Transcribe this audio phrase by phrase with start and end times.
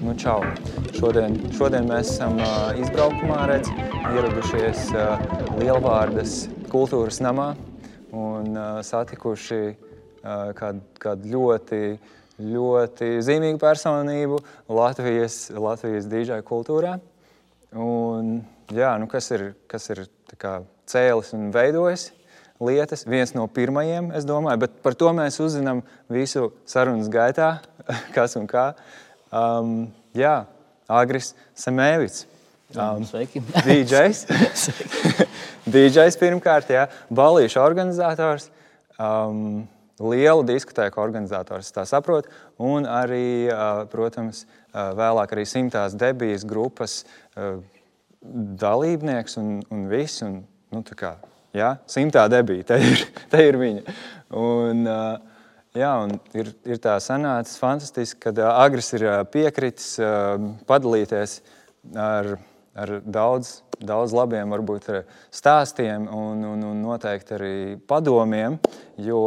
[0.00, 0.40] nu, čau.
[0.96, 3.68] Šodien, šodien mēs esam uh, izbraukumā, redz,
[4.10, 5.20] ieradušies uh,
[5.60, 7.52] Lielvārdas kultūras namā
[8.16, 11.82] un uh, satikuši uh, kādu, kādu ļoti,
[12.40, 14.40] ļoti zīmīgu personību
[14.72, 16.96] Latvijas, Latvijas dīdžai kultūrā.
[17.76, 18.40] Un,
[18.72, 20.06] jā, nu, kas ir, kas ir
[20.40, 22.08] kā, cēlis un veidojis
[22.60, 23.04] lietas.
[23.08, 27.58] Viens no pirmajiem, es domāju, bet par to mēs uzzinām visu sarunas gaitā,
[28.16, 28.70] kas un kā.
[29.30, 30.42] Um, jā,
[30.90, 32.26] Agris Semēvits.
[32.74, 33.42] Um, Sveiki.
[33.66, 34.24] DJs.
[35.72, 38.48] DJs pirmkārt, jā, balīšu organizators.
[39.00, 39.68] Um,
[40.00, 42.30] lielu diskotēku organizators, tā saprotu,
[42.62, 47.02] un arī, uh, protams, uh, vēlāk arī simtās debijas grupas
[47.36, 47.60] uh,
[48.60, 50.24] dalībnieks un, un viss.
[50.26, 50.40] Un,
[50.72, 51.14] nu, kā,
[51.56, 53.98] jā, simtā debija, te ir, te ir viņa.
[54.40, 55.29] Un, uh,
[55.76, 55.94] jā,
[56.34, 59.96] ir, ir tā sanācis fantastiski, ka Agris ir piekritis
[60.68, 61.40] padalīties
[61.94, 62.36] ar,
[62.74, 64.90] ar daudz, daudz labiem varbūt,
[65.34, 67.54] stāstiem un, un, un noteikti arī
[67.88, 68.58] padomiem,
[69.00, 69.22] jo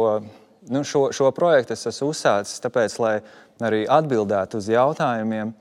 [0.68, 3.16] nu, šo, šo projektu es esmu uzsācis tāpēc, lai
[3.64, 5.54] arī atbildētu uz jautājumiem,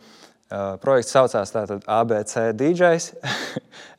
[0.84, 3.10] projekts saucās tātad ABC DJs,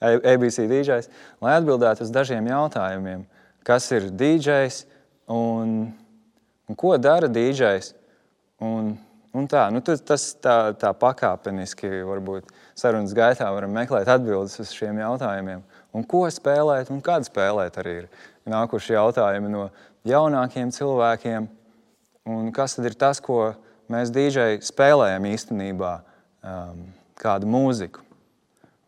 [0.04, 1.10] ABC DJs,
[1.42, 3.24] lai atbildētu uz dažiem jautājumiem,
[3.66, 4.84] kas ir DJs
[5.32, 5.94] un,
[6.68, 7.92] un ko dara DJs.
[8.64, 8.94] Un,
[9.34, 15.02] un tā, nu, tas tā, tā pakāpeniski varbūt sarunas gaitā varam meklēt atbildes uz šiem
[15.02, 15.64] jautājumiem.
[15.94, 18.08] Un ko spēlēt un kad spēlēt arī ir
[18.50, 19.68] nākuši jautājumi no
[20.08, 21.46] jaunākiem cilvēkiem.
[22.30, 23.52] Un kas tad ir tas, ko
[23.92, 25.94] mēs DJai spēlējam īstenībā?
[26.44, 26.84] um,
[27.20, 28.02] kādu mūziku.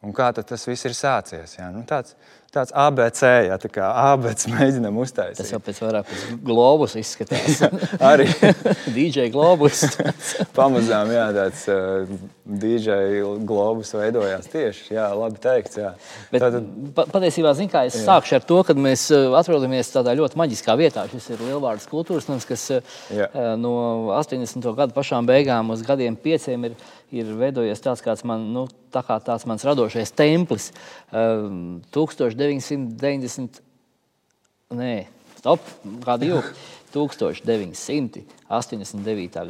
[0.05, 1.57] Un kā tas viss ir sācies?
[1.57, 1.71] Jā?
[1.75, 2.15] Nu, tāds,
[2.57, 5.41] tāds ABC, ja tā kā ABC mēģinām uztaisīt.
[5.41, 7.63] Tas jau pēc vairāk pēc globus izskatās.
[8.13, 8.29] arī
[8.97, 9.85] DJ globus.
[10.59, 15.93] Pamazām, jā, tāds uh, DJ globus veidojās tieši, jā, labi teikts, jā.
[16.33, 16.69] Bet Tātad...
[16.97, 18.07] pa, patiesībā, zin kā, es jā.
[18.09, 21.07] sākšu ar to, kad mēs uh, atrodamies tādā ļoti maģiskā vietā.
[21.13, 23.29] Šis ir Lielvārdas kultūras nams, kas uh, jā.
[23.61, 23.77] no
[24.17, 24.71] 80.
[24.79, 26.79] gadu pašām beigām uz gadiem pieciem ir
[27.15, 30.73] ir veidojies tāds, kāds man, nu, tā kā tāds mans radošais templis.
[31.11, 33.61] Uh, 1990,
[34.77, 35.07] nē,
[35.39, 35.61] stop,
[36.07, 36.41] kādu jau
[36.95, 38.25] 1989.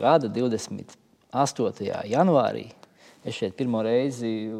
[0.01, 0.97] gada 28.
[2.13, 2.67] janvārī.
[3.27, 4.53] Es šeit pirmo reizi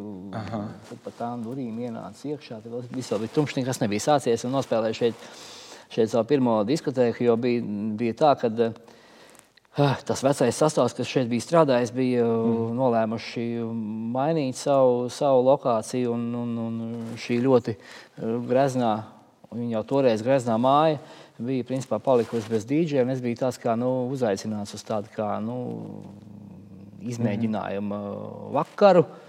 [1.05, 2.59] pa tām durvīm ienācu iekšā.
[2.65, 4.43] Tad viss vēl bija tumšs, nekas nebija sācies.
[4.43, 5.15] Un nospēlēju šeit,
[5.93, 7.61] šeit savu pirmo diskotēku, jo bija,
[8.01, 8.75] bija tā, ka uh,
[9.77, 12.71] tas vecais sastāvs, kas šeit bija strādājis, bija mm.
[12.77, 13.45] nolēmuši
[14.15, 16.15] mainīt savu, savu lokāciju.
[16.15, 18.95] Un, un, un šī ļoti eh, greznā,
[19.53, 20.97] viņa jau toreiz greznā māja,
[21.37, 23.13] bija principā palikusi bez dīdžiem.
[23.13, 25.59] Es biju tāds kā nu, uzaicināts uz tādu kā nu,
[27.13, 28.51] izmēģinājumu mm.
[28.57, 29.05] vakaru.
[29.05, 29.23] Uh,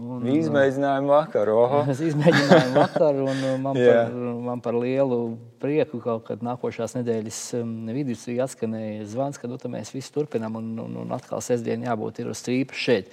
[0.00, 1.56] Un, izmēģinājumu vakaru.
[1.92, 4.12] Es izmēģināju vakaru, un uh, man, par,
[4.48, 5.20] man par lielu
[5.60, 10.70] prieku kaut kad nākošās nedēļas um, vidū atskanēja zvans, ka nu, mēs visi turpinām, un,
[10.86, 13.12] un, un atkal sestdien jābūt uz strīpas šeit.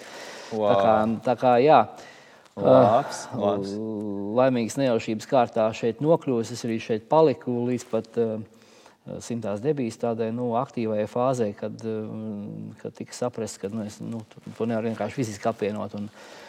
[0.54, 0.70] Wow.
[0.70, 0.94] Tā kā,
[1.28, 1.82] tā kā jā.
[2.58, 3.74] Labs, uh, labs.
[4.40, 6.56] Laimīgas nejaušības kārtā šeit nokļuvis.
[6.56, 8.40] Es arī šeit paliku līdz pat uh,
[9.22, 14.24] simtās debijas tādai nu, aktīvai fāzē, kad, uh, kad tika saprasts, ka nu, es, nu,
[14.58, 15.94] to nevar vienkārši fiziski apvienot.
[16.00, 16.47] Un, uh,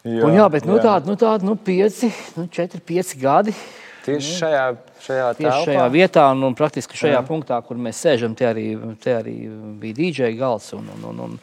[0.00, 3.52] Jā, un, jā bet nu, tādi nu, tād, nu, pieci, nu, četri, pieci gadi.
[4.00, 4.62] Tieši šajā,
[5.04, 7.20] šajā, tieši šajā vietā, un, un praktiski šajā jā.
[7.26, 8.64] punktā, kur mēs sēžam, te arī,
[9.02, 9.34] te arī
[9.82, 11.34] bija DJ galds, un, un, un, un,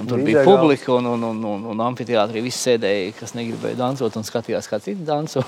[0.00, 3.76] un tur DJ bija publika, un, un, un, un, un amfiteātrī viss sēdēja, kas negribēja
[3.82, 5.44] dansot, un skatījās, kā citi danco.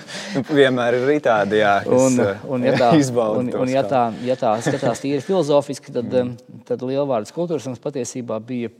[0.60, 2.20] Vienmēr ir tādi, jā, un,
[2.52, 2.92] un, ja tā,
[3.40, 6.62] un, un, ja tā, ja tā skatās tīri filozofiski, tad, mm.
[6.68, 8.74] tad Lielvārdas kultūras patiesībā bija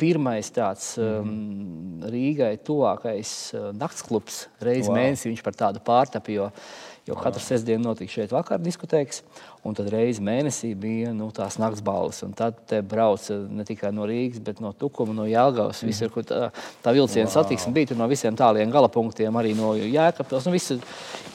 [0.00, 4.98] pirmais tāds um, Rīgai tuvākais uh, naktsklubs reizes wow.
[4.98, 5.30] mēnesī.
[5.30, 6.48] Viņš par tādu pārtapu, jo,
[7.04, 9.20] jo katru sestdienu notika šeit vakar diskotēks,
[9.68, 12.22] un tad reizes mēnesī bija nu, tās nakts balvas.
[12.36, 15.90] Tad te brauca ne tikai no Rīgas, bet no Tukuma, no Jālgavas, mm.
[15.90, 16.48] visur, kur tā,
[16.84, 17.34] tā vilciena wow.
[17.34, 20.48] satiksme bija no visiem tāliem galapunktiem, arī no Jēkabpils.
[20.48, 20.78] Nu, visu,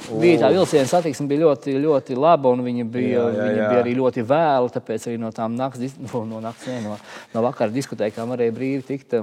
[0.10, 3.52] bija tā vilciena satiksme bija ļoti, ļoti laba, un viņa bija, jā, jā, jā.
[3.52, 6.98] viņa bija arī ļoti vēla, tāpēc arī no tām nakts, no, no, nakts, ne, no,
[7.36, 9.20] no vakara diskotēkām varēja brīvi tikt,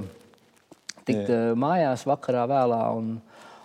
[1.03, 1.43] tikt jā.
[1.59, 2.81] mājās vakarā vēlā.
[2.95, 3.17] Un,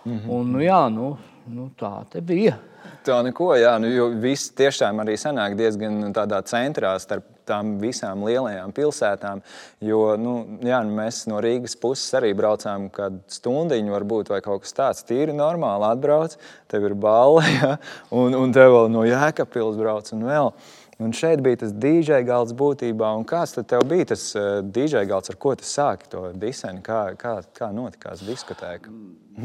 [0.03, 0.29] mm -hmm.
[0.35, 1.15] un, nu, jā, nu,
[1.47, 2.59] nu, tā bija.
[3.03, 8.21] Tā neko, jā, nu, jo viss tiešām arī sanāk diezgan tādā centrā starp tām visām
[8.23, 9.41] lielajām pilsētām.
[9.83, 14.63] Jo nu, jā, nu, mēs no Rīgas puses arī braucām kādu stundiņu, varbūt, vai kaut
[14.63, 15.03] kas tāds.
[15.09, 16.37] Tīri normāli atbrauc,
[16.71, 17.73] tev ir balva, ja,
[18.15, 20.53] un, un tev vēl no Jēkabpils brauc un vēl.
[21.01, 23.07] Un šeit bija tas dīdžeja galds būtībā.
[23.17, 26.83] Un kāds tad bija tas uh, dīdžeja galds, ar ko tu sāki to diseni?
[26.85, 28.93] Kā, kā, kā notikās diskotēka?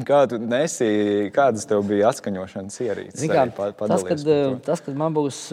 [0.04, 3.24] Kā tu nesīji, kādas tev bija atskaņošanas ierīces?
[3.32, 3.46] Kā,
[3.80, 4.26] tas, kad,
[4.66, 5.46] tas, kad man būs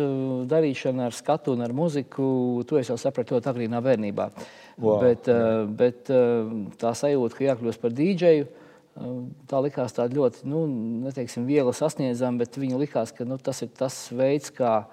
[0.52, 2.28] darīšana ar skatu un ar muziku,
[2.68, 4.28] to es jau sapratu ļoti agrīnā bērnībā.
[4.76, 5.00] Wow.
[5.06, 6.12] Bet, uh, bet
[6.82, 8.52] tā sajūta, ka jākļūst par dīdžeju,
[8.96, 10.62] Tā likās tāda ļoti, nu,
[11.04, 14.86] neteiksim, viegli sasniedzama, bet viņa likās, ka nu, tas ir tas veids, kā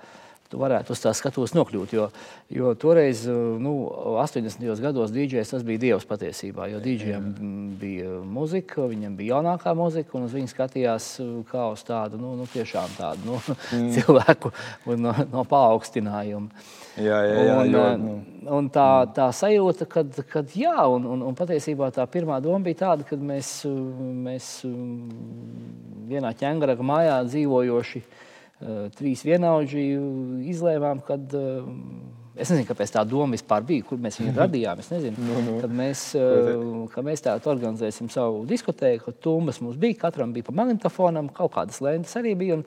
[0.53, 1.95] tu varētu uz tā skatuves nokļūt.
[1.97, 2.09] Jo,
[2.53, 3.73] jo toreiz, nu,
[4.21, 4.61] 80.
[4.85, 6.69] gados, DJs tas bija dievs patiesībā.
[6.73, 7.31] Jo DJam
[7.81, 11.09] bija muzika, viņam bija jaunākā muzika, un uz viņu skatījās
[11.49, 13.91] kā uz tādu nu, nu, tiešām tādu nu, mm.
[13.97, 14.53] cilvēku
[15.01, 16.53] no, no paaugstinājumu.
[17.01, 18.17] Jā, jā, jā, un, jo, nu.
[18.53, 22.83] un tā, tā sajūta, kad, kad jā, un, un, un patiesībā tā pirmā doma bija
[22.83, 23.63] tāda, ka mēs,
[24.27, 24.51] mēs
[26.13, 28.21] vienā ķēngaraga mājā dzīvojoši uh,
[28.97, 29.85] trīs vienaudži
[30.53, 31.69] izlēmām, kad eh,
[32.37, 34.41] es nezinu, kāpēc tā doma vispār bija, kur mēs viņu mhm.
[34.45, 34.83] radījām.
[34.83, 35.59] Es nezinu, nu, nu.
[35.63, 36.51] kad mēs, eh,
[36.95, 41.83] kad mēs tādu organizēsim savu diskotēku, tumbas mums bija, katram bija pa magnetofonam, kaut kādas
[41.85, 42.63] lentes arī bija.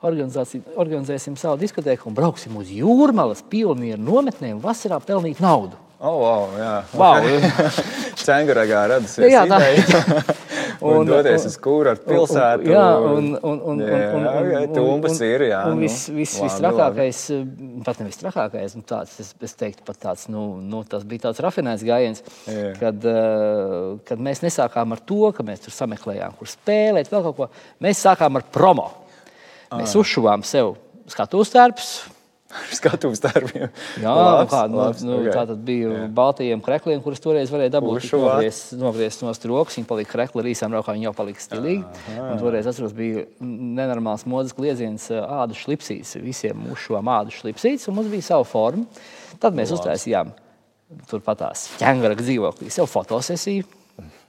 [0.00, 5.76] Organizēsim savu diskotēku un brauksim uz jūrmālas pionieru nometnēm vasarā pelnīt naudu.
[6.00, 7.26] Oh, wow, jā, wow.
[8.24, 10.24] Cenguragā radusies jā, tā, ideja.
[10.80, 12.68] un, un doties uz kūru ar pilsētu.
[12.70, 15.60] Jā, un, un, un, jā, un, un, jā, tumbas ir, jā.
[15.70, 17.22] Un viss nu, vis, vis trakākais,
[17.86, 21.42] pat nevis trakākais, nu tāds, es, es teiktu pat tāds, nu, nu tas bija tāds
[21.44, 22.70] rafinēts gājiens, jā.
[22.80, 27.38] kad, uh, kad mēs nesākām ar to, ka mēs tur sameklējām, kur spēlēt, vēl kaut
[27.38, 27.50] ko.
[27.84, 28.88] Mēs sākām ar promo.
[29.70, 30.00] Mēs ah.
[30.00, 30.74] uzšuvām sev
[31.10, 31.92] skatuves tērpus,
[32.78, 33.68] skatuves darbiem.
[34.00, 35.32] Jā, labs, kā, nu, labs, nu, okay.
[35.34, 36.08] tā tad bija jā.
[36.16, 38.02] baltajiem krekliem, kurus toreiz varēja dabūt.
[38.10, 42.04] Nogriezt, nogriezt no strokas, viņi palika krekli, arī īsām raukām, viņi jau palika stilīgi.
[42.18, 46.16] Un toreiz, atceros, bija nenormāls modes kliedziens ādu šlipsīs.
[46.24, 48.86] Visiem uzšuvām ādu šlipsītes, un mums bija sava forma.
[49.40, 49.80] Tad mēs labs.
[49.80, 50.34] uztaisījām
[51.10, 53.76] turpatās ķēngara dzīvoklī, sev fotosesiju.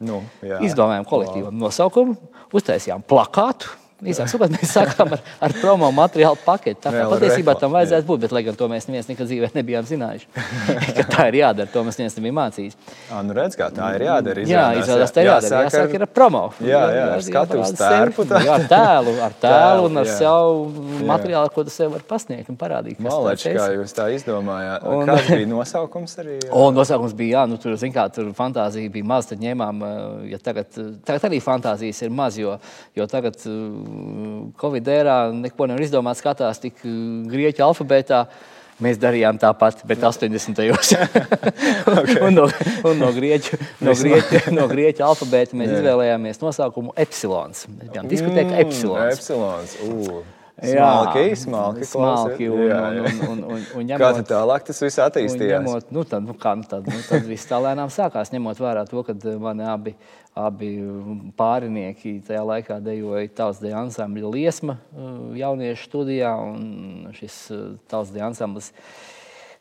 [0.04, 0.60] Nu, jā.
[0.68, 2.18] Izdomājām kolektīvam nosaukumu,
[2.58, 6.80] uztaisījām plakātu Sakot, mēs sākām ar, ar promo materiālu paketi.
[6.82, 9.86] Tā kā patiesībā tam vajadzētu būt, bet, lai gan to mēs neviens nekad dzīvē nebijām
[9.86, 10.30] zinājuši,
[10.98, 11.70] ka tā ir jādara.
[11.70, 12.78] To mēs neviens nebija mācījis.
[13.14, 14.46] À, nu redz, kā tā ir jādara.
[14.50, 15.60] Jā, izrādās, tā ir jādara.
[15.68, 16.42] Jāsāk ar, promo.
[16.66, 18.26] Jā, jā, ar skatu uz tērpu.
[18.32, 22.58] Jā, ar tēlu, ar tēlu un ar savu materiālu, ko tu sev var pasniegt un
[22.58, 22.98] parādīt.
[23.06, 24.88] Malači, kā jūs tā izdomājāt.
[24.90, 26.40] Un, Kāds bija nosaukums arī?
[26.62, 29.86] Un nosaukums bija, jā, nu tur, zin kā, tur fantāzija bija maz, tad ņēmām,
[30.30, 30.74] ja tagad,
[31.06, 32.58] tagad arī fantāzijas ir maz, jo,
[32.98, 33.38] jo tagad
[34.62, 36.96] Covid ērā neko nevar izdomāt, skatās tik uh,
[37.32, 38.26] grieķu alfabētā.
[38.82, 40.58] Mēs darījām tāpat, bet 80.
[40.58, 40.96] gados.
[42.00, 42.18] okay.
[42.26, 42.48] un no,
[42.90, 45.82] un no, grieķu, no, grieķu, no grieķu alfabēta mēs Jā.
[45.84, 47.68] izvēlējāmies nosaukumu Epsilons.
[47.70, 49.18] Mēs bijām diskutējuši mm, Epsilons.
[49.20, 49.82] Epsilons.
[49.86, 50.22] Uh.
[50.62, 53.04] Smalki, smalki, smalki un, jā, jā.
[53.08, 55.64] Un, un, un, un ņemot, kā tālāk tas viss attīstījās?
[55.64, 58.84] Ņemot, nu, tad, nu, kā, nu, tad, nu, tad viss tā lēnām sākās, ņemot vērā
[58.86, 60.70] to, ka mani abi uh, abi
[61.36, 66.32] pārinieki tajā laikā dejoja tautas deja ansambļa liesma uh, jauniešu studijā,
[67.18, 68.72] šis uh, tautas deja ansamblis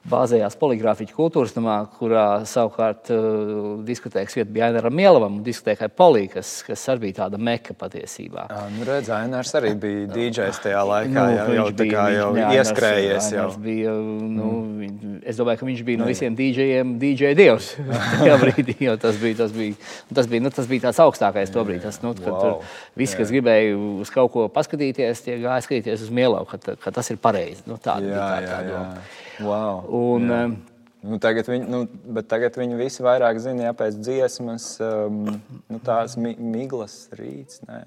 [0.09, 6.23] bāzējās poligrāfiķu kultūras namā, kurā savukārt uh, diskotēkas vieta bija Ainaram Mielavam un diskotēkai Polī,
[6.33, 8.47] kas, kas arī bija tāda meka patiesībā.
[8.49, 12.49] Jā, nu redz, Ainars arī bija DJs tajā laikā, nu, jau, jau, bija, jau jā,
[12.57, 13.13] ieskrējies.
[13.13, 13.45] Ainars, jau.
[13.45, 13.95] Ainars bija,
[14.41, 15.21] nu, mm.
[15.31, 17.75] Es domāju, ka viņš bija no visiem DJiem DJ dievs
[18.23, 19.77] tajā brīdī, jo tas bija, tas bija,
[20.17, 21.85] tas bija, nu, tas bija tāds augstākais to brīdi.
[21.85, 22.63] Tas, nu, kad wow.
[22.99, 27.13] visi, kas gribēja uz kaut ko paskatīties, tie gāja skatīties uz Mielavu, ka, ka tas
[27.13, 27.67] ir pareizi.
[27.69, 28.95] Nu, tāda jā, bija tā, tā jā, doma.
[28.97, 29.29] Jā.
[29.41, 30.43] Wow, un, jā.
[31.01, 35.23] Nu, tagad, viņi, nu, tagad viņi visi vairāk zina, ja pēc dziesmas, um,
[35.73, 37.63] nu, tās mi miglas rīts.
[37.65, 37.87] Nē.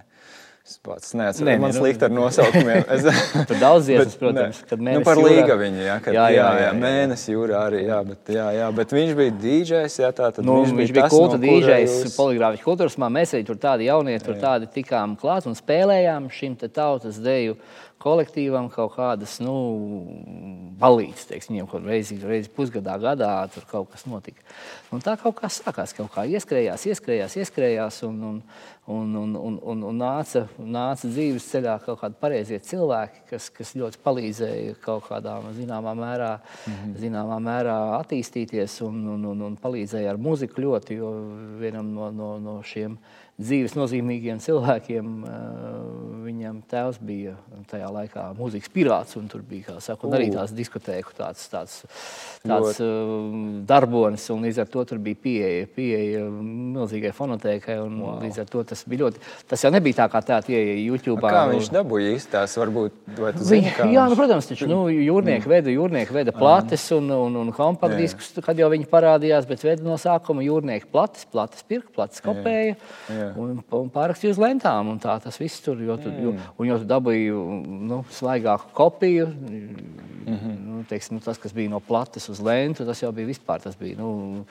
[0.64, 2.86] Es pats neatceros, ne, man nu, slikti ar nosaukumiem.
[2.96, 3.04] Es...
[3.50, 6.70] Tur daudz dziesmas, protams, kad nu, par līga viņa, jā, kad, jā, jā, jā, jā,
[6.80, 10.62] mēnesi jūrā arī, jā, bet, jā, jā, bet viņš bija DJs, jā, tā tad nu,
[10.62, 12.16] viņš viņš bija kulta no DJs, jūs...
[12.16, 16.72] poligrāfiķu kultūras, mēs arī tur tādi jaunieši, tur tādi tikām klāt un spēlējām šim te
[16.72, 17.60] tautas deju
[18.04, 19.54] kolektīvam kaut kādas nu,
[20.80, 24.44] balīdzes, teiksim, viņiem kaut reizi, reizi pusgadā, gadā tur kaut kas notika.
[24.94, 28.42] Un tā kaut kā sākās, kaut kā ieskrējās, ieskrējās, ieskrējās un, un,
[28.92, 33.74] un, un, un, un, un nāca, nāca dzīves ceļā kaut kādi pareizie cilvēki, kas, kas
[33.80, 36.96] ļoti palīdzēja kaut kādā zināmā mērā, mm -hmm.
[37.02, 41.12] zināmā mērā attīstīties un, un, un, un palīdzēja ar muziku ļoti, jo
[41.60, 42.98] vienam no, no, no šiem
[43.42, 45.14] dzīves nozīmīgiem cilvēkiem.
[46.24, 47.34] Viņam tēvs bija
[47.70, 51.80] tajā laikā mūzikas pirāts, un tur bija saka, un arī tās diskotēku tāds, tāds,
[52.44, 53.24] tāds uh,
[53.68, 58.20] darbonis, un līdz ar to tur bija pieeja, pieeja milzīgai fonotēkai, un wow.
[58.24, 61.24] līdz ar to tas bija ļoti, tas jau nebija tā kā tā tie YouTube.
[61.24, 62.96] Kā viņš dabūja īstās, varbūt,
[63.42, 65.54] zini, kā Jā, nu, protams, taču, nu, jūrnieki mm.
[65.56, 70.00] veda, jūrnieki veda plates un, un, un kompaktdiskus, kad jau viņi parādījās, bet veda no
[70.02, 72.80] sākuma jūrnieki plates, plates pirka, plates kopēja jā.
[73.12, 73.23] Jā.
[73.40, 76.24] Un, un pārakstīja uz lentām, un tā tas viss tur, jo tu, mm.
[76.24, 77.32] jo, un jo tu dabūji,
[77.90, 80.56] nu, svaigāku kopiju, mm -hmm.
[80.68, 83.76] nu, teiksim, nu, tas, kas bija no plates uz lentu, tas jau bija vispār, tas
[83.80, 84.46] bija, nu,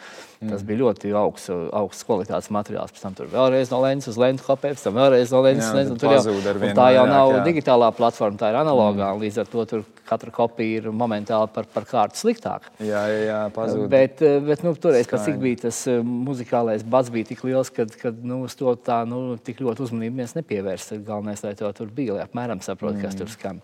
[0.48, 4.44] tas bija ļoti augsts, augsts kvalitātes materiāls, pēc tam tur vēlreiz no lentes uz lentu
[4.46, 7.44] kopēja, pēc tam vēlreiz no lentes uz lentu, tur jau, tā jau nav jā.
[7.44, 9.20] digitālā platforma, tā ir analogā, mm.
[9.20, 12.68] līdz ar to tur katra kopija ir momentāli par, par kārtu sliktāk.
[12.82, 13.86] Jā, jā, jā pazūd.
[13.92, 17.86] Bet, bet nu, toreiz, kad bija tas eh, muzikālais bats, bija tik liels, ka
[18.20, 21.02] nu, uz to tā nu, tik ļoti uzmanību mēs nepievērsim.
[21.06, 23.04] Galvenais, lai to tur bija, lai apmēram saprotu, mm.
[23.08, 23.60] kas tur skan.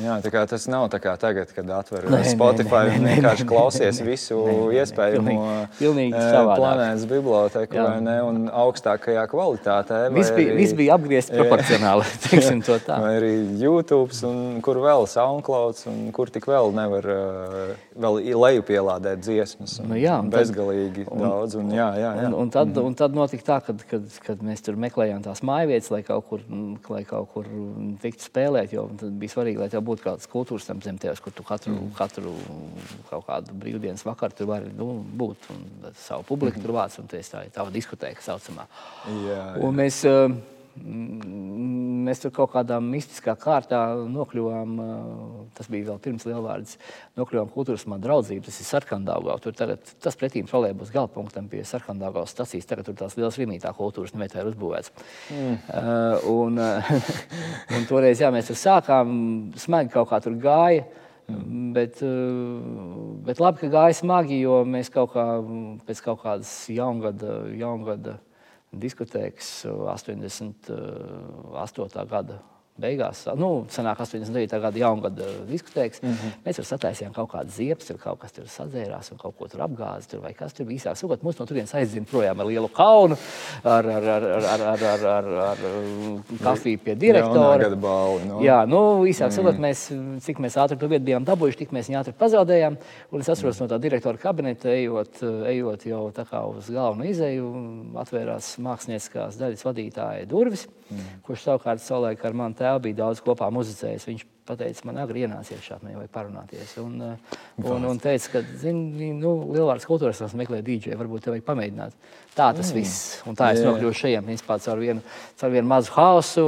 [0.00, 0.14] Jā,
[0.48, 4.06] tas nav tā kā tagad, kad atver nē, Spotify nē, nē, un vienkārši klausies nē,
[4.06, 7.84] visu nē, nē, iespējamo pilnīgi, pilnīgi eh, planētas biblioteku jā.
[7.84, 9.98] vai ne, un augstākajā kvalitātē.
[10.16, 13.02] Viss bija, vis bija apgriezts proporcionāli, teiksim to tā.
[13.04, 19.22] Vai arī YouTube, un kur vēl SoundCloud, un kur tik vēl nevar uh, vēl lejupielādēt
[19.22, 19.76] dziesmas.
[19.86, 21.56] Nu, jā, bezgalīgi tad, daudz.
[21.60, 22.28] Un, jā, jā, jā.
[22.28, 25.90] Un, un, tad, un tad notika tā, kad, kad, kad mēs tur meklējām tās mājvietas,
[25.94, 26.44] lai kaut kur,
[26.92, 27.48] lai kaut kur
[28.02, 31.46] tiktu spēlēt, jo bija svarīgi, lai tev būtu kāds kultūras tam zem tevis, kur tu
[31.46, 31.92] katru, mm.
[31.98, 32.34] katru
[33.10, 36.66] kaut kādu brīvdienas vakaru tur vari nu, būt un savu publiku mm.
[36.66, 38.68] tur vāc, un tas tā ir tava diskotēka saucamā.
[39.08, 39.44] Jā, jā.
[39.66, 40.02] Un mēs,
[40.76, 44.78] mēs tur kaut kādā mistiskā kārtā nokļuvām.
[45.56, 46.78] Tas bija vēl pirms lielvārdas.
[47.20, 48.44] Nokļuvām kultūras man draudzību.
[48.46, 49.36] Tas ir Sarkandāgā.
[49.44, 52.68] Tur tagad tas pretīm trolēbus galpunktam pie Sarkandāgās stacijas.
[52.70, 54.92] Tagad tur tās liels rīmītā kultūras nevietā ir uzbūvēts.
[55.34, 55.60] Mm.
[55.68, 56.58] Uh, un,
[57.76, 59.14] un toreiz, jā, mēs tur sākām,
[59.60, 60.88] smagi kaut kā tur gāja.
[61.28, 61.70] Mm.
[61.76, 62.00] Bet,
[63.28, 65.26] bet labi, ka gāja smagi, jo mēs kaut kā
[65.86, 68.18] pēc kaut kādas jaungada, jaungada
[68.72, 72.08] diskotēkas 88.
[72.08, 72.40] gada
[72.82, 74.60] beigās, nu, senāk 89.
[74.66, 76.36] gada jaungada diskotēkas, mm -hmm.
[76.46, 79.64] mēs tur sataisījām kaut kādas ziepes, tur kaut kas tur sadzērās un kaut ko tur
[79.66, 80.98] apgāzi, tur vai kas tur bija īsāk.
[80.98, 83.16] Sakot, mums no turienes aizdzina projām ar lielu kaunu,
[83.64, 85.58] ar, ar, ar, ar, ar, ar, ar, ar, ar
[86.42, 87.70] kafiju pie direktora.
[87.82, 88.40] Balli, no.
[88.44, 89.36] Jā, nu, īsāk mm.
[89.36, 89.84] sakot, mēs,
[90.24, 92.78] cik mēs ātri to vietu bijām dabūjuši, tik mēs viņu ātri pazaudējām.
[93.12, 93.64] Un es atceros mm.
[93.64, 97.50] no tā direktora kabineta, ejot, ejot jau tā kā uz galveno izeju,
[98.02, 101.22] atvērās mākslinieckās daļas vadītāja durvis, mm.
[101.26, 104.06] kurš savukārt savulaik ar mani tēvu bija daudz kopā muzicējis.
[104.08, 106.72] Viņš teica, man agri ienācies šādi, man vajag parunāties.
[106.82, 111.32] Un, eh, un, un teica, ka, zini, nu, lielvārds kultūras tas meklē dīdžeju, varbūt te
[111.32, 111.94] vajag pamēģināt.
[112.32, 112.76] Tā tas mm.
[112.78, 113.22] viss.
[113.28, 115.04] Un tā es nokļuvu šajiem, principā, caur vienu,
[115.40, 116.44] caur vienu mazu hausu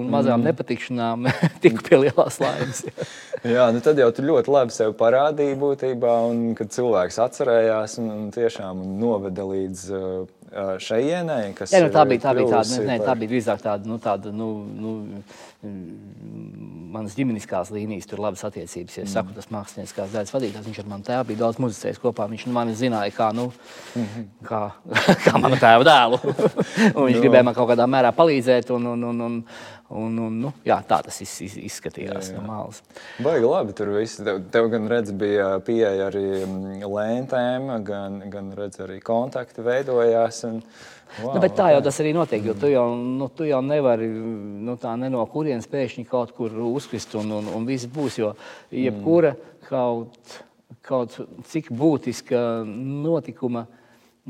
[0.00, 0.50] un mazām mm.
[0.50, 1.30] nepatikšanām
[1.64, 2.84] tiku pie lielās laimes.
[3.42, 8.12] Jā, nu tad jau tu ļoti labi sev parādīji būtībā, un kad cilvēks atcerējās un,
[8.16, 10.41] un tiešām noveda līdz uh,
[10.82, 13.88] šejienei, kas Jā, nu, tā, bija, tā, bija tāda, ne, ne, tā bija drīzāk tāda,
[13.88, 14.92] nu, tāda nu, nu,
[16.92, 18.96] manas ģimeniskās līnijas, tur labas attiecības.
[18.98, 19.14] Ja es mm.
[19.14, 22.26] saku, tas mākslinieckās daļas vadītājs, viņš ar mani tēvu bija daudz muzicējis kopā.
[22.32, 23.48] Viņš nu, mani zināja kā, nu,
[23.94, 24.26] mm -hmm.
[24.48, 24.62] kā,
[25.26, 26.20] kā mana tēva dēlu.
[26.96, 27.22] un viņš no.
[27.22, 28.74] gribēja man kaut kādā mērā palīdzēt.
[28.76, 29.38] Un, un, un, un,
[29.92, 32.40] Un, un, nu, jā, tā tas iz, iz, izskatījās jā, jā.
[32.40, 32.80] no malas.
[33.20, 33.74] Baigi labi.
[33.76, 39.02] Tur viss tev, tev gan redz, bija pieeja arī mm, lēntēm, gan, gan redz, arī
[39.04, 40.42] kontakti veidojās.
[40.48, 40.60] Un,
[41.20, 44.06] Wow, nu, bet tā jau tas arī notiek, jo tu jau, nu, tu jau nevari
[44.08, 44.78] nu,
[45.12, 48.16] no kurienes pēkšņi kaut kur uzkrist un, un, un viss būs.
[48.16, 48.30] Jo
[48.72, 49.34] jebkura
[49.66, 50.16] kaut,
[50.80, 51.18] kaut
[51.50, 53.66] cik būtiska notikuma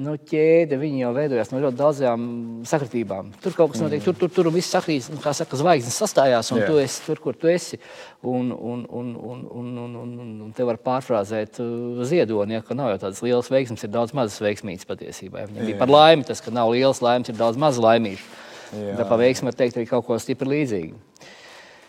[0.01, 2.23] nu, ķēde jau veidojas no ļoti daudzām
[2.69, 3.33] sakritībām.
[3.43, 4.07] Tur kaut kas notiek, mm.
[4.07, 6.71] tur, tur, tur viss sakrīt, nu, kā saka, zvaigznes sastājās, un yeah.
[6.71, 7.77] tu esi tur, kur tu esi.
[8.23, 12.77] Un, un, un, un, un, un, un, un te var pārfrāzēt uh, ziedoni, ja, ka
[12.79, 15.45] nav jau tādas lielas veiksmes, ir daudz mazas veiksmītas patiesībā.
[15.51, 18.27] Viņam bija par laimi tas, ka nav lielas laimes, ir daudz maz laimīšu.
[18.73, 18.97] Yeah.
[18.97, 20.97] Tā pa veiksmi var teikt arī kaut ko stipri līdzīgu.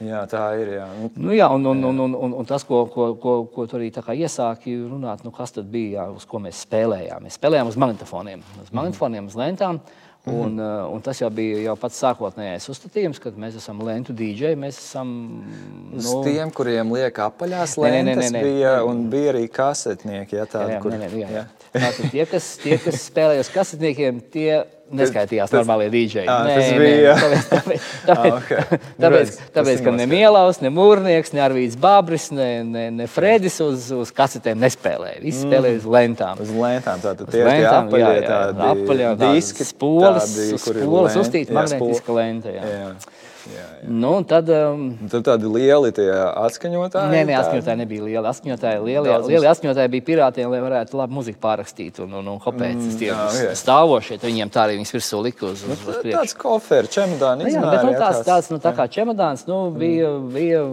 [0.03, 0.73] Jā, tā ir.
[0.77, 3.67] Jā, nu, nu, jā un, un, un, un, un, un tas, ko, ko, ko, ko
[3.69, 7.27] tu arī iesāki runāt, nu, kas tad bija, jā, uz ko mēs spēlējām.
[7.27, 8.79] Mēs spēlējām uz magnetofoniem, uz mhm.
[8.79, 9.83] magnetofoniem, uz lentām.
[10.25, 10.45] Mm -hmm.
[10.45, 14.55] un, uh, un tas jau bija jau pats sākotnējais uzstādījums, kad mēs esam lentu dīdžeji.
[14.55, 15.09] Mēs esam
[15.91, 15.97] nu...
[15.97, 20.35] uz tiem, kuriem liek apaļās lentes, nē, nē, nē, nē, bija, un bija arī kasetnieki.
[20.35, 20.91] Jā, tādi, jā, jā, kur...
[20.91, 21.43] nē, nē, jā, jā.
[21.73, 24.63] Tātad tie, kas, tie, kas spēlēja uz kasetniekiem, tie
[24.99, 26.27] neskaitījās tas, normālie dīdžeji.
[26.27, 27.15] Nē, tas bija.
[27.15, 28.79] Nē, tāpēc, tāpēc, tāpēc, ah, okay.
[29.03, 33.89] tāpēc, tāpēc ka ne Mielaus, ne Mūrnieks, ne Arvīts Babris, ne, ne, ne Fredis uz,
[33.95, 35.19] uz kasetēm nespēlēja.
[35.23, 35.49] Visi mm.
[35.49, 36.43] spēlēja uz lentām.
[36.43, 39.67] Uz lentām, tātad tie ir apaļie tādi diski.
[39.73, 42.53] Spoles, spoles, uztīta magnetiska lente.
[42.53, 42.73] Jā.
[42.73, 42.89] Jā.
[43.51, 43.89] Jā, jā.
[43.91, 47.11] Nu, tad, um, tad tādi lieli atskaņotāji.
[47.11, 48.29] Nē, nē atskaņotāji nebija lieli.
[48.29, 52.77] Atskaņotāji, lielie, lielie atskaņotāji bija pirātiem, lai varētu labi muziku pārrakstīt un, un, un hopēt.
[52.79, 56.15] Mm, tie jā, stāvošie, viņiem tā arī viņas virsū lika uz, uz, uz priekšu.
[56.15, 57.49] Tāds koferi, čemodāni.
[57.51, 60.29] Jā, bet nu, tāds, tāds, nu, tā kā čemodāns, nu, bija, mm.
[60.35, 60.63] bija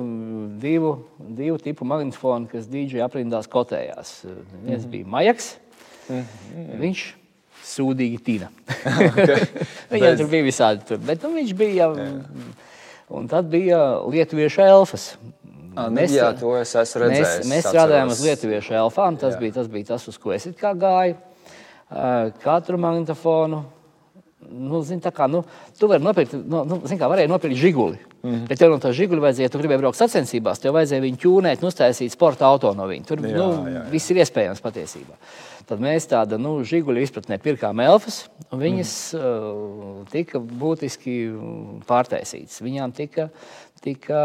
[0.63, 4.21] divu, divu tipu magnetofoni, kas DJ aprindās kotējās.
[4.63, 4.93] Viens mm.
[4.95, 5.57] bija Majaks.
[6.11, 6.29] Mm.
[6.81, 7.09] Viņš
[7.71, 8.51] sūdīgi tina.
[9.09, 9.47] okay.
[9.93, 10.87] Viņam tur bija visādi.
[10.89, 11.01] Tur.
[11.07, 11.91] Bet nu, viņš bija.
[11.97, 12.09] Jā.
[13.11, 15.11] Un tad bija lietuviešu elfas.
[15.71, 17.35] À, nu, mēs, jā, to es esmu redzējis.
[17.41, 19.19] Mēs, mēs strādājām uz lietuviešu elfām.
[19.19, 19.43] Tas, jā.
[19.43, 21.19] bija, tas bija tas, uz ko es gāju.
[22.43, 23.65] Katru magnetofonu.
[24.49, 25.43] Nu, zin, kā, nu,
[25.77, 27.99] tu vari nopirkt, nu, nu, zin, kā, varēja nopirkt žiguli.
[28.23, 28.49] Mm -hmm.
[28.49, 31.63] Bet tev no tā žiguli vajadzēja, ja tu gribēji braukt sacensībās, tev vajadzēja viņu ķūnēt,
[31.65, 33.05] uztaisīt sporta auto no viņa.
[33.07, 33.91] Tur jā, nu, jā, jā.
[33.91, 35.15] viss ir iespējams patiesībā.
[35.67, 39.21] Tad mēs tādu nu, žiguļu izpratnē pirkām elfas, un viņas mm.
[39.21, 41.31] uh, tika būtiski
[41.87, 42.61] pārtaisītas.
[42.61, 43.29] Viņām tika
[43.81, 44.19] tika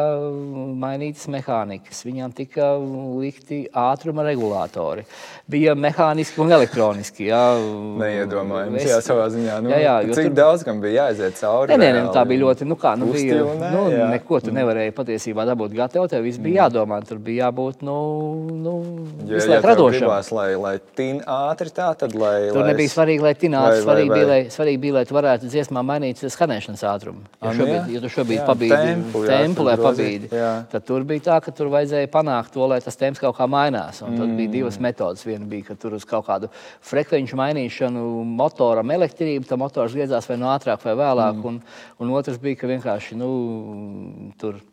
[0.76, 5.06] mainītas mehānikas, viņām tika likti ātruma regulātori.
[5.48, 7.30] Bija mehāniski un elektroniski.
[7.30, 7.44] Jā,
[8.02, 8.90] Neiedomājams, es...
[8.92, 9.62] jā, savā ziņā.
[9.64, 10.36] Nu, jā, jā, cik tur...
[10.42, 11.72] daudz gan bija jāiziet cauri?
[11.72, 14.10] Nē, nē, nē tā bija ļoti, nu kā, nu bija, nē, nu, jā.
[14.12, 16.60] neko tu nevarēji patiesībā dabūt gatavu, tev viss bija mm.
[16.60, 17.98] jādomā, tur bija jābūt, nu,
[18.60, 18.76] nu
[19.24, 20.02] visu laiku radošam.
[20.02, 22.50] Gribās, lai, lai tin ātri tā, tad lai...
[22.52, 24.20] Tur lai nebija svarīgi, lai tin ātri, svarīgi, vai, vai...
[24.20, 27.24] Bija, lai, svarīgi bija, lai tu varētu dziesmā mainīt skanēšanas ātrumu.
[27.40, 29.26] Jo, šobrīd, jo tu šobrīd pabīdi tempu,
[29.68, 30.30] lai pabīdi.
[30.72, 34.02] Tad tur bija tā, ka tur vajadzēja panākt to, lai tas temps kaut kā mainās.
[34.06, 34.38] Un tad mm.
[34.40, 35.26] bija divas metodas.
[35.28, 36.50] Viena bija, ka tur uz kaut kādu
[36.86, 41.42] frekvenču mainīšanu motoram elektrību, tad motors griezās vai no ātrāk vai vēlāk.
[41.42, 41.46] Mm.
[41.52, 41.60] Un,
[42.02, 43.30] un otrs bija, ka vienkārši nu,
[44.42, 44.64] tur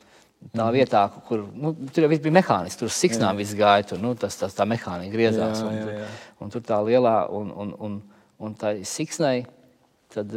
[0.43, 0.75] Tā mm.
[0.75, 4.57] vietā, kur nu, tur jau bija mehānisms, tur siksnām viss gāja, tur nu, tas, tas
[4.57, 5.61] tā mehānika griezās.
[5.63, 6.09] Jā, jā, jā.
[6.35, 7.99] Un, un tur tā lielā, un, un, un,
[8.43, 9.45] un tā siksnai
[10.13, 10.33] Tad,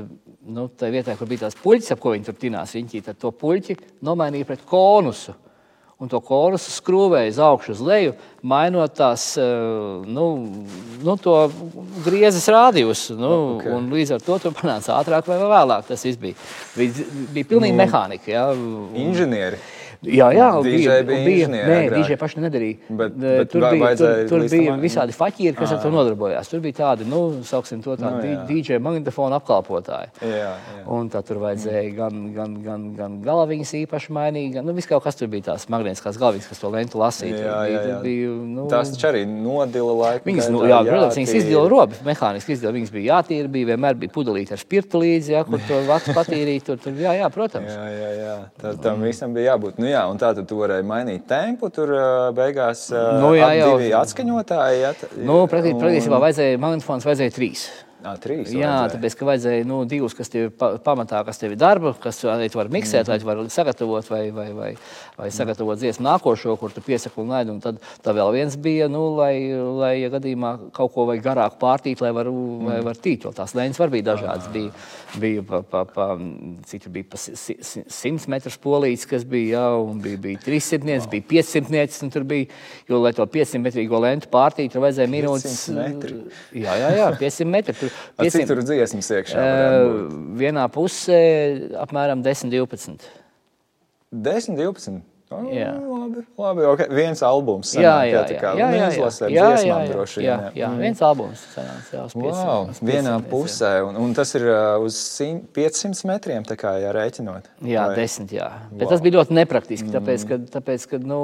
[0.47, 3.75] nu, tā vietā, kur bija tās puķis, ap ko viņi tur tinās, viņi to puķi
[4.05, 5.35] nomainīja pret konusu.
[5.95, 9.45] Un to konusu skrūvēja uz augšu, uz leju, mainot tās eh,
[10.11, 10.25] nu,
[11.07, 11.15] nu,
[12.03, 13.05] griezes rādījus.
[13.15, 13.77] Nu, okay.
[13.93, 15.87] Līdz ar to tur panāca ātrāk vai vēlāk.
[15.87, 16.35] Tas bija.
[16.75, 18.27] Bija, bija pilnīgi nu, mehānika.
[18.27, 18.43] Ja.
[19.05, 19.61] Inženieri.
[20.05, 22.79] Jā, jā bija, bija, bija nē, DJ paši nedarīja.
[22.89, 26.49] Bet, bet tur bija, tur, tur bija visādi faķieri, kas ar to nodarbojās.
[26.51, 30.11] Tur bija tādi, nu, sauksim to tādu no, nu, DJ magnetofonu apkalpotāji.
[30.21, 30.83] Jā, jā.
[30.95, 35.05] Un tā tur vajadzēja gan, gan, gan, gan galviņas īpaši mainīt, gan, nu, viss kaut
[35.05, 37.41] kas tur bija tās magnētiskās galviņas, kas to lentu lasīja.
[37.41, 37.99] Jā, jā, jā.
[38.05, 40.29] Bija, nu, tās taču arī nodila laiku.
[40.29, 42.75] Viņas, nu, jā, protams, viņas izdila robi, mehāniski izdila.
[42.75, 46.65] Viņas bija jātīra, bija vienmēr bija pudelīte ar spirtu līdzi, jā, kur to vats patīrīt.
[46.65, 47.71] Tur, tur, jā, jā, protams.
[47.71, 48.35] Jā, jā, jā.
[48.61, 49.79] Tā, tam visam bija jābūt.
[49.81, 51.71] Nu, jā, un tā tad tu varēji mainīt tempu.
[51.73, 51.93] Tur
[52.35, 54.83] beigās nu, jā, jau bija atskaņotāji.
[54.83, 55.83] Ja, nu, praktiski, un...
[55.83, 57.67] Praktiski vajadzēja magnetofons, vajadzēja trīs.
[58.05, 58.89] À, trīs, Jā, vajadzēja.
[58.93, 62.51] tāpēc, ka vajadzēja nu, divus, kas tev ir pamatā, kas tev ir darba, kas arī
[62.53, 63.09] tu vari miksēt, mm.
[63.09, 64.69] vai tu vari sagatavot, vai, vai, vai,
[65.17, 67.55] vai sagatavot dziesmu nākošo, kur tu piesaki un laidi.
[67.55, 69.33] Un tad tā vēl viens bija, nu, lai,
[69.79, 72.67] lai ja gadījumā kaut ko vajag garāk pārtīt, lai var, mm.
[72.69, 73.25] vai var tīt.
[73.39, 74.51] Tās lēņas var būt dažādas.
[74.53, 74.75] Bija,
[75.17, 76.07] bija pa, pa, pa,
[76.69, 81.07] cik tur bija pa 100 metrus polīts, kas bija, jā, un bija, bija 300 nieces,
[81.07, 81.15] wow.
[81.15, 82.51] bija 500 nieces, un tur bija,
[82.85, 85.57] jo, lai to 500 metrīgo lentu pārtīt, tur vajadzēja minūtes.
[86.53, 87.77] Jā, jā, jā, 500 metri.
[87.79, 88.35] Tur, 500.
[88.35, 89.41] Cik tur dziesmas iekšā?
[89.41, 90.05] Uh,
[90.39, 91.19] vienā pusē
[91.83, 93.09] apmēram 10-12.
[94.15, 95.03] 10-12.
[95.31, 96.61] Oh, labi, labi.
[96.61, 96.87] Okay.
[96.93, 97.71] Viens albums.
[97.73, 100.67] Sanāk, jā, jā, jā, jā, jā, izlasē, jā, jā, jā, droši, jā, jā, jā.
[100.69, 100.83] Mm.
[100.85, 101.41] viens albums.
[101.55, 104.99] Sanāc, jā, pieciem, wow, 500, vienā 500, pusē, un, un tas ir uh, uz
[105.57, 107.49] 500 metriem, tā kā jā, rēķinot.
[107.65, 107.97] Jā, vai?
[107.97, 108.51] desmit, jā.
[108.53, 108.77] Wow.
[108.83, 110.45] Bet tas bija ļoti nepraktiski, tāpēc, mhm.
[110.45, 111.21] ka, tāpēc, ka nu,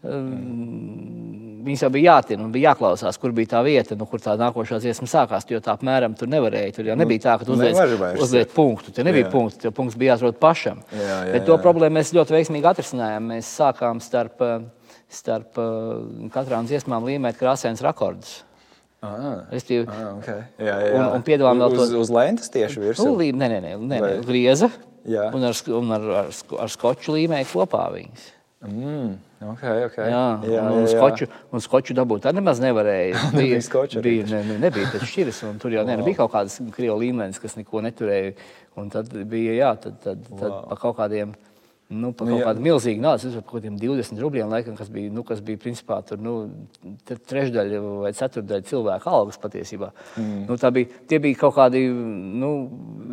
[0.00, 4.22] um, mm viņas jau bija jātina un bija jāklausās, kur bija tā vieta, nu, kur
[4.22, 5.46] tā nākošā dziesma sākās.
[5.50, 6.76] Jo tā apmēram tur nevarēja.
[6.78, 7.78] Tur jau nebija tā, ka tu uzliec,
[8.22, 8.94] uzliec punktu.
[8.94, 9.32] Tur nebija jā.
[9.32, 10.80] punktu, tur punkts bija jāatrod pašam.
[10.92, 11.60] Jā, jā, Bet to jā.
[11.64, 13.30] problēmu mēs ļoti veiksmīgi atrisinājām.
[13.34, 14.42] Mēs sākām starp,
[15.12, 15.60] starp
[16.34, 18.42] katrām dziesmām līmēt krāsainas rekordus.
[19.04, 20.46] Ah, Restīvi, ah, okay.
[20.56, 20.92] jā, jā.
[20.96, 23.04] Un, un piedāvājam vēl to uz, uz lentes tieši virsū.
[23.10, 24.70] Nu, nē, nē, nē, nē, nē grieza.
[25.04, 25.26] Jā.
[25.36, 26.30] Un ar, un ar, ar,
[26.64, 28.30] ar skoču līmēja kopā viņas.
[28.64, 29.14] Mm.
[29.44, 30.08] Okay, okay.
[30.08, 32.22] Jā, jā, un, un, jā, skoču, un skoču dabūt.
[32.24, 33.26] Tā nemaz nevarēja.
[33.36, 35.90] Bija, skoču, bija, ne, ne, nebija tas šķiras, un tur jau wow.
[35.90, 38.32] ne, bija kaut kādas krievu līmenis, kas neko neturēja.
[38.80, 40.62] Un tad bija, jā, tad, tad, tad wow.
[40.70, 41.34] pa kaut kādiem.
[41.94, 45.12] Nu, par kaut nu, kādu milzīgu naudu, par kaut kādiem 20 rubļiem, laikam, kas bija,
[45.14, 46.34] nu, kas bija principā tur, nu,
[47.06, 49.92] trešdaļa vai ceturdaļa cilvēka algas patiesībā.
[50.18, 50.42] Mm.
[50.48, 51.84] Nu, bija, tie bija kaut kādi,
[52.42, 52.50] nu,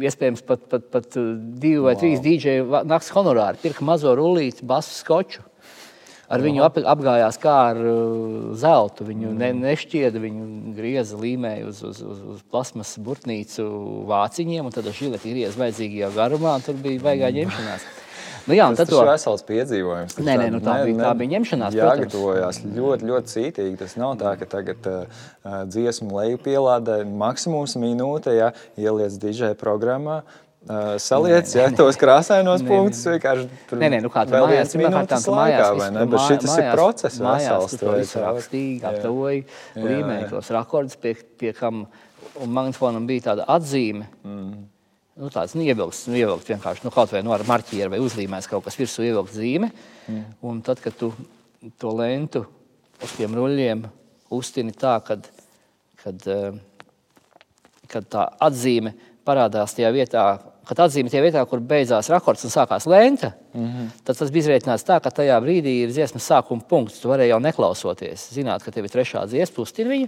[0.02, 2.02] iespējams, pat, pat, pat divi vai wow.
[2.02, 3.62] trīs dīdžeju nakts honorāri.
[3.62, 5.46] Pirka mazo rullīti, basu skoču.
[6.32, 9.04] ar viņu ap, apgājās kā ar uh, zeltu.
[9.10, 10.46] Viņu ne, nešķieda, viņu
[10.78, 13.66] grieza līmēja uz, uz, uz, uz plasmas burtnīcu
[14.08, 17.90] vāciņiem, un tad ar žileti grieza vajadzīgajā garumā, un tur bija baigā ņemšanās.
[18.48, 20.18] Nu, jā, tas ir vesels piedzīvojums.
[20.22, 21.76] Nē, nē, nu, tā, ne, bija, tā bija ņemšanās.
[21.78, 23.74] Jā, gatavojās ļoti, ļoti cītīgi.
[23.82, 25.26] Tas nav tā, ka tagad uh,
[25.70, 30.22] dziesmu leju pielādē maksimums minūte, ja ieliec DJ programmā.
[30.62, 35.24] Uh, saliec, ja tos krāsainos punktus vienkārši tur nē, nē, nu kā tur mājās, minūtes
[35.26, 36.04] laikā, vai ne?
[36.12, 37.74] Bet šis ir process vesels.
[37.74, 39.42] Tu to visu rakstīji, gatavoji,
[39.82, 41.88] līmēji tos rakordus, pie, pie kam
[42.38, 44.06] magnetofonam bija tāda atzīme.
[44.22, 44.70] Mm
[45.20, 48.50] nu, tāds nu, ievilkts, nu, ievilkts vienkārši nu, kaut vai nu, ar marķieru vai uzlīmēs
[48.52, 49.72] kaut kas virsū ievilkt zīme.
[50.08, 50.24] Mm.
[50.48, 51.12] Un tad, kad tu
[51.82, 52.46] to lentu
[53.02, 53.86] uz tiem ruļļiem
[54.32, 55.28] uztini tā, kad,
[56.02, 56.56] kad, eh,
[57.92, 58.96] kad tā atzīme
[59.28, 60.26] parādās tajā vietā,
[60.68, 63.90] kad atzīme tajā vietā, kur beidzās rakords un sākās lenta, mm -hmm.
[64.06, 67.02] tad tas bija izreikināts tā, ka tajā brīdī ir dziesmas sākuma punkts.
[67.02, 70.08] Tu varēji jau neklausoties, zināt, ka tev ir trešā dziesma, uztini viņu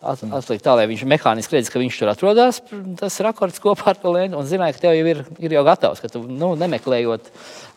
[0.00, 2.60] atlikt tā, lai viņš mehāniski redz, ka viņš tur atrodas,
[2.96, 6.08] tas rakords kopā ar lēnu, un zināja, ka tev jau ir, ir jau gatavs, ka
[6.08, 7.28] tu nu, nemeklējot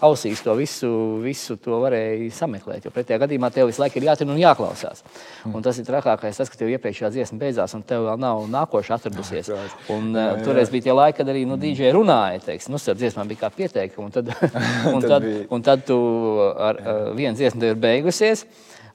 [0.04, 0.92] ausīs to visu,
[1.24, 5.04] visu to varēji sameklēt, jo pretējā gadījumā tev visu laiku ir jātur un jāklausās.
[5.52, 9.00] Un tas ir trakākais, tas, ka tev iepriekšējā dziesma beidzās, un tev vēl nav nākoša
[9.00, 9.52] atradusies.
[9.92, 10.42] Un jā, jā.
[10.48, 13.52] toreiz bija tie laiki, kad arī nu, DJ runāja, teiksim, nu, starp dziesmām bija kā
[13.56, 14.32] pieteikumi, un tad,
[14.96, 16.00] un tad, un tad tu
[16.40, 18.48] ar, ar vienu dziesmu tev ir beigusies,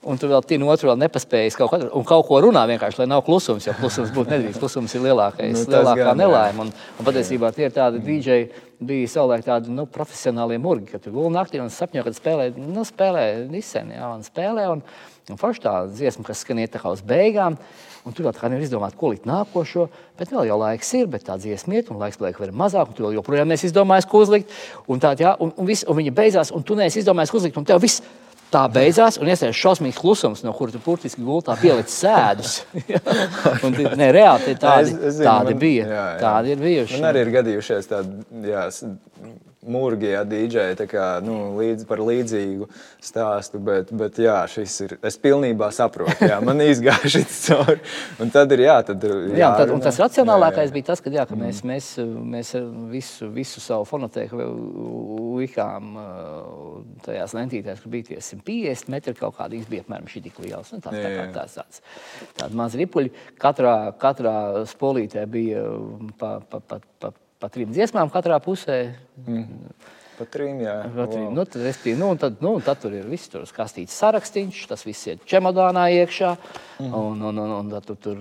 [0.07, 3.09] un tu vēl tini otru vēl nepaspējis kaut ko, un kaut ko runā vienkārši, lai
[3.11, 4.61] nav klusums, jo klusums būtu nedrīkst.
[4.63, 6.67] Klusums ir lielākais, nu, lielākā nelaime.
[6.67, 8.39] Un, un patiesībā tie ir tādi DJ,
[8.79, 12.87] bija savulaik tādi nu, profesionāli murgi, ka tu guli naktī un sapņo, kad spēlē, nu,
[12.87, 14.85] spēlē disen, jā, un spēlē, un,
[15.33, 17.59] un forši tā dziesma, kas skan iet uz beigām.
[18.07, 21.09] Un tur vēl tā kā nevar izdomāt, ko likt nākošo, bet vēl jau laiks ir,
[21.13, 24.23] bet tā dziesma iet, un laiks paliek vēl mazāk, un tu joprojām neesi izdomājis, ko
[24.23, 24.55] uzlikt.
[24.89, 27.59] Un tā, jā, un, un, viss, un viņa beidzās, un tu neesi izdomājis, ko uzlikt,
[27.61, 28.01] un tev viss
[28.49, 32.55] Tā beidzās, un iestājas šausmīgs klusums, no kuras tu burtiski gultā pielici sēdus.
[33.67, 35.85] un, ne, reāli tādi, es, es zinu, tādi man, bija.
[35.85, 36.23] Jā, jā.
[36.23, 36.97] Tādi ir bijuši.
[36.97, 38.25] Man arī ir gadījušies tādi
[39.67, 40.87] murgi, ja dīdžeji
[41.27, 42.69] nu, līdz, par līdzīgu
[43.03, 43.59] stāstu.
[43.63, 44.95] Bet, bet jā, šis ir.
[45.07, 47.79] Es pilnībā saprotu, jā, man izgāja šis cauri.
[48.23, 49.03] Un tad ir jā, tad.
[49.03, 50.77] Jā, jā tad, un tas racionālākais jā, jā.
[50.79, 51.45] bija tas, ka, jā, ka mm.
[51.45, 51.91] mēs, mēs,
[52.35, 52.55] mēs
[52.93, 54.49] visu, visu savu fonotēku
[55.39, 55.99] likām
[57.07, 60.73] tajās lentītēs, kur bija tie 150 metri kaut kādi bija apmēram šī tik liels.
[60.75, 61.87] Nu, tāds, tā kā tāds, tāds,
[62.39, 63.15] tāds maz ripuļi.
[63.43, 64.37] Katrā, katrā
[64.71, 65.65] spolītē bija
[66.19, 68.79] pa, pa, pa, pa pa trim dziesmām katrā pusē.
[69.25, 69.71] Mm.
[70.19, 70.77] Pa trim, jā.
[70.95, 71.29] Pa trim.
[71.29, 71.35] Wow.
[71.37, 75.07] Nu, tad, es, nu, tad, nu, tad tur ir viss tur kastīts sarakstīns, tas viss
[75.07, 76.33] ir čemodānā iekšā.
[76.79, 76.95] Mm.
[76.95, 78.19] Un, un, un, un tad tu tur...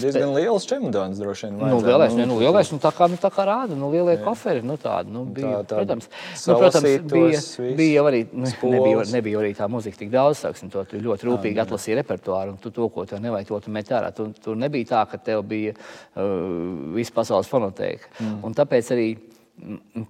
[0.00, 1.58] Diezgan liels čemodāns droši vien.
[1.60, 4.22] Nu, lielais, nu, nu, lielais, nu, tā kā, nu, tā kā rāda, nu, lielie jā.
[4.24, 6.08] koferi, nu, tādi, nu, bija, tā, tā, protams,
[6.46, 7.42] nu, protams, bija,
[7.78, 11.62] bija arī, nu, nebija, nebija arī tā muzika tik daudz, saksim, to tu ļoti rūpīgi
[11.62, 14.10] jā, atlasīji repertuāru, un tu to, ko tev nevajag, to tu met ārā.
[14.16, 18.10] Tu, tur nebija tā, ka tev bija uh, viss pasaules fonotēka.
[18.18, 18.36] Mm.
[18.46, 19.08] Un tāpēc arī,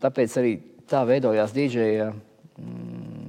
[0.00, 0.56] tāpēc arī
[0.90, 2.10] tā veidojās dīdžeja.
[2.58, 3.19] Mm,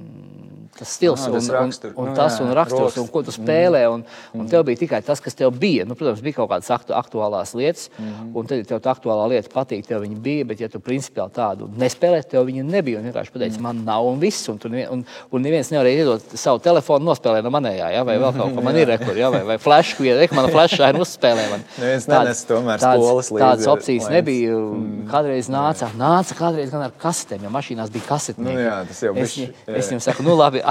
[0.82, 1.94] tas stils ah, un, rakstur.
[1.94, 3.84] un, un nu, tas jā, un raksturs, un ko tu spēlē.
[3.92, 4.42] Un, mm.
[4.42, 5.86] un tev bija tikai tas, kas tev bija.
[5.88, 8.32] Nu, protams, bija kaut kādas aktu, aktuālās lietas, mm.
[8.38, 11.34] un tad, ja tev tā aktuālā lieta patīk, tev viņa bija, bet ja tu principiāli
[11.36, 13.00] tādu nespēlē, tev viņa nebija.
[13.00, 13.68] Un vienkārši pateici, mm.
[13.68, 17.54] man nav un viss, un, tu, un, un neviens nevarēja iedot savu telefonu nospēlēt no
[17.54, 18.04] manējā, ja?
[18.08, 19.30] vai vēl kaut ko man ir rekur, ja?
[19.32, 21.46] vai, vai flashu, ja mana flasha ir uzspēlē.
[21.52, 21.64] Man.
[21.82, 23.38] Neviens nenes tomēr līdzi.
[23.42, 24.16] Tādas opcijas lēns.
[24.16, 24.56] nebija.
[24.56, 25.04] Mm.
[25.10, 28.46] Kādreiz nāca, nāca kādreiz gan ar kasetēm, jo mašīnās bija kasetēm.
[28.46, 29.26] Nu, jā, tas jau bija.
[29.26, 30.62] Es, es viņam saku, nu labi,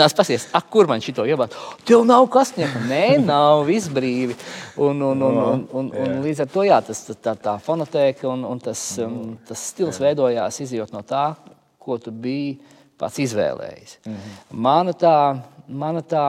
[0.00, 1.54] nāc pasies, ak, kur man šito iebāt?
[1.88, 2.82] Tev nav kastnieka.
[2.88, 4.36] Nē, nav, viss brīvi.
[4.76, 8.44] Un, un, un, un, un, un līdz ar to jā, tas, tā, tā fonotēka un,
[8.48, 11.30] un tas, um, tas stils veidojās izjūt no tā,
[11.78, 12.58] ko tu biji
[12.98, 13.98] pats izvēlējies.
[14.04, 14.38] Mm -hmm.
[14.50, 15.18] Mana tā,
[15.68, 16.26] mana tā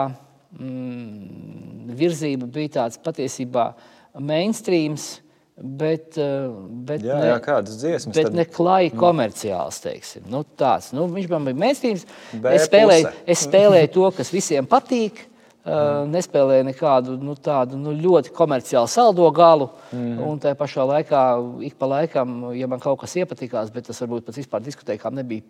[0.60, 3.72] mm, virzība bija tāds patiesībā
[4.20, 5.22] mainstreams
[5.58, 6.50] Bet, eh,
[6.86, 8.13] bet, jā, ne, jā, kādas dziesmas?
[8.13, 8.36] Bet tad...
[8.38, 9.00] ne klāji mm.
[9.02, 10.28] komerciāls, teiksim.
[10.30, 12.04] Nu, tāds, nu, viņš man bija mēstības.
[12.52, 15.26] Es spēlēju, es spēlēju to, kas visiem patīk.
[15.67, 19.65] Uh, nespēlēja nekādu nu, tādu nu, ļoti komerciālu saldo galu.
[19.91, 20.22] Mm.
[20.24, 21.24] Un tā pašā laikā,
[21.67, 25.43] ik pa laikam, ja man kaut kas iepatikās, bet tas varbūt pēc vispār diskutējām, nebija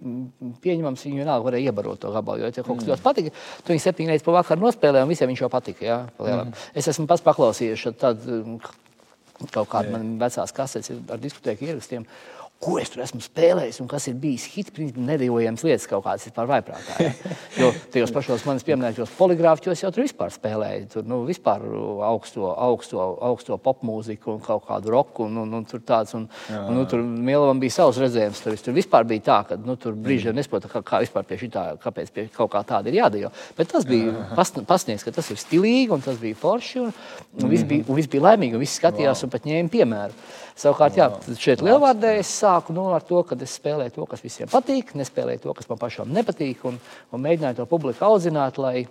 [0.63, 2.47] pieņemams, viņi vienalga varēja iebarot to gabalu.
[2.47, 2.95] Jo, ja kaut kas mm.
[2.95, 5.85] ļoti patika, tu viņu septiņas reizes pa vakaru nospēlēji, un visiem viņš jau patika.
[5.85, 6.57] Jā, mm.
[6.81, 8.41] Es esmu pats paklausījies tādu
[9.53, 12.07] kaut kāda man vecās kasetes ar diskotēku ierakstiem.
[12.63, 16.49] Ko es tur esmu spēlējis un kas ir bijis hits, nedēļojams lietas kaut kādas vispār
[16.49, 16.97] vaiprātā.
[17.03, 17.13] Ja?
[17.57, 20.83] Jo tajos pašos manis pieminētos poligrāfos jau tur vispār spēlēja.
[20.91, 21.63] Tur nu, vispār
[22.05, 25.25] augsto, augsto, augsto popmūziku un kaut kādu roku.
[25.25, 26.61] Un, un, un, tur tāds, un, jā, jā.
[26.69, 28.43] un, nu, tur Mielavam bija savs redzējums.
[28.45, 30.41] Tur, tur vispār bija tā, ka nu, tur brīžiem mm.
[30.43, 33.33] nesaprota, kā, kā vispār pie šitā, kāpēc pie kaut kā tāda ir jādara.
[33.57, 36.83] Bet tas bija pasniegts, ka tas ir stilīgi un tas bija forši.
[36.85, 36.93] Un,
[37.41, 39.25] un, viss, bija, un viss bija laimīgi un viss skatījās wow.
[39.25, 40.27] un pat ņēma piemēru.
[40.57, 44.51] Savukārt, jā, šeit lielvārdē es sāku nu, ar to, ka es spēlēju to, kas visiem
[44.51, 46.79] patīk, nespēlēju to, kas man pašam nepatīk, un,
[47.11, 48.87] un mēģināju to publiku audzināt, lai,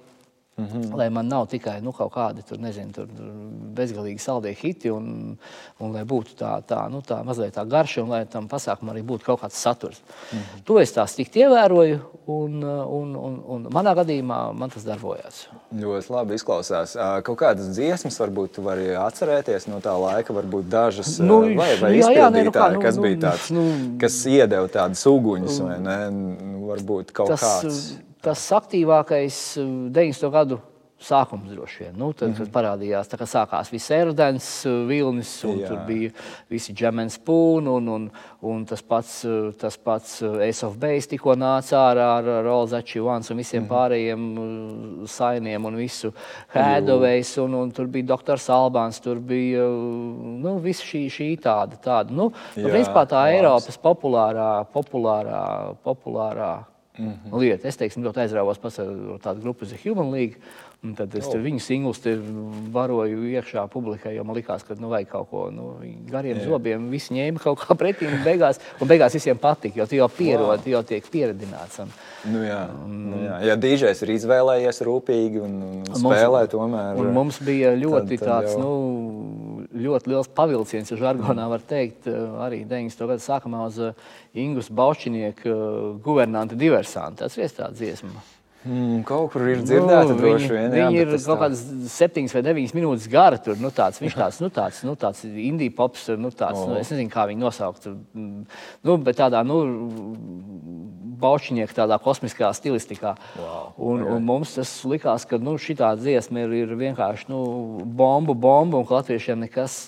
[0.56, 0.96] Mm -hmm.
[0.96, 3.06] Lai man nav tikai nu, kaut kādi tur, nezinu, tur
[3.76, 5.36] bezgalīgi saldie hiti, un,
[5.78, 9.02] un lai būtu tā, tā, nu, tā mazliet tā garša, un lai tam pasākumam arī
[9.02, 10.00] būtu kaut kāds saturs.
[10.32, 10.62] Mm -hmm.
[10.64, 15.46] To es tā stikti ievēroju, un, un, un, un manā gadījumā man tas darbojās.
[15.74, 16.96] Ļoti labi izklausās.
[17.22, 21.92] Kaut kādas dziesmas varbūt tu vari atcerēties no tā laika, varbūt dažas nu, vai, vai
[21.98, 23.62] jā, jā, nē, nu kā, nu, kas nu, bija tāds, nu,
[24.00, 26.10] kas iedeva tādas uguņus, vai ne?
[26.10, 29.36] Nu, varbūt kaut tas, kāds tas aktīvākais
[29.94, 30.26] 90.
[30.26, 30.62] Eh, gadu
[30.96, 31.96] sākums droši vien.
[32.00, 32.38] Nu, tad, mm -hmm.
[32.38, 35.68] kad parādījās, kā sākās viss erdens, eh, vilnis, un Jā.
[35.68, 36.10] tur bija
[36.48, 38.10] visi džemens spūni, un, un,
[38.40, 43.30] un tas pats, eh, tas pats Ace of Base tikko nāca ārā ar Rolzači Vans
[43.30, 43.74] un visiem mm -hmm.
[43.74, 46.12] pārējiem sainiem un visu
[46.54, 49.68] Hēdovejs, un, un tur bija doktors Albāns, tur bija,
[50.42, 56.64] nu, viss šī, šī tāda, tāda, nu, nu principā tā Eiropas populārā, populārā, populārā
[56.98, 57.40] Mm -hmm.
[57.40, 57.68] lieta.
[57.68, 58.70] Es teiksim, ļoti aizrāvos par
[59.22, 60.36] tādu grupu The Human League.
[60.84, 61.38] Un tad es oh.
[61.40, 62.02] viņu singlus
[62.74, 65.70] varoju iekšā publikai, jo man likās, ka nu, vajag kaut ko nu,
[66.10, 66.44] gariem yeah.
[66.46, 66.84] zobiem.
[66.92, 70.60] Visi ņēma kaut kā pretī un beigās, un beigās visiem patika, jo tu jau pierod,
[70.60, 70.68] wow.
[70.76, 71.80] jau tiek pieredināts.
[71.82, 71.90] Un,
[72.34, 73.40] nu jā, un, nu jā.
[73.48, 77.02] Ja DJs ir izvēlējies rūpīgi un, un, spēlē mums, tomēr.
[77.02, 78.62] Un mums bija ļoti tad, tad tāds, jau...
[78.62, 82.06] nu, ļoti liels pavilciens, ja žargonā var teikt,
[82.44, 83.10] arī 90.
[83.10, 83.80] gadu sākumā uz
[84.36, 85.58] Ingus Baušķinieku
[86.04, 87.24] guvernanta diversantu.
[87.24, 88.35] Tas ir tāds dziesma.
[88.66, 90.74] Mm, kaut kur ir dzirdēta, nu, droši vien.
[90.74, 93.38] Jā, viņi ir kaut kādas septiņas vai deviņas minūtes gara.
[93.42, 96.72] Tur, nu, tāds, viņš tāds, nu, tāds, nu, tāds indie pops, nu, tāds, oh.
[96.72, 97.86] nu, es nezinu, kā viņu nosaukt.
[97.86, 99.60] Nu, bet tādā, nu,
[101.20, 103.14] baušķinieka tādā kosmiskā stilistikā.
[103.38, 103.70] Wow.
[103.76, 104.16] Un, okay.
[104.16, 107.40] un mums tas likās, ka nu, šī dziesma ir, ir vienkārši nu,
[107.84, 109.78] bomba, bomba, un latviešiem nekas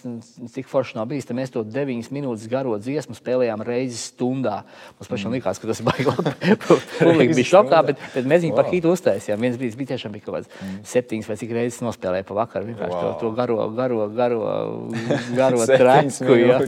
[0.54, 1.28] tik forši nav bijis.
[1.28, 4.62] Tad mēs to 9 minūtes garo dziesmu spēlējām reizes stundā.
[4.98, 5.38] Mums pašam mm.
[5.38, 6.16] likās, ka tas ir baigi.
[7.08, 9.42] Publika bija šokā, bet, bet mēs viņu par hitu uztaisījām.
[9.44, 10.78] Viens brīdis bija tiešām bija kaut kāds mm.
[10.92, 12.70] septiņas vai cik reizes nospēlēja pa vakaru.
[12.72, 13.02] Vienkārši wow.
[13.04, 14.40] to, to garo, garo, garo,
[15.40, 16.38] garo trēku.
[16.38, 16.60] Jā,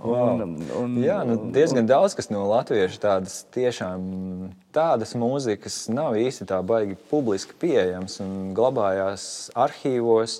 [0.00, 0.40] Wow.
[0.40, 4.00] Un, un, Jā, nu, diezgan un, daudz kas no latviešu tādas tiešām
[4.72, 10.38] tādas mūzikas nav īsti tā baigi publiski pieejams un glabājās arhīvos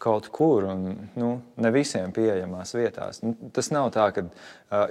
[0.00, 0.84] kaut kur un
[1.16, 1.30] nu,
[1.60, 3.22] ne visiem pieejamās vietās.
[3.24, 4.26] Nu, tas nav tā, ka,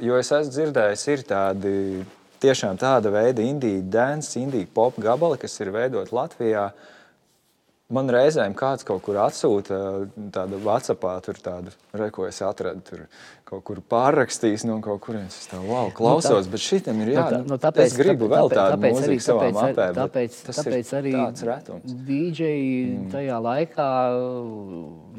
[0.06, 1.76] jo es esmu dzirdējis, ir tādi
[2.44, 6.70] tiešām tāda veida indīgi dance, indīgi pop gabali, kas ir veidot Latvijā.
[7.90, 9.80] Man reizēm kāds kaut kur atsūta
[10.30, 13.00] tādu Vācijā, tur tādu reku es atradu, tur
[13.50, 15.40] kaut kur pārrakstījis no kaut kurienes.
[15.42, 18.28] Es tam wow, klausos, nu, tā, bet šitam ir jā, nu, nu, tāpēc, es gribu
[18.28, 19.88] tāpēc, vēl tādu tāpēc, mūziku arī, savā tāpēc, mapē.
[19.98, 21.16] Tāpēc, tāpēc arī
[22.12, 23.10] DJ mm.
[23.16, 23.90] tajā laikā,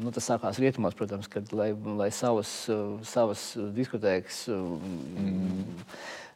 [0.05, 2.55] nu tas sākās rietumos, protams, kad, lai, lai savas,
[3.11, 5.83] savas diskotēkas mm.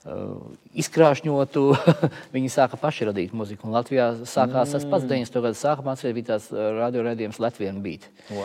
[0.06, 1.62] Uh, izkrāšņotu,
[2.36, 3.66] viņi sāka paši radīt muziku.
[3.66, 4.76] Un Latvijā sākās mm.
[4.76, 5.40] tas pats 90.
[5.42, 8.06] gada sākumā, tas bija tāds uh, radioredzējums Latvijas beat.
[8.30, 8.44] Wow.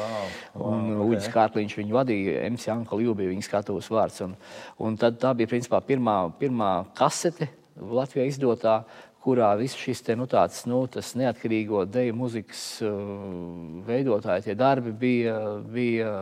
[0.54, 1.02] wow, un okay.
[1.10, 4.22] Uģis Kārkliņš viņu vadīja, MC Anka Līja bija viņa skatuves vārds.
[4.24, 4.32] Un,
[4.80, 8.80] un tad tā bija principā pirmā, pirmā kasete Latvijā izdotā,
[9.20, 10.80] kurā viss šis te, nu, tāds, nu,
[11.20, 12.92] neatkarīgo deju mūzikas uh,
[13.84, 15.34] veidotāji, tie darbi bija,
[15.68, 16.12] bija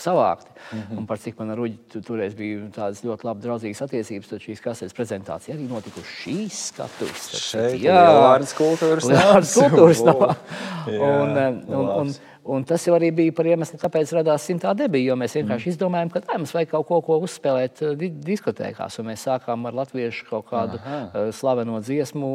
[0.00, 0.54] savākti.
[0.72, 0.98] Mm -hmm.
[0.98, 4.62] Un par cik man ar Uģi toreiz bija tādas ļoti labi draudzīgas attiecības, tad šīs
[4.64, 7.28] kasetes prezentācija arī notika uz šīs skatuves.
[7.50, 10.24] Šeit, jā, Lielvārdas kultūras Lielvārdas kultūras nav.
[11.10, 12.14] un, un, un, un,
[12.46, 15.16] Un tas jau arī bija par iemeslu, kāpēc radās simtā debija.
[15.18, 15.74] Mēs vienkārši mm.
[15.74, 19.00] izdomājām, ka tā, mums vajag kaut ko, ko uzspēlēt uh, di diskotēkās.
[19.02, 21.00] Un mēs sākām ar latviešu kaut kādu Aha.
[21.08, 22.30] uh, slaveno dziesmu,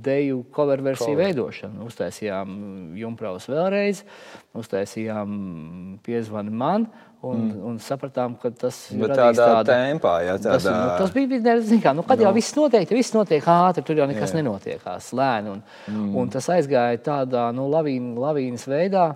[0.00, 1.26] deju cover versiju Cover.
[1.26, 1.90] veidošanu.
[1.90, 2.56] Uztaisījām
[3.00, 4.04] Junkraus vēlreiz,
[4.56, 5.38] uztaisījām
[6.06, 6.88] Piezvani man.
[7.20, 7.64] Un, mm.
[7.68, 10.54] un sapratām, ka tas ir tādā tādu, tempā, ja tādā...
[10.56, 11.56] tas, nu, tas bija.
[11.84, 12.24] Kā, nu, kad no.
[12.24, 14.38] jau viss notiek, viss notiek ātri, tur jau nekas yeah.
[14.38, 15.52] nenotiekās lēni.
[15.52, 15.60] Un,
[15.92, 16.14] mm.
[16.16, 19.10] un tas aizgāja tādā nu, lavīn, lavīnas veidā.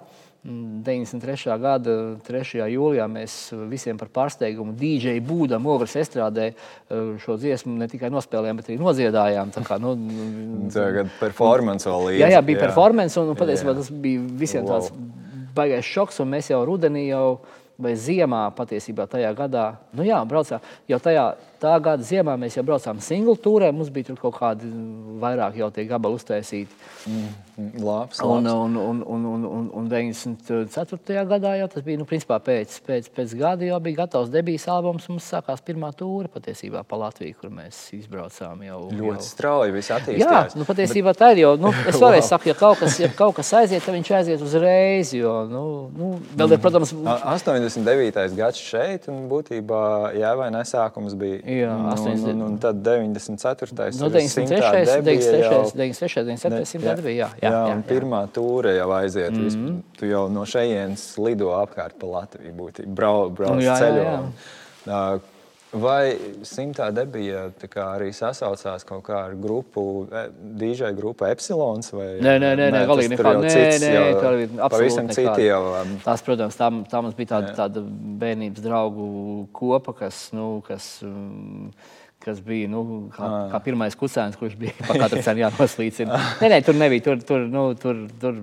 [0.44, 1.57] 93.
[1.57, 1.92] gada
[2.26, 2.66] 3.
[2.68, 3.37] jūlijā mēs
[3.70, 6.57] visiem par pārsteigumu DJ Būdam Ogres estrādē eh,
[7.22, 9.54] šo dziesmu ne tikai nospēlējām, bet arī nodziedājām.
[9.54, 9.94] Tā kā, nu,
[10.74, 12.20] Tagad performance vēl līdzi.
[12.20, 12.64] Jā, jā, bija jā.
[12.66, 14.76] performance un, un patiesībā tas bija visiem wow.
[14.76, 14.92] tāds
[15.57, 17.38] baigais šoks un mēs jau rudenī jau
[17.80, 19.64] vai ziemā patiesībā tajā gadā,
[19.96, 21.24] nu jā, braucām jau tajā
[21.64, 23.70] tā gada ziemā mēs jau braucām single tūrē.
[23.74, 24.68] Mums bija tur kaut kādi
[25.22, 26.83] vairāk jau tie gabali uztaisīti.
[27.09, 28.20] Mm, mm labs, labs.
[28.22, 31.24] Un, un, un, un, un, un, un 94.
[31.29, 35.07] gadā jau tas bija nu, principā pēc, pēc, pēc gada jau bija gatavs debijas albums.
[35.11, 38.81] Mums sākās pirmā tūra patiesībā pa Latviju, kur mēs izbraucām jau.
[38.90, 39.29] Ļoti jau...
[39.29, 40.55] strauji viss attīstījās.
[40.55, 41.20] Jā, nu, patiesībā Bet...
[41.20, 42.31] tā ir jau, nu, es vēlreiz wow.
[42.33, 46.11] saku, ja kaut, kas, ja kaut kas aiziet, tad viņš aiziet uzreiz, jo, nu, nu
[46.35, 46.94] vēl ir, protams...
[46.94, 48.37] 89.
[48.38, 49.85] gads šeit un būtībā,
[50.18, 52.25] jā, vai nesākums bija Jā, 80.
[52.31, 53.73] Un, un, un tad 94.
[54.01, 54.87] No 93.
[55.03, 55.75] 96.
[55.75, 56.25] 96.
[56.25, 56.83] 97.
[56.85, 57.29] gada bija.
[57.40, 59.33] Jā, jā, jā, jā, pirmā tūre jau aiziet.
[59.33, 59.79] Mm -hmm.
[59.99, 65.21] Tu jau no šejienes lido apkārt pa Latviju, būtībā brauc brau, nu, ceļojumā.
[65.75, 66.15] Vai
[66.47, 67.49] simtā debija
[67.83, 70.23] arī sasaucās kaut kā ar grupu, e,
[70.61, 71.91] DJ grupu Epsilons?
[71.95, 73.33] Vai, nē, nē, nē, nē galīgi nekā.
[73.43, 75.63] Nē, nē, tā bija pavisam citi jau.
[75.81, 77.83] Um, Tās, protams, tā, tā mums bija tāda, tāda
[78.23, 79.09] bērnības draugu
[79.57, 81.73] kopa, kas, nu, kas um,
[82.25, 82.83] kas bija nu,
[83.15, 86.19] kā, kā pirmais kusēns, kurš bija pa katru cenu jānoslīcina.
[86.43, 87.05] nē, nē, tur nebija.
[87.09, 88.39] Tur, tur, nu, tur, tur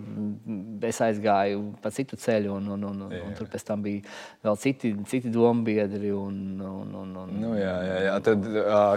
[0.87, 4.03] es aizgāju pa citu ceļu, un, un, un, un, un tur pēc tam bija
[4.45, 6.13] vēl citi, citi dombiedri.
[6.15, 8.19] Un, un, un, un, nu, jā, jā, jā.
[8.27, 8.51] Tad,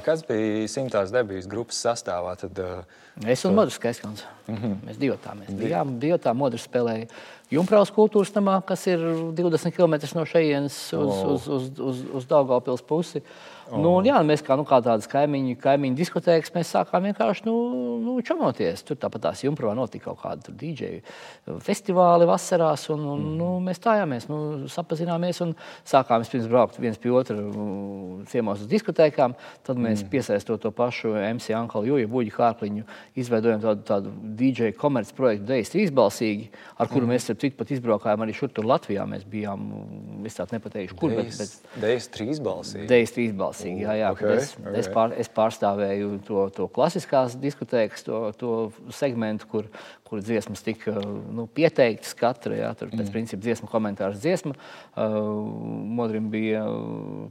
[0.06, 2.36] kas bija simtās debijas grupas sastāvā?
[2.40, 4.26] Tad, uh, es un Modrs Kaiskons.
[4.46, 4.76] Mm -hmm.
[4.88, 5.98] Mēs divotā mēs bijām.
[6.00, 7.08] Divotā Modrs spēlēja
[7.52, 9.02] Jumprāvas kultūras namā, kas ir
[9.36, 11.34] 20 km no šejienes uz, oh.
[11.34, 13.20] uz, uz, uz, uz Daugavpils pusi.
[13.70, 13.80] Oh.
[13.80, 17.54] Nu, jā, mēs kā, nu, kā tādas kaimiņu, kaimiņu diskotēkas, mēs sākām vienkārši nu,
[18.02, 18.82] nu, čamoties.
[18.84, 23.38] Tur tāpat tās jumprā notika kaut kāda dīdžeju festivāli vasarās, un, un mm.
[23.40, 24.40] nu, mēs stājāmies, nu,
[24.72, 25.54] sapazināmies un
[25.88, 29.36] sākām pirms braukt viens pie otra nu, ciemos uz diskotēkām.
[29.64, 30.12] Tad mēs mm.
[30.12, 32.84] piesaistot to pašu MC Anklu Jūju Buļģu Kārkliņu,
[33.20, 37.14] izveidojam tādu, tādu dīdžeju komerces projektu Dejas trīsbalsīgi, ar kuru mm.
[37.16, 39.04] mēs citu pat izbraukājām arī šur tur Latvijā.
[39.08, 39.66] Mēs bijām,
[40.26, 42.88] es tādu nepateikšu, kur, Dejas, bet, bet Dejas trīsbalsīgi.
[42.90, 43.84] Dejas trīsbalsīgi.
[43.84, 44.76] Jā, jā, okay, es, okay.
[44.80, 48.54] es, pār, es pārstāvēju to, to klasiskās diskotēkas, to, to
[48.94, 49.70] segmentu, kur,
[50.04, 50.92] kur dziesmas tika
[51.32, 52.54] nu, pieteiktas katra.
[52.58, 53.12] Jā, tur pēc mm.
[53.14, 54.52] principa dziesmu komentārs dziesma.
[54.92, 55.40] Uh,
[55.96, 56.62] Modrim bija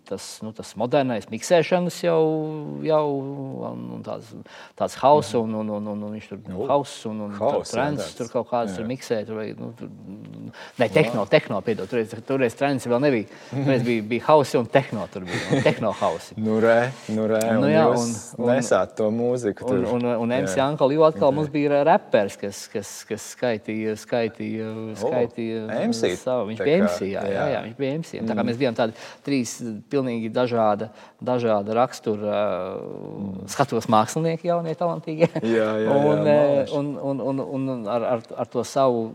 [0.10, 2.24] tas, nu, tas modernais miksēšanas jau,
[2.84, 3.04] jau
[3.70, 4.32] un tāds,
[4.80, 8.02] tāds hauss, un, un, un, un, un viņš tur nu, hauss un, un house, trends,
[8.02, 9.22] jā, tur kaut kādas tur miksē.
[9.28, 9.94] Tur, vai, nu, tur,
[10.82, 13.30] ne, tehno, tehno, piedod, toreiz, toreiz trends vēl nebija.
[13.54, 16.40] Toreiz bija, bija hauss un tehno, tur bija tehno hausi.
[16.42, 19.70] Nu, re, nu, re, nu, jā, un, un, nesāt to mūziku.
[19.70, 19.86] Tur.
[19.94, 21.38] Un, un, un MC Ankal, jo atkal okay.
[21.38, 26.14] mums bija reperis, kas, kas, kas skaitīja, skaitīja, skaitīja oh, MC.
[26.20, 26.48] savu.
[26.52, 28.12] Viņš bija MC, jā, jā, jā, viņš bija MC.
[28.22, 28.50] Tā kā mm.
[28.50, 29.56] mēs bijām tādi trīs
[29.92, 30.90] pilnīgi dažāda,
[31.24, 32.40] dažāda rakstura
[32.80, 33.46] mm.
[33.54, 35.30] skatos mākslinieki, jaunie, talantīgie.
[35.44, 39.10] Jā, jā, un, jā, un, un, un, un, un ar, ar, ar to savu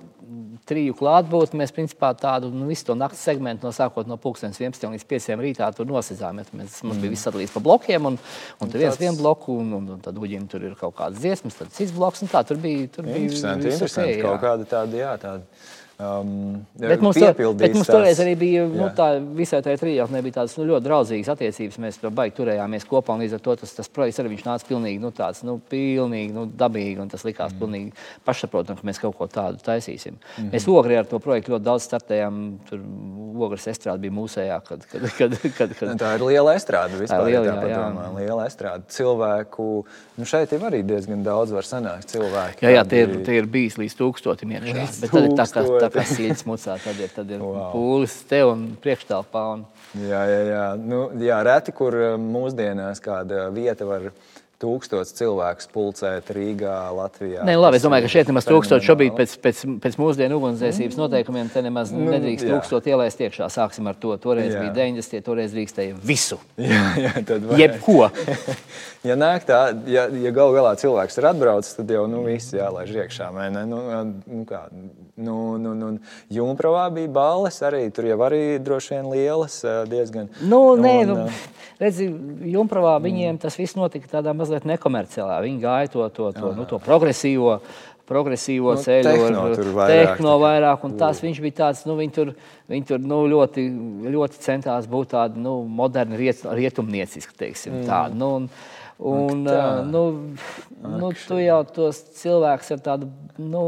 [0.69, 5.07] triju klātbūtni mēs principā tādu nu, visu to naktas segmentu no sākot no 11 līdz
[5.09, 6.39] 5 rītā tur nosizām.
[6.39, 7.01] Mēs, mums mm.
[7.01, 8.19] bija viss sadalīts pa blokiem, un,
[8.61, 11.57] un tur viens vienu bloku, un, un, un tad uģim tur ir kaut kādas dziesmas,
[11.59, 12.89] tad cits bloks, un tā tur bija.
[12.99, 14.19] Tur bija interesanti, interesanti.
[14.19, 18.67] Okay, kaut kāda tāda, jā, tāda Um, bet mums, to, bet mums toreiz arī bija
[18.71, 21.79] nu, tā, visai tajā trijotnē bija tādas nu, ļoti draudzīgas attiecības.
[21.83, 25.01] Mēs tur baigi turējāmies kopā, un līdz ar to tas, tas projekts arī nāca pilnīgi,
[25.03, 27.59] nu, tāds, nu, pilnīgi nu, dabīgi, un tas likās mm.
[27.59, 30.15] pilnīgi pašsaprotami, ka mēs kaut ko tādu taisīsim.
[30.15, 30.53] Mm -hmm.
[30.55, 32.39] Mēs ogri ar to projektu ļoti daudz startējām.
[32.71, 32.87] Tur
[33.49, 34.61] ogres estrāde bija mūsējā.
[34.69, 35.99] Kad, kad, kad, kad, kad...
[35.99, 37.25] Tā ir liela estrāde vispār.
[37.25, 38.15] Tā ir liela, jā, jā.
[38.19, 38.87] liela estrāde.
[38.87, 39.85] Cilvēku,
[40.15, 42.67] nu šeit ir arī diezgan daudz var sanākt cilvēki.
[42.67, 44.87] Jā, jā tie, ir, tie ir bijis līdz tūkstotim iekšā.
[45.03, 47.71] Bet tad ir tā, tā, tā tā kā sīļas mucā, tad ir, tad ir wow.
[47.75, 49.45] pūlis te un priekštelpā.
[49.55, 49.65] Un...
[50.05, 50.67] Jā, jā, jā.
[50.81, 54.11] Nu, jā, reti, kur um, mūsdienās kāda vieta var
[54.59, 57.45] tūkstots cilvēku pulcēt Rīgā, Latvijā.
[57.47, 61.03] Nē, labi, es domāju, ka šeit nemaz tūkstoši šobrīd pēc, pēc, pēc mūsdienu ugunsdzēsības mm.
[61.05, 62.57] noteikumiem te nemaz nu, nedrīkst jā.
[62.57, 63.49] tūkstot ielaist iekšā.
[63.55, 64.17] Sāksim ar to.
[64.23, 64.65] Toreiz jā.
[64.65, 66.41] bija 90, toreiz drīkstēja visu.
[66.69, 67.61] Jā, jā, tad var...
[67.61, 68.09] Jebko.
[69.09, 72.97] ja nāk tā, ja, ja gal galā cilvēks ir atbraucis, tad jau nu, viss jālaiž
[73.05, 73.31] iekšā.
[73.55, 73.81] Nu,
[74.27, 74.65] nu, kā,
[75.19, 75.91] nu, nu, nu,
[76.33, 80.31] Junpravā bija balles arī, tur jau arī droši vien lielas diezgan.
[80.47, 81.29] Nu, nē, un, nu,
[81.81, 82.09] redzi,
[82.55, 83.43] Junpravā viņiem mm.
[83.43, 85.41] tas viss notika tādā mazliet nekomerciālā.
[85.45, 87.59] Viņi gāja to, to, to, nu, to progresīvo,
[88.09, 90.89] progresīvo nu, ceļu, tehno, ar vairāk, tehno vairāk.
[90.89, 92.33] Un tas viņš bija tāds, nu, viņi tur,
[92.73, 93.69] viņi tur nu, ļoti,
[94.15, 97.89] ļoti centās būt tādi nu, moderni riet, rietumnieciski, teiksim, mm.
[97.91, 98.21] tādi.
[98.23, 98.51] Nu, un,
[98.99, 100.35] Un, uh, nu,
[100.83, 103.07] nu, tu jau tos cilvēkus ar tādu
[103.39, 103.61] nu,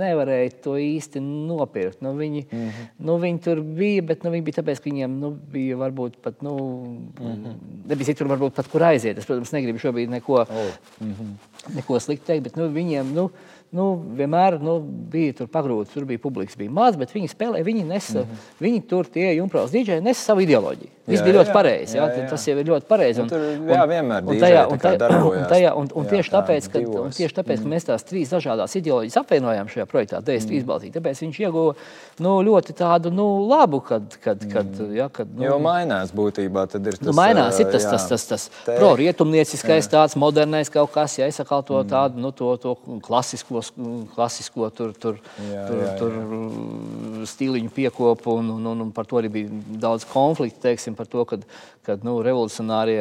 [0.00, 2.00] nevarēji to īsti nopirkt.
[2.02, 2.88] Nu, viņi, mm -hmm.
[3.06, 6.42] nu, viņi tur bija, bet nu, viņi bija tāpēc, ka viņiem nu, bija varbūt pat,
[6.42, 6.56] nu,
[7.20, 7.54] mm -hmm.
[7.86, 9.18] nebija citur, varbūt pat kur aiziet.
[9.18, 10.74] Es, protams, negribu šobrīd neko, oh.
[11.00, 11.74] mm -hmm.
[11.76, 13.14] neko sliktu teikt, bet nu, viņiem.
[13.14, 13.30] Nu,
[13.76, 13.86] nu,
[14.18, 14.78] vienmēr nu,
[15.12, 18.48] bija tur pagrūti, tur bija publikas, bija maz, bet viņi spēlēja, viņi nesa, mm -hmm.
[18.66, 20.90] viņi tur tie jumprāts dīdžeji nesa savu ideoloģiju.
[21.10, 21.96] Viss bija ļoti pareizi.
[21.96, 22.26] Jā, jā, jā.
[22.30, 23.22] Tas jau ir ļoti pareizi.
[23.22, 26.68] Un, un, tur, jā, vienmēr un, tajā, un, tajā, un, tajā, un, un tieši tāpēc,
[26.72, 27.74] ka, un tieši tāpēc, mm.
[27.74, 30.68] mēs tās trīs dažādas ideoloģijas apvienojām šajā projektā, DS3 mm.
[30.68, 31.74] Baltija, tāpēc viņš ieguva
[32.22, 34.94] nu, ļoti tādu nu, labu, kad, kad, kad, mm.
[34.98, 36.66] ja, kad nu, jo mainās būtībā.
[36.70, 40.70] Tad ir tas, nu, mainās, ir tas, jā, tas, tas, tas, tas pro-rietumnieciskais, tāds modernais
[40.70, 43.59] kaut kas, ja es atkal to tādu, nu, to, to klasisko,
[44.14, 45.96] klasisko tur, tur, jā, tur, jā, jā.
[46.00, 51.08] tur stiliņu piekopu, un, un, un, un par to arī bija daudz konfliktu, teiksim, par
[51.10, 51.44] to, kad,
[51.86, 52.98] kad nu, revolucionārie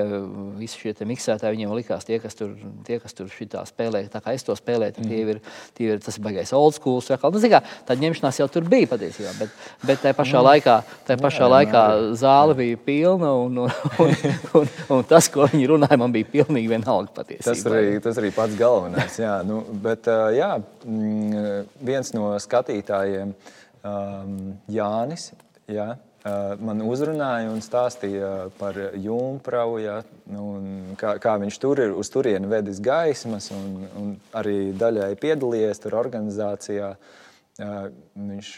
[0.60, 2.54] visi šie miksētāji, viņiem likās tie, kas tur,
[2.88, 5.10] tie, kas tur šitā spēlē, tā kā es to spēlēju, mm.
[5.10, 5.42] tie ir,
[5.78, 9.54] tie ir tas baigais old school, nu, kā, tad ņemšanās jau tur bija patiesībā, bet,
[9.86, 10.48] bet tajā pašā mm.
[10.50, 10.78] laikā,
[11.10, 14.16] tajā pašā jā, laikā jā, zāle bija pilna, un, un, un,
[14.62, 17.50] un, un tas, ko viņi runāja, man bija pilnīgi vienalga patiesībā.
[17.52, 23.34] Tas arī, tas arī pats galvenais, jā, nu, bet jā, mm, viens no skatītājiem,
[23.86, 24.38] um,
[24.72, 25.30] Jānis,
[25.70, 25.94] jā,
[26.60, 30.00] man uzrunāja un stāstīja par Junkravu, ja,
[30.32, 30.48] nu,
[31.00, 35.96] kā, kā viņš tur ir uz turieni vedis gaismas un, un arī daļai piedalījies tur
[36.02, 36.92] organizācijā.
[37.60, 38.52] Viņš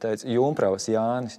[0.00, 1.38] teica, Junkravs Jānis.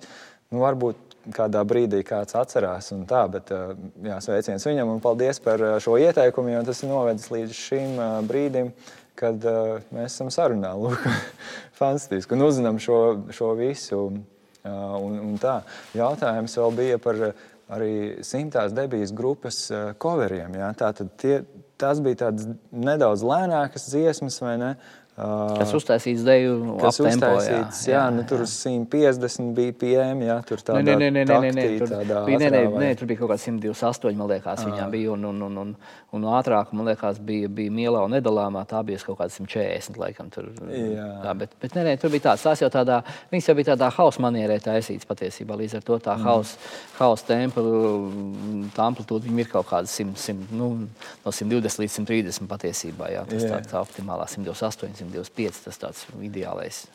[0.52, 5.98] Nu, varbūt kādā brīdī kāds atcerās, tā, bet jā, sveiciens viņam un paldies par šo
[6.00, 8.72] ieteikumu, jo tas ir novedis līdz šim brīdim,
[9.18, 9.44] kad
[9.94, 10.74] mēs esam sarunā.
[10.82, 11.04] Lūk,
[11.78, 13.02] fantastiski un uzzinām šo,
[13.34, 14.02] šo visu.
[14.68, 15.62] Un, un tā.
[15.96, 17.22] Jautājums vēl bija par
[17.72, 17.94] arī
[18.26, 19.62] simtās debijas grupas
[20.02, 20.58] coveriem.
[20.60, 20.74] Ja?
[20.76, 21.42] Tātad tie,
[21.80, 24.74] tas bija tāds nedaudz lēnākas dziesmas, vai ne?
[25.18, 30.62] Kas uztaisīts deju kas uztaisīts, jā, jā, jā, nu, tur uz 150 BPM, jā, tur
[30.62, 31.94] tādā nē, nē, nē, nē, nē, tur,
[32.28, 34.68] bija, nē, nē, nē, tur bija kaut kāds 128, man liekas, à.
[34.70, 35.72] viņām bija, un, un, un, un,
[36.14, 40.30] un ātrāk, man liekas, bija, bija mielā un nedalāmā, tā bija kaut kāds 140, laikam,
[40.36, 41.08] tur, jā.
[41.24, 43.00] tā, bet, bet nē, nē, tur bija tāds, tās jau tādā,
[43.34, 46.30] viņas jau bija tādā hausa manierē taisīts patiesībā, līdz ar to tā mm.
[46.30, 46.62] hausa,
[47.00, 47.66] hausa tempa,
[48.78, 50.70] tā amplitūda, viņam ir kaut kāda 100, 100, nu,
[51.26, 53.58] no 120 līdz 130 patiesībā, jā, tas jā.
[53.58, 55.66] tā, tā optimālā 128, 125.
[55.68, 56.86] Tas tāds ideālais.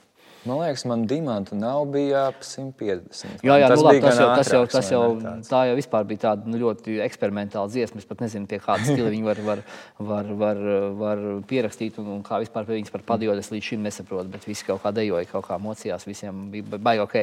[0.42, 3.44] Man liekas, man dimanta nav bija ap 150.
[3.46, 5.02] Jā, jā tas, nu, labi, tas, jau, tas, jau, tas jau,
[5.46, 8.02] tā jau vispār bija tāda nu, ļoti eksperimentāla dziesma.
[8.02, 9.62] Es pat nezinu, pie kāda stila viņi var, var,
[10.10, 10.64] var, var,
[10.98, 14.32] var pierakstīt un, un kā vispār viņas par padiodas līdz šim nesaprotu.
[14.34, 17.16] Bet visi kaut kā dejoja, kaut kā mocījās, visiem bija baigi ok.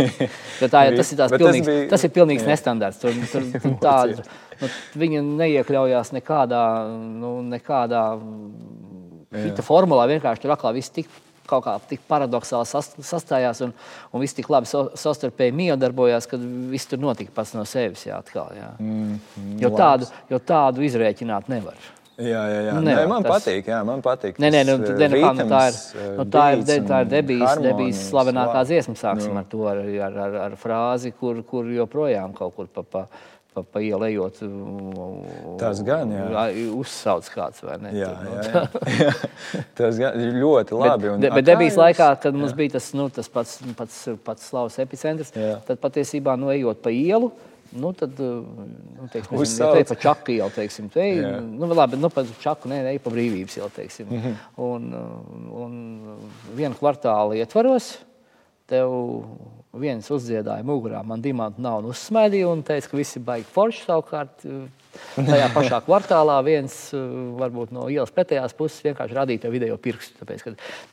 [0.72, 2.54] tā, tas ir, pilnīgs, bija, tas ir pilnīgs jā.
[2.54, 3.04] nestandarts.
[3.04, 4.24] Tur, tur, tur tāda,
[4.62, 4.72] nu,
[5.04, 6.66] viņa neiekļaujās nekādā,
[7.20, 8.06] nu, nekādā
[9.34, 11.10] Šita formulā vienkārši tur atkal viss tik
[11.46, 12.66] kaut kā tik paradoxāli
[13.06, 13.74] sastājās un,
[14.10, 16.38] un viss tik labi savstarpēji miedarbojās, ka
[16.72, 18.06] viss tur notika pats no sevis.
[18.08, 18.72] Jā, atkal, jā.
[18.82, 21.78] Mm, mm, jo, tādu, jo tādu izrēķināt nevar.
[22.16, 22.74] Jā, jā, jā.
[22.80, 23.44] Nevar, nē, man tas...
[23.44, 23.66] patīk.
[23.68, 25.80] Jā, man patīk nē, nē, nu, nē, nu, kā, nu, tā ir,
[26.16, 28.96] nu, tā ir, de, tā ir debijas, debijas slavenākā dziesma.
[28.96, 29.42] Sāksim nu.
[29.42, 32.86] ar to ar, ar, ar, ar frāzi, kur, kur joprojām kaut kur pa.
[32.88, 33.08] pa
[33.56, 34.40] pa, pa ielu ejot.
[35.60, 36.36] Tas gan ir.
[36.76, 37.92] Uzsauc kāds vai ne?
[37.96, 39.12] Jā, jā, jā.
[39.78, 41.14] tas ir ļoti labi.
[41.16, 42.60] Bet, bet debijas laikā, kad mums jā.
[42.60, 45.56] bija tas, nu, tas pats, pats, pats slavas epicentrs, jā.
[45.66, 47.32] tad patiesībā nu, ejot pa ielu.
[47.76, 51.02] Nu, tad, nu, teiksim, ja te pa čaku jau, teiksim, te,
[51.42, 54.06] nu, labi, nu, pa čaku, nē, ej pa brīvības jau, teiksim.
[54.06, 54.36] Mm -hmm.
[54.64, 54.86] un,
[55.64, 55.72] un
[56.56, 57.96] vienu kvartālu ietvaros,
[58.70, 58.94] tev
[59.80, 64.46] viens uzdziedāja mugurā, man dimanta nav un uzsmaidīja un teica, ka visi baigi forši savukārt.
[65.16, 66.76] Tajā pašā kvartālā viens
[67.40, 70.18] varbūt no ielas pretējās puses vienkārši radīja to video pirkstu.
[70.22, 70.44] Tāpēc,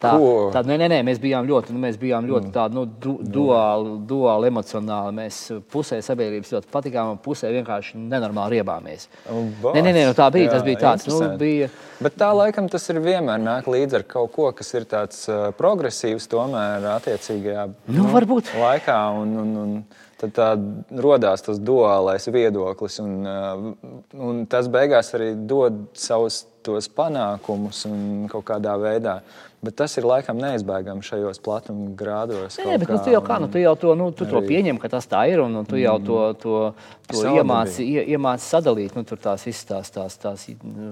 [0.02, 0.14] tā,
[0.56, 2.56] tā, nē, nē, nē, mēs bijām ļoti, nu, mēs bijām ļoti mm.
[2.56, 5.16] tādi nu, du, duāli, duāli emocionāli.
[5.22, 5.40] Mēs
[5.74, 9.10] pusē sabiedrības ļoti patikām un pusē vienkārši nenormāli riebāmies.
[9.30, 10.50] Nē, nē, nē, nu, tā bija.
[10.50, 11.10] Jā, tas bija tāds.
[11.10, 11.72] Nu, bija,
[12.04, 15.52] Bet tā laikam tas ir vienmēr nāk līdzi ar kaut ko, kas ir tāds uh,
[15.56, 18.98] progresīvs tomēr attiecīgajā nu, nu, laikā.
[19.22, 19.76] Un, un, un,
[20.24, 20.50] tad tā
[21.04, 23.00] radās tas duālais viedoklis.
[23.04, 26.46] Un, uh, un tas beigās arī dod savus
[26.96, 29.20] panākumus un kaut kādā veidā.
[29.64, 32.58] Bet tas ir laikam neizbēgami šajos platuma grādos.
[32.60, 34.34] Nē, bet kā, nu, tu jau, kā, nu, tu jau to, nu, tu arī...
[34.34, 36.40] to pieņem, ka tas tā ir, un, un tu jau to, mm.
[36.42, 36.58] to,
[37.14, 38.98] to iemāci, iemāci sadalīt.
[39.00, 40.44] Nu, tur tās visas tās, tās, tās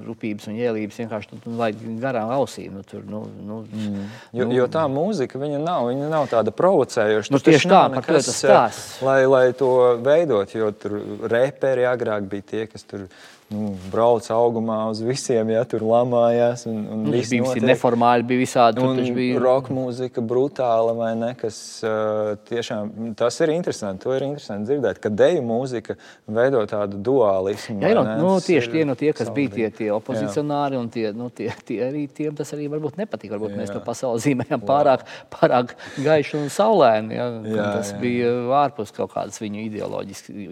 [0.07, 2.77] rūpības un ielības vienkārši nu, laid garām ausīm.
[2.79, 4.07] Nu, tur, nu, nu, mm.
[4.39, 7.35] jo, nu, jo tā mūzika, viņa nav, viņa nav tāda provocējoša.
[7.35, 9.03] Nu, tieši tā, par to tas stāsts.
[9.03, 10.95] Lai, lai to veidot, jo tur
[11.27, 13.09] reperi agrāk bija tie, kas tur
[13.51, 16.63] nu, brauc augumā uz visiem, ja tur lamājās.
[16.69, 18.83] Un, un nu, bija visi neformāli, bija visādi.
[18.83, 24.03] Un bija roka mūzika, brutāla vai ne, kas uh, tiešām tas ir interesanti.
[24.05, 25.97] To ir interesanti dzirdēt, ka deju mūzika
[26.31, 27.77] veido tādu dualismu.
[27.83, 30.83] Jā, no, nu, tieši tie no tie, kas bija tie, tie opozicionāri, jā.
[30.85, 33.35] un tie, nu, tie, tie arī tiem tas arī varbūt nepatīk.
[33.35, 33.61] Varbūt jā.
[33.63, 37.17] mēs to pasauli zīmējam pārāk, pārāk gaišu un saulēnu.
[37.17, 37.27] Ja?
[37.51, 37.99] Jā, tas jā.
[38.01, 38.33] bija
[38.63, 39.67] ārpus kaut kādas viņu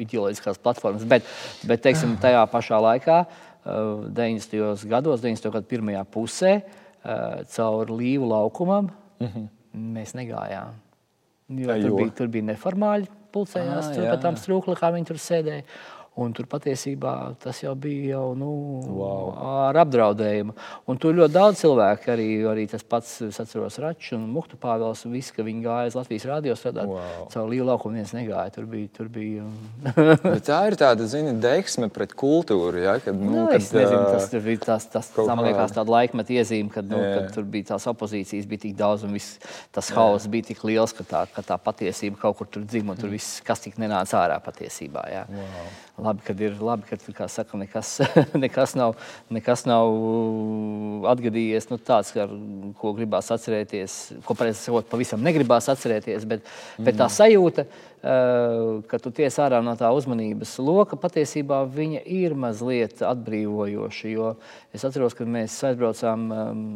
[0.04, 1.08] ideoloģiskās platformas.
[1.10, 1.28] Bet,
[1.70, 3.22] bet teiksim, tajā pašā laikā laikā,
[3.66, 4.60] 90.
[4.60, 5.54] Uh, gados, 90.
[5.54, 9.48] gadu pirmajā pusē, uh, caur līvu laukumam, mm -hmm.
[9.96, 10.78] mēs negājām.
[11.50, 15.18] Jo, tur, bija, tur bija neformāli pulcējās, ah, tur pēc tam strūkli, kā viņi tur
[15.22, 15.64] sēdēja.
[16.20, 18.50] Un tur patiesībā tas jau bija jau, nu,
[18.98, 19.30] wow.
[19.70, 20.56] ar apdraudējumu.
[20.90, 25.06] Un tur ļoti daudz cilvēku, arī, arī tas pats, es atceros, Račs un Muhtu Pāvils,
[25.08, 26.90] un visi, ka viņi gāja uz Latvijas radio strādāt.
[26.92, 27.28] Wow.
[27.32, 28.52] Caur lielu laukumu viens negāja.
[28.58, 28.90] Tur bija.
[28.98, 29.46] Tur bija
[30.50, 32.82] tā ir tāda, zini, deksme pret kultūru.
[32.84, 32.98] Ja?
[33.04, 36.90] Kad, nu, nu, kad, nezinu, tas bija tas, tas man liekas, tāda laikmeta iezīme, kad,
[36.90, 39.38] nu, kad tur bija tās opozīcijas bija tik daudz un viss,
[39.76, 43.00] tas hauss bija tik liels, ka tā, ka tā patiesība kaut kur tur dzima un
[43.00, 45.06] tur viss, kas tik nenāca ārā patiesībā.
[45.14, 45.24] Ja?
[45.30, 48.00] Wow labi, kad ir labi, ka saka, nekas,
[48.44, 48.96] nekas, nav,
[49.34, 49.92] nekas nav
[51.12, 52.34] atgadījies nu, tāds, ar,
[52.80, 56.28] ko gribās atcerēties, ko sakot, pavisam negribās atcerēties.
[56.30, 56.88] Bet, mm.
[56.88, 57.16] bet tā mm.
[57.20, 57.68] sajūta,
[58.90, 61.64] ka tu tiec ārā no tā uzmanības loka, patiesībā
[62.06, 64.14] ir mazliet atbrīvojoša.
[64.14, 64.36] Jo
[64.74, 66.70] es atceros, kad mēs aizbraucām um,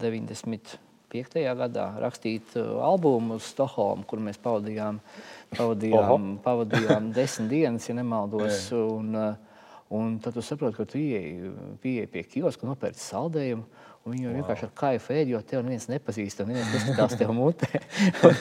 [0.00, 0.78] 90.
[1.12, 1.34] 5.
[1.58, 8.66] gadā rakstīt albumu uz Stokholmu, kur mēs pavadījām uh, Pavadījām, pavadījām desmit dienas, ja nemaldos.
[8.76, 13.66] Un, uh, un tad tu saproti, ka tu ieeji pie kioska, nopērci saldējumu.
[14.02, 14.34] Un viņi wow.
[14.34, 17.68] vienkārši ar kaifu ēd, jo tev neviens nepazīst, neviens neskatās tev mutē.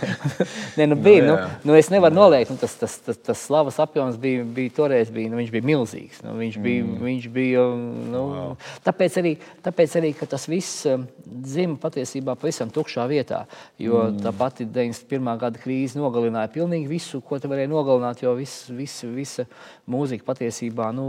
[0.80, 1.36] Nē, nu bija, nu,
[1.70, 5.30] nu, es nevaru noliegt, nu, tas, tas, tas, tas slavas apjoms bija, bija toreiz, bija,
[5.30, 6.24] nu, viņš bija milzīgs.
[6.26, 6.95] Nu, viņš bija, mm.
[7.05, 8.55] viņš bija nu, wow.
[8.88, 13.43] tāpēc, arī, tāpēc arī, ka tas viss um, dzima patiesībā pavisam tukšā vietā,
[13.78, 14.18] jo mm.
[14.26, 15.30] tā pati 91.
[15.45, 19.45] gada krīze nogalināja pilnīgi visu, ko te varēja nogalināt, jo viss, viss, visa
[19.86, 21.07] mūzika patiesībā nu,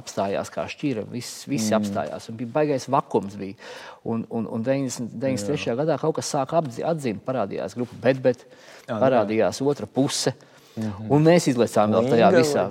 [0.00, 1.82] apstājās kā šķira, viss, viss mm.
[1.82, 3.60] apstājās, un bija baigais vakums bija.
[4.04, 5.70] Un, un, un 90, 93.
[5.70, 5.76] Jā.
[5.80, 8.44] gadā kaut kas sāka atzīmēt, parādījās grupa, bet, bet
[8.88, 10.34] parādījās otra puse.
[10.34, 11.10] Mm -hmm.
[11.10, 12.64] Un mēs izlecām vēl tajā visā.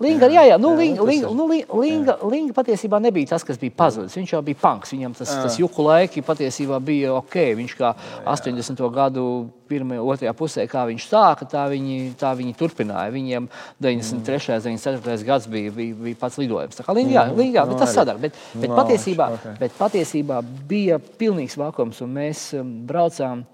[0.00, 1.46] Linga, jā, jā, nu, jā, Linga, Linga, nu,
[1.80, 4.16] Linga, Linga patiesībā nebija tas, kas bija pazudis.
[4.16, 4.92] Viņš jau bija punks.
[4.92, 7.36] Viņam tas, tas juku laiki patiesībā bija ok.
[7.56, 8.24] Viņš kā jā.
[8.26, 8.90] 80.
[8.92, 9.24] gadu
[9.70, 13.14] pirmajā, otrajā pusē, kā viņš sāka, tā viņi, tā viņi turpināja.
[13.14, 13.48] Viņiem
[13.80, 14.58] 93.
[14.66, 15.24] un 94.
[15.24, 16.76] gads bija, bija, bija pats lidojums.
[16.76, 18.18] Tā kā Linga, jā, Linga, jā, bet tas sadara.
[18.18, 19.30] Bet, bet, patiesībā,
[19.60, 23.46] bet patiesībā bija pilnīgs vakums, un mēs um, braucām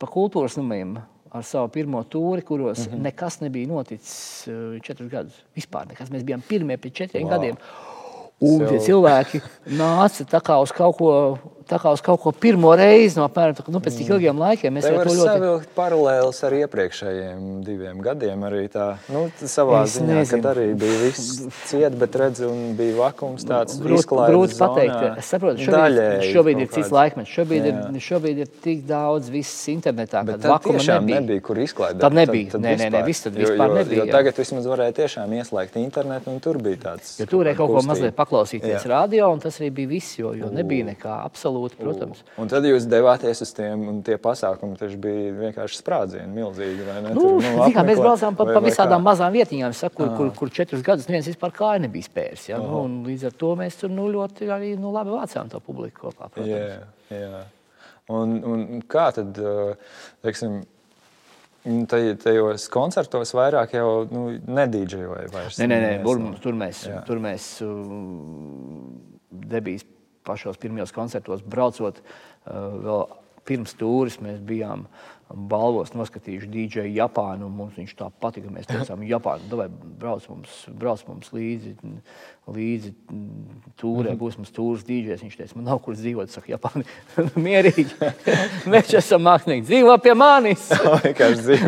[0.00, 0.96] pa kultūras numiem
[1.30, 3.02] ar savu pirmo tūri, kuros mm -hmm.
[3.06, 5.44] nekas nebija noticis uh, četrus gadus.
[5.56, 6.10] Vispār nekas.
[6.10, 7.30] Mēs bijām pirmie pēc četriem wow.
[7.30, 7.56] gadiem.
[8.40, 9.40] Un tie cilvēki
[9.76, 11.38] nāca uz kaut ko
[11.70, 14.14] tā kā uz kaut ko pirmo reizi no apmēram tā, nu, pēc tik mm.
[14.16, 14.74] ilgiem laikiem.
[14.76, 15.28] Mēs varam ļoti...
[15.28, 18.44] savilkt paralēlus ar iepriekšējiem diviem gadiem.
[18.48, 20.40] Arī tā, nu, savā es ziņā, nezinu.
[20.40, 25.20] kad arī bija viss ciet, bet redz, un bija vakums tāds grūti, grūti pateikt.
[25.20, 27.34] Es saprotu, šobrīd, Daļēji, šobrīd ir cits laikmets.
[27.36, 31.20] Šobrīd ir, šobrīd ir tik daudz viss internetā, bet vakuma nebija.
[31.20, 32.02] nebija, kur izklaidēt.
[32.02, 32.50] Tad nebija.
[32.50, 34.02] Tad, tad nē, nē, nē, viss tad vispār jo, jo, nebija.
[34.02, 37.14] Jo tagad vismaz varēja tiešām ieslēgt internetu, un tur bija tāds.
[37.20, 40.90] Jo tur varēja kaut ko mazliet paklausīties radio, un tas arī bija viss, jo nebija
[40.90, 42.22] nekā absolūti, protams.
[42.40, 46.86] Un tad jūs devāties uz tiem, un tie pasākumi taču bija vienkārši sprādzieni, milzīgi.
[47.10, 50.54] Nu, nu, nu, kā, mēs braucām pa, pa visādām mazām vietiņām, saku, kur, kur, kur
[50.60, 52.48] četrus gadus neviens vispār kāju nebija spēris.
[52.50, 52.58] Ja?
[52.62, 56.32] Nu, līdz ar to mēs tur nu, ļoti arī, nu, labi vācām to publiku kopā.
[56.32, 56.50] Protams.
[57.12, 57.46] Jā, jā.
[58.10, 59.38] Un, un kā tad,
[60.24, 60.62] teiksim,
[61.60, 65.26] Tajos koncertos vairāk jau nu, nedīdžejoja.
[65.60, 67.02] Nē, nē, nē, tur, tur mēs, jā.
[67.04, 67.50] tur mēs
[69.50, 69.84] debijas
[70.26, 72.04] pašos pirmajos koncertos braucot uh,
[72.84, 73.06] vēl
[73.48, 74.86] pirms tūris mēs bijām
[75.30, 77.48] balvos noskatījuši dīdžeju Japānu.
[77.52, 78.50] Mums viņš tā patika.
[78.52, 81.76] Mēs teicām, Japāna, vai brauc mums, brauc mums līdzi,
[82.50, 82.92] līdzi
[83.80, 85.22] tūrē, būs mums tūris dīdžers.
[85.22, 86.32] Viņš teica, man nav kur dzīvot.
[86.34, 86.86] Saka, Japāni,
[87.46, 87.86] mierīgi.
[88.70, 90.66] mēs esam mākslinieki, dzīvo pie manis.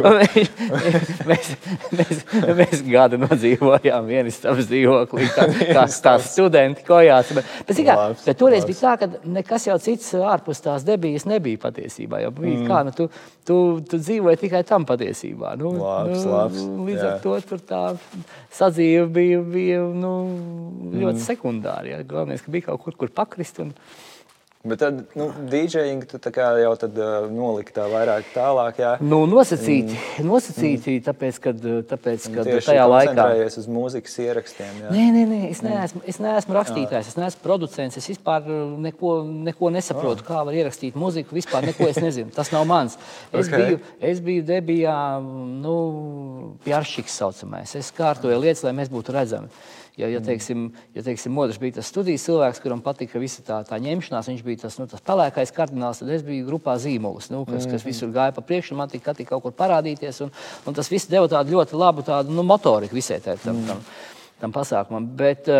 [0.19, 0.51] mēs,
[1.29, 1.53] mēs,
[1.95, 2.25] mēs,
[2.63, 7.31] mēs gadu nodzīvojām vienistabas dzīvoklī, kā, kā, kā studenti kojās.
[7.37, 8.73] Bet, bet, kā, labs, bet toreiz labs.
[8.73, 12.25] bija tā, ka nekas jau cits ārpus tās debijas nebija patiesībā.
[12.25, 12.67] Jo, mm.
[12.67, 13.09] kā, nu, tu,
[13.47, 13.51] tu,
[13.88, 15.55] tu dzīvoji tikai tam patiesībā.
[15.61, 17.11] Nu, labs, nu, labs, līdz jā.
[17.11, 17.82] ar to tur tā
[18.55, 20.14] sadzīve bija, bija nu,
[20.92, 21.24] ļoti mm.
[21.26, 21.92] sekundāra.
[21.94, 22.00] Ja.
[22.07, 23.62] Galvenais, ka bija kaut kur, kur pakrist.
[23.64, 23.74] Un,
[24.63, 26.19] Bet tad, nu, DJing tu
[26.63, 28.93] jau tad uh, noliki tā vairāk tālāk, jā?
[29.03, 30.27] Nu, nosacīti, mm.
[30.31, 31.05] nosacīti mm.
[31.09, 33.25] tāpēc, kad, tāpēc, kad Tieši tajā laikā...
[33.59, 34.93] uz mūzikas ierakstiem, jā?
[34.95, 38.47] Nē, nē, nē, es neesmu, es neesmu rakstītājs, es neesmu producents, es vispār
[38.87, 39.17] neko,
[39.51, 40.31] neko nesaprotu, oh.
[40.31, 42.95] kā var ierakstīt muziku, vispār neko es nezinu, tas nav mans.
[43.35, 43.67] Es okay.
[43.67, 43.83] biju,
[44.13, 44.97] es biju debijā,
[45.67, 45.77] nu,
[46.63, 49.51] pjaršiks saucamais, es kārtoju lietas, lai mēs būtu redzami.
[50.01, 53.76] Ja, ja, teiksim, ja teiksim, Modrs bija tas studijas cilvēks, kuram patika visa tā, tā
[53.82, 57.66] ņemšanās, viņš bija tas, nu, tas pelēkais kardināls, tad es biju grupā zīmols, nu, kas,
[57.68, 60.32] kas visur gāja pa priekšu, man tika, tika kaut kur parādīties, un,
[60.64, 63.82] un tas viss deva tādu ļoti labu tādu, nu, motoriku visai tam, tam, tam,
[64.40, 65.12] tam pasākumam.
[65.18, 65.53] Bet,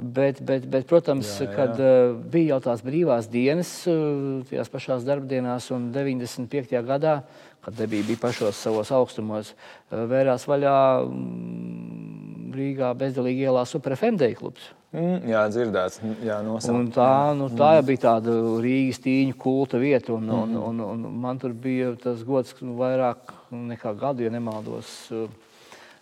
[0.00, 1.54] Bet, bet, bet, protams, jā, jā.
[1.58, 6.72] kad uh, bija jau tās brīvās dienas, uh, tajās pašās darbdienās, un 95.
[6.86, 7.18] gadā,
[7.60, 12.19] kad debija bija pašos savos augstumos, uh, vērās vaļā um,
[12.54, 14.70] Rīgā bezdalīgi ielā superfemdeja klubs.
[14.90, 16.00] Mm, jā, dzirdēts.
[16.26, 16.40] Jā,
[16.72, 18.32] un tā, nu, tā jau bija tāda
[18.64, 20.16] Rīgas tīņu kulta vieta.
[20.16, 20.64] Un, un, mm.
[20.66, 24.90] un, un, man tur bija tas gods nu, vairāk nekā gadu, ja nemaldos.
[25.14, 25.28] Uh,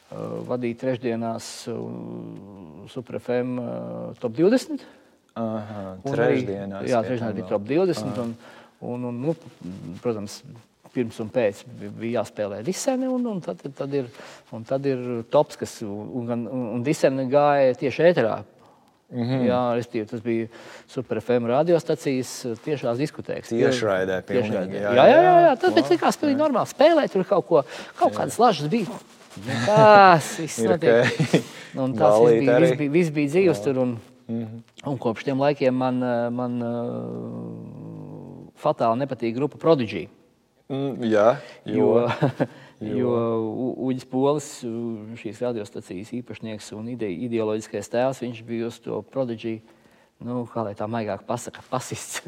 [0.08, 3.68] uh, vadīt trešdienās uh, Superfem uh,
[4.22, 4.86] top 20.
[5.38, 6.88] Aha, trešdienās.
[6.88, 8.08] Jā, trešdienās bija top 20.
[8.08, 8.24] Aha.
[8.24, 8.34] Un,
[8.80, 9.36] un, un, nu,
[10.02, 10.40] protams,
[10.98, 11.64] pirms un pēc
[12.00, 14.10] bija jāspēlē diseni, un, un, tad, tad ir,
[14.54, 16.46] un tad ir tops, kas un, un,
[16.76, 18.38] un diseni gāja tieši ēterā.
[19.08, 19.44] Mm -hmm.
[19.48, 20.46] Jā, restīvi, tas bija
[20.92, 22.32] superFM radiostacijas
[22.64, 23.48] tiešās diskotēkas.
[23.48, 24.82] Tieši raidē, pilnīgi.
[24.82, 25.54] Jā, jā, jā, jā, jā.
[25.62, 26.68] tas bija likās pilnīgi normāli.
[26.68, 27.62] Spēlēt tur kaut ko,
[27.96, 28.98] kaut kādas lažas bija.
[29.66, 31.06] Tas viss notiek.
[31.82, 33.78] Un tas viss bija, viss bija, viss bija dzīves tur.
[33.78, 34.60] Un, mm -hmm.
[34.90, 35.98] un kopš tiem laikiem man,
[36.34, 36.68] man uh,
[38.60, 40.08] fatāli nepatīk grupa Prodigy.
[40.68, 41.28] Mm, jā,
[41.64, 41.92] jo,
[42.84, 43.12] jo, jo
[43.88, 44.48] Uģis Polis,
[45.16, 49.62] šīs radiostacijas īpašnieks un ide, ideoloģiskais tēls, viņš bija uz to prodigiju.
[50.18, 52.24] Nu, kā lai tā maigāk pasakā, pasists.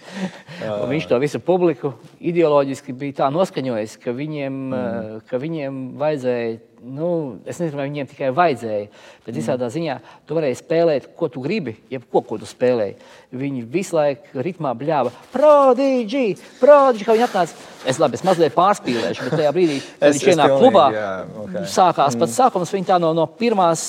[0.92, 1.90] viņš to visu publiku
[2.22, 5.24] ideoloģiski bija tā noskaņojis, ka viņiem, mm.
[5.26, 6.52] ka viņiem vajadzēja
[6.84, 7.08] nu,
[7.48, 8.88] es nezinu, vai viņiem tikai vajadzēja,
[9.24, 9.38] bet mm.
[9.38, 12.96] visādā ziņā tu varēji spēlēt, ko tu gribi, jebko, ko tu spēlēji.
[13.34, 16.26] Viņi visu laiku ritmā bļāva, prodiģi,
[16.60, 17.70] prodiģi, kā viņi atnāca.
[17.84, 21.08] Es labi, es mazliet pārspīlēšu, bet tajā brīdī, kad viņš ienāk klubā, jā,
[21.42, 21.64] okay.
[21.68, 22.22] sākās mm.
[22.22, 23.82] pats sākums, viņi tā no, no pirmās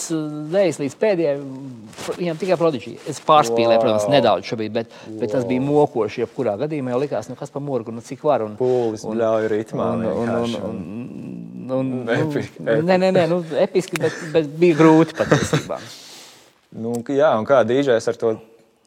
[0.52, 1.36] dēļas līdz pēdējai,
[2.18, 2.96] viņam tikai prodiģi.
[3.12, 3.86] Es pārspīlēju, wow.
[3.86, 5.20] protams, nedaudz šobrīd, bet, wow.
[5.22, 8.43] bet tas bija mokoši, jebkurā gadījumā jau likās, nu kas pa morgu, nu cik var.
[8.43, 9.88] Un, Pūlis un, bļauj ritmā.
[9.96, 11.25] Un, un, un, un, un,
[11.72, 15.80] un, episki, nu, nē, nē, nē, nu, episki, bet, bet bija grūti patiesībā.
[16.84, 18.36] nu, jā, un kā dīdžers ar to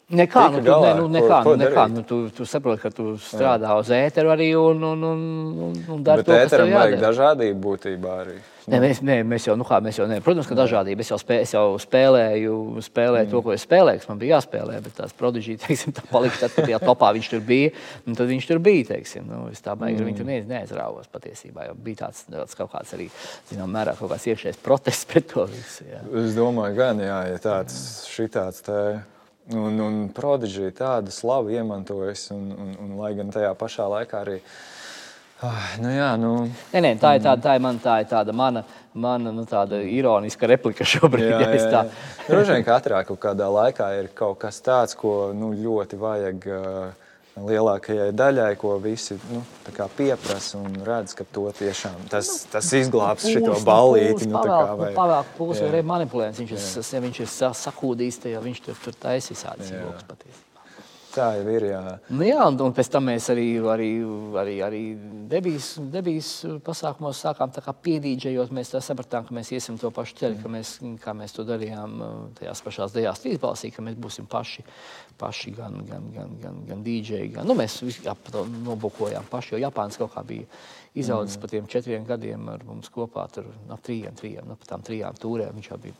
[0.08, 1.82] Nekā, nu, tu, ne, nu, nekā, ko, ko nu, nekā.
[1.92, 3.76] Nu, tu, tu saproti, ka tu strādā Jā.
[3.76, 5.18] uz ēteru arī un, un, un,
[5.66, 6.78] un, un dari to, kas tev jādara.
[6.78, 8.38] vajag dažādību būtībā arī.
[8.68, 11.04] Ne, mēs, ne, mēs jau, nu kā, mēs jau, ne, protams, ka dažādība.
[11.04, 12.54] Es jau, spē, es jau spēlēju,
[12.84, 13.32] spēlēju mm.
[13.32, 16.54] to, ko es spēlēju, kas man bija jāspēlē, bet tās prodiģija, teiksim, tā palika tad,
[16.56, 19.28] kad tajā topā viņš tur bija, un tad viņš tur bija, teiksim.
[19.28, 20.08] Nu, es tā baigi mm.
[20.10, 23.10] viņu tur neiz, neaizrāvos patiesībā, jo bija tāds, tāds kaut kāds arī,
[23.50, 25.86] zinām, mērā kaut kāds iekšējs protests pret to visu.
[25.88, 26.02] Jā.
[26.24, 27.78] Es domāju, gan, jā, ja tāds,
[28.12, 28.82] šitāds tā.
[29.48, 34.42] Un, un Prodigy tādu slavu iemantojas, un, un, un lai gan tajā pašā laikā arī.
[35.38, 36.32] Oh, nu jā, nu,
[36.72, 39.78] nē, nē, tā, ir tāda, tā, ir man, tā ir tāda mana, mana nu, tāda
[39.86, 41.28] ironiska replika šobrīd.
[41.30, 41.82] Jā, jā, jā.
[42.26, 46.48] Droši vien katrā kaut kādā laikā ir kaut kas tāds, ko nu, ļoti vajag.
[46.48, 47.04] Uh,
[47.38, 49.44] lielākajai daļai, ko visi nu,
[49.94, 54.26] pieprasa un redz, ka to tiešām tas, nu, tas izglābs šo ballīti.
[54.30, 54.90] Nu, vai...
[54.96, 56.42] Pavēlk pūles vai arī manipulējums.
[56.42, 57.32] Viņš, ir, viņš ir
[57.62, 60.47] sakūdījis, tad viņš tur, tur taisa visādas ilgas patiesībā.
[61.18, 61.64] Tā jau ir.
[61.72, 61.80] Jā,
[62.14, 63.88] nu, jā un, un pēc tam mēs arī, arī,
[64.38, 64.82] arī, arī
[65.30, 66.30] debijas, debijas
[66.64, 67.50] pasākumos sākām
[67.84, 68.52] piedīdžējot.
[68.54, 72.16] Mēs sapratām, ka mēs iesim to pašu ceļu, ka mēs, kā mēs to darījām uh,
[72.38, 74.64] tajās pašās dejās, trīsbalsī, ka mēs būsim paši,
[75.18, 77.34] paši gan, gan, gan, gan, gan dīdžeji.
[77.36, 77.80] Gan, nu, mēs
[78.70, 80.46] nobukojām paši, jo Japāns kaut kā bija
[80.98, 81.42] izaudzis mm.
[81.42, 85.58] pa tiem četriem gadiem ar mums kopā, tur no trījiem, trījiem, no tām trijām tūrēm.
[85.58, 85.98] Viņš jau bija.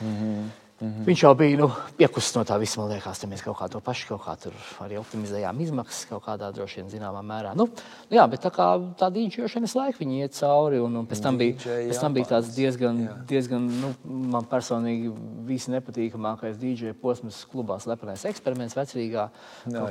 [0.00, 0.54] Mm -hmm.
[0.80, 1.04] Mm -hmm.
[1.06, 2.80] Viņš jau bija nu, piekusis no tā visa.
[2.80, 4.50] Man liekas, mēs kaut kā to pašu kaut kā
[4.84, 7.54] arī optimizējām izmaksas kaut kādā droši vien zināmā mērā.
[7.56, 7.68] Nu,
[8.10, 8.66] nu jā, bet tā kā
[8.98, 10.78] tā dīdžošanas laika viņi iet cauri.
[10.80, 13.14] Un, un pēc, tam bija, pēc tam bija tāds diezgan, jā.
[13.28, 15.12] diezgan nu, man personīgi
[15.46, 19.30] visi nepatīkamākais dīdžoja posms klubā Slepenais eksperiments vecrīgā.
[19.72, 19.86] Jā,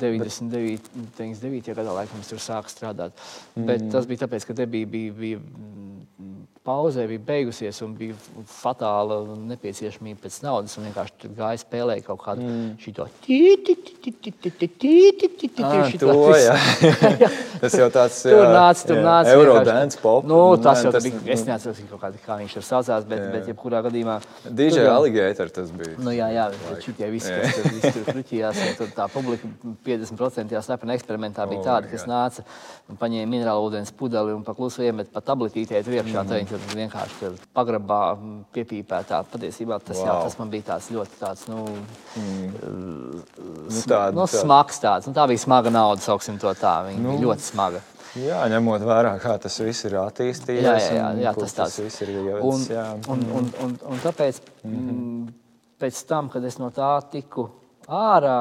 [0.00, 0.18] 99.
[0.18, 1.18] Bet...
[1.18, 1.74] 99.
[1.74, 3.12] gadā laikam es tur sāku strādāt.
[3.54, 3.66] Mm -hmm.
[3.66, 5.38] Bet tas bija tāpēc, ka te bija, bija, bija
[6.68, 8.16] pauzē bija beigusies un bija
[8.50, 9.22] fatāla
[9.54, 10.76] nepieciešamība pēc naudas.
[10.78, 12.70] Un vienkārši gāja spēlēja kaut kādu mm.
[12.82, 13.06] šito.
[17.62, 19.32] Tas jau tāds- tur nāca, tur nāca.
[19.34, 20.26] Eurodance pop.
[20.28, 21.80] Nu, tas jau bija, es neatceros,
[22.26, 24.18] kā viņš tur saucās, bet, bet jebkurā gadījumā.
[24.46, 25.96] DJ Alligator tas bija.
[26.02, 26.48] Nu, jā, jā,
[26.84, 28.62] čutie visi, kas tur, fruķījās.
[28.78, 29.48] Tur tā publika
[29.88, 32.44] 50% jā, slepena eksperimentā bija tāda, kas nāca
[32.88, 36.57] un paņēma minerālu ūdens pudeli un paklusu iemet pa tablitītē tur iekšā.
[36.58, 36.68] Mm.
[36.68, 38.00] Tur vienkārši pagrabā
[38.54, 39.20] piepīpētā.
[39.32, 40.08] Patiesībā tas, wow.
[40.08, 41.66] jā, tas man bija tāds ļoti tāds, nu,
[42.18, 42.48] mm.
[43.68, 45.08] nu, tāda, nu, smags tāds.
[45.08, 46.80] Nu, tā bija smaga nauda, sauksim to tā.
[46.88, 47.14] Viņa nu.
[47.14, 47.84] bija ļoti smaga.
[48.18, 50.64] Jā, ņemot vērā, kā tas viss ir attīstījies.
[50.64, 52.66] Jā, jā, jā, jā tas, tas viss ir jau un.
[53.14, 55.32] Un, un, un, un tāpēc, mm -hmm.
[55.78, 57.50] pēc tam, kad es no tā tiku
[57.88, 58.38] ārā,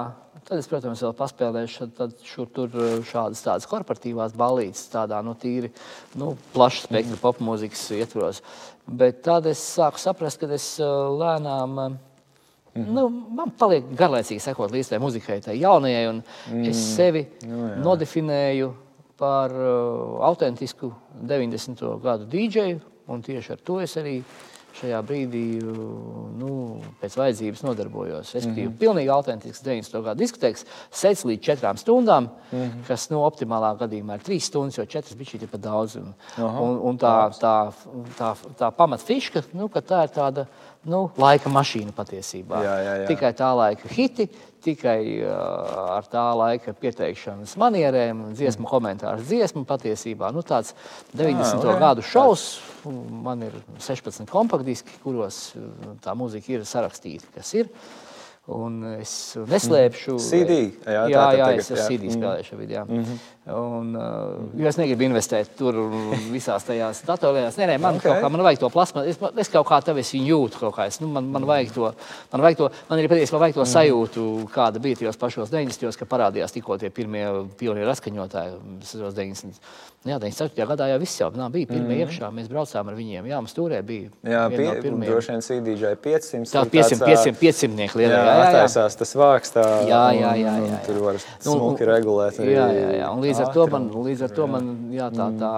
[0.48, 2.74] tad es, protams, vēl paspēlēšu tad, šur, tur
[3.08, 5.72] šādas tādas korporatīvās balītas, tādā nu, tīri
[6.20, 8.42] nu, plaša spektra mm popmūzikas ietvaros.
[8.88, 11.74] Bet tad es sāku saprast, ka es lēnām.
[11.74, 12.94] Mm -hmm.
[12.94, 16.70] Nu, man paliek garlaicīgi sekot līdzi tai muzikai, tai jaunajai, un mm -hmm.
[16.70, 17.84] es sevi nu, jā.
[17.84, 18.74] nodefinēju
[19.18, 22.02] par uh, autentisku 90.
[22.02, 24.24] gadu dīdžeju, un tieši ar to es arī
[24.78, 25.44] šajā brīdī
[26.38, 26.52] nu,
[27.02, 28.34] pēc vajadzības nodarbojos.
[28.36, 28.82] Respektīvi, mm -hmm.
[28.82, 30.02] pilnīgi autentisks 90.
[30.04, 32.88] gada diskoteks, sēdz līdz četrām stundām, mm -hmm.
[32.88, 35.96] kas nu, optimālā gadījumā ir trīs stundas, jo četras bija šī pat daudz.
[35.96, 37.72] Un, un, un tā, tā,
[38.18, 40.46] tā, tā pamatfiška, nu, ka tā ir tāda
[40.86, 42.64] nu, laika mašīna patiesībā.
[42.64, 43.08] Jā, jā, jā.
[43.08, 44.30] Tikai tā laika hiti,
[44.68, 45.32] tikai uh,
[45.98, 48.72] ar tā laika pieteikšanas manierēm, dziesmu mm.
[48.72, 50.32] komentārs dziesmu patiesībā.
[50.36, 50.76] Nu, tāds
[51.16, 51.64] 90.
[51.64, 52.48] Jā, gadu šovs,
[53.26, 55.56] man ir 16 kompaktdiski, kuros
[56.04, 57.72] tā mūzika ir sarakstīta, kas ir.
[58.48, 60.24] Un es neslēpšu, mm.
[60.24, 60.60] CD.
[60.88, 62.70] Jā, jā, jā es ar CD spēlēju šobrīd.
[62.78, 62.86] Jā.
[62.88, 63.18] Mm -hmm.
[63.48, 65.78] Un, uh, jo es negribu investēt tur
[66.34, 67.56] visās tajās datorlietās.
[67.56, 68.10] Nē, nē, man okay.
[68.10, 69.04] kaut kā man vajag to plasmu.
[69.08, 70.60] Es, es kaut kā tev viņu jūtu.
[70.66, 70.88] Kaut kā.
[70.92, 71.92] Es, nu, man, man vajag to,
[72.34, 73.72] man vajag to, man ir patiesībā vajag to mm.
[73.72, 75.96] sajūtu, kāda bija tajos pašos 90.
[76.02, 77.24] kad parādījās tikko tie pirmie
[77.60, 78.60] pionieru atskaņotāji.
[78.84, 79.64] 90.
[80.08, 80.68] Nu, jā, 94.
[80.70, 82.04] gadā jau viss jau nā, bija pirmie mm.
[82.04, 82.28] iekšā.
[82.36, 83.26] Mēs braucām ar viņiem.
[83.32, 84.12] Jā, mums turē bija.
[84.28, 86.52] Jā, pie, no droši vien CDJ 500.
[86.52, 88.20] Tā 500, 500, 500 nieki lielā.
[88.20, 88.86] Jā, jā, jā.
[89.02, 89.66] tas vāks tā.
[89.90, 90.54] Jā, jā, jā.
[90.62, 90.80] jā, jā.
[90.86, 92.40] Tur var smuki nu, regulēt.
[92.40, 93.10] Jā, jā, jā.
[93.12, 95.52] Un līdz ar to man, līdz ar to man jā, tā, tā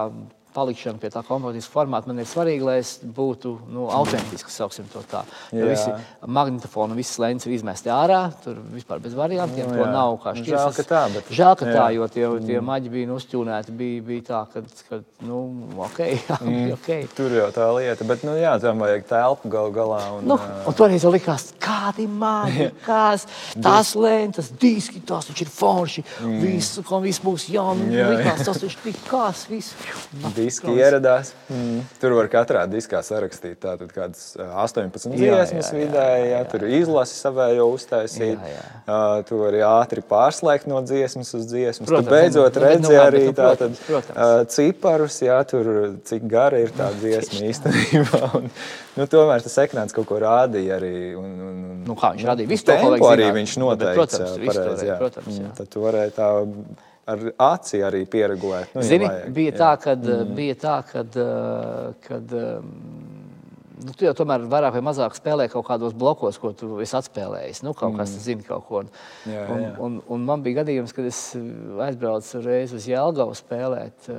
[0.54, 5.02] palikšana pie tā kompaktiska formāta man ir svarīga, lai es būtu nu, autentisks, sauksim to
[5.10, 5.22] tā.
[5.54, 5.92] Jo visi
[6.26, 10.50] magnetofoni, visas lēns ir izmesti ārā, tur vispār bez variantiem, nu, to nav kā šķirs.
[10.56, 11.32] Žēl, ka tā, bet...
[11.40, 12.70] Žēl, ka tā, jo tie, tie mm.
[12.72, 15.42] maģi bija uzķūnēti, bija, bija tā, ka, ka nu,
[15.86, 16.74] ok, jā, mm.
[16.78, 16.90] ok.
[17.18, 20.02] Tur jau tā lieta, bet, nu jā, tam vajag telpu gal galā.
[20.18, 23.28] Un, nu, un toreiz jau likās, kādi maģi, kās,
[23.62, 26.42] tās lēntas, diski, tās taču ir forši, mm.
[26.42, 29.78] viss, ko viss būs jauni, likās, tas taču tik kās, viss
[30.40, 31.34] diski ieradās.
[31.52, 31.84] Mm.
[32.02, 38.40] Tur var katrā diskā sarakstīt tātad kādas 18 dziesmas vidēji, ja tur izlasi savējo uztaisīt.
[38.40, 38.64] Jā, jā.
[38.90, 41.88] Uh, tu vari ātri pārslēgt no dziesmas uz dziesmas.
[41.90, 44.02] Protams, tu beidzot redzi nu, arī tātad uh,
[44.50, 45.72] ciparus, jā, tur
[46.10, 48.24] cik gara ir tā dziesma īstenībā.
[48.40, 48.50] Un,
[48.98, 50.94] nu, tomēr tas ekrāns kaut ko rādīja arī.
[51.20, 52.52] Un, un, un, nu, kā viņš rādīja?
[52.52, 53.16] Visu to, ko vajag zināt.
[53.16, 53.98] Arī viņš noteikti.
[54.00, 55.00] Protams, pareiz, jā.
[55.02, 55.56] Protams, jā.
[55.58, 56.30] Tad tu varēji tā
[57.10, 58.76] ar aci arī pieregulēt.
[58.76, 60.36] Nu, Zini, ja bija, tā, kad, mm.
[60.38, 61.18] bija tā, kad,
[62.06, 62.36] kad
[63.86, 67.64] nu, tu jau tomēr vairāk vai mazāk spēlē kaut kādos blokos, ko tu esi atspēlējis.
[67.66, 68.02] Nu, kaut mm.
[68.02, 68.84] kas zina kaut ko.
[69.30, 69.72] Jā, un, jā.
[69.86, 71.22] Un, un man bija gadījums, kad es
[71.88, 74.12] aizbraucu reiz uz Jelgavu spēlēt.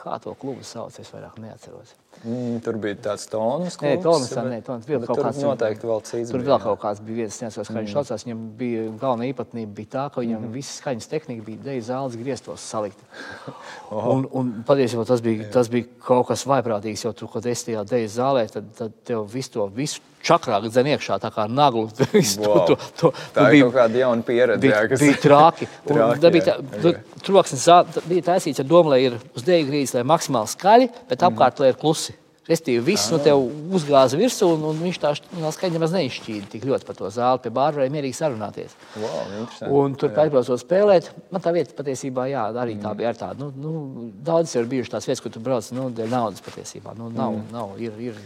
[0.00, 1.94] Kā to klubu sauc, es vairāk neatceros.
[2.24, 3.76] Mm, tur bija tāds tonis.
[3.80, 5.40] Bet, nē, tonis bija kaut kāds.
[5.42, 6.32] Noteikti vēl cits.
[6.32, 7.98] Tur bija, vēl kaut kāds bija viens, neatceros, kā viņš mm.
[7.98, 8.26] saucās.
[8.26, 10.56] Viņam bija galvenā īpatnība bija tā, ka viņam mm.
[10.56, 13.04] viss skaņas tehnika bija deju zāles griestos salikt.
[14.14, 17.86] un, un patiesībā tas bija, tas bija kaut kas vaiprātīgs, jo tu, kad esi tajā
[17.92, 21.86] deju zālē, tad, tad tev visu to visu čakrā dzen iekšā, tā kā naglu.
[22.42, 22.66] wow.
[22.68, 24.60] to, to, tā bija kaut kāda jauna pieredze.
[24.66, 25.06] Bija, jā, kas...
[25.06, 25.70] bija trāki.
[25.88, 26.94] trāki bija, tā,
[27.26, 27.66] troksnis
[28.06, 31.26] bija taisīts ar domu, lai ir uz dēļa grīdas, lai maksimāli skaļi, bet mm.
[31.30, 32.16] apkārt, lai ir klusi.
[32.46, 33.40] Restīvi, viss no nu, tev
[33.74, 37.40] uzgāza virsū, un, un viņš tā skaņa nemaz neizšķīda tik ļoti par to zāli.
[37.42, 38.76] Pie bāra varēja mierīgi sarunāties.
[39.02, 39.32] Wow,
[39.80, 43.00] un tur aizbraucot spēlēt, man tā vieta patiesībā, jā, arī tā mm.
[43.00, 43.48] bija ar tādu.
[43.48, 46.94] Nu, nu, daudz ir bijušas tās vietas, kur tu brauc nu, dēļ naudas patiesībā.
[46.94, 47.50] Nu, nav, mm.
[47.56, 48.22] nav, ir, ir,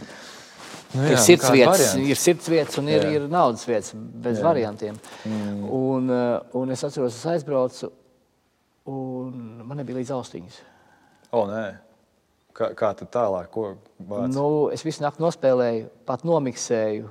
[0.91, 3.11] Nu, jā, ir sirds vietas, ir sirds vietas un ir, jā.
[3.15, 4.43] ir naudas vietas, bez jā.
[4.43, 4.97] variantiem.
[5.23, 5.61] Mm.
[5.77, 7.91] Un, uh, un es atceros, es aizbraucu,
[8.91, 10.59] un man nebija līdz austiņas.
[11.31, 11.65] O, nē.
[12.51, 13.47] Kā, kā tad tālāk?
[13.53, 14.27] Ko bāc?
[14.33, 17.07] nu, es visu nakti nospēlēju, pat nomiksēju.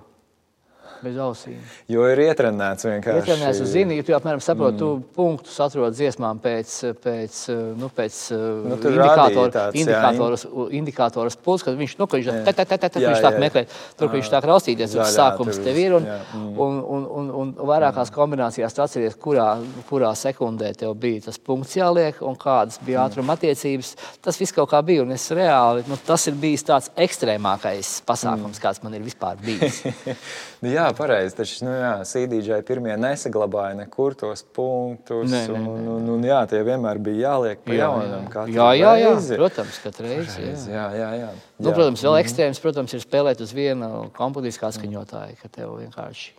[1.00, 1.60] Bez ausīm.
[1.88, 3.22] Jo ir ietrenēts vienkārši.
[3.22, 4.80] Ietrenēts zini, ja tu apmēram saproti, mm.
[4.80, 7.38] tu punktus atrod dziesmām pēc, pēc,
[7.80, 10.44] nu, pēc nu, indikātora, indikātoras,
[10.76, 13.64] indikātoras puses, kad viņš, nu, ka viņš, tā, tā, tā, tā, tā, viņš tā meklē,
[13.96, 16.52] tur, ka viņš tā raustīties, tas sākums tev ir, un, mm.
[16.66, 19.48] un, un, un, un vairākās kombinācijās tu atceries, kurā,
[19.88, 23.08] kurā sekundē tev bija tas punkts jāliek, un kādas bija mm.
[23.08, 23.96] ātruma attiecības.
[24.20, 28.60] Tas viss kaut kā bija, un es reāli, nu, tas ir bijis tāds ekstrēmākais pasākums,
[28.60, 29.84] kāds man ir vispār bijis.
[30.68, 31.36] jā, pareizi.
[31.38, 35.30] Taču nu, jā, CDJ pirmie nesaglabāja nekur tos punktus.
[35.30, 35.60] Ne, ne.
[35.60, 38.28] Un, un, un, jā, tie vienmēr bija jāliek pa jā, jaunam.
[38.28, 40.44] Jā, jā, jā, jā, protams, katru reizi.
[40.68, 41.32] Jā, jā, jā.
[41.56, 42.20] Nu, protams, vēl mm.
[42.26, 46.30] ekstrēms, protams, ir spēlēt uz viena komponiskā skaņotāja, ka tev vienkārši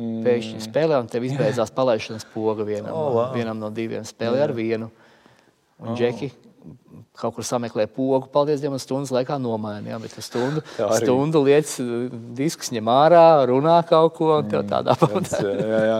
[0.00, 0.18] mm.
[0.26, 3.30] pēkšņi spēlē un tev izbeidzās palaišanas poga vienam, oh, wow.
[3.36, 4.08] vienam no diviem.
[4.08, 4.92] Spēlē ar vienu.
[5.78, 5.98] Un oh.
[5.98, 6.32] Džeki
[7.18, 9.96] kaut kur sameklē pogu, paldies Dievam, stundas laikā nomainīja.
[9.96, 10.62] Ja, bet stundu,
[11.00, 11.74] stundu lietas,
[12.38, 15.40] disks ņem ārā, runā kaut ko un tev tādā pamatā.
[15.42, 15.98] jā, jā,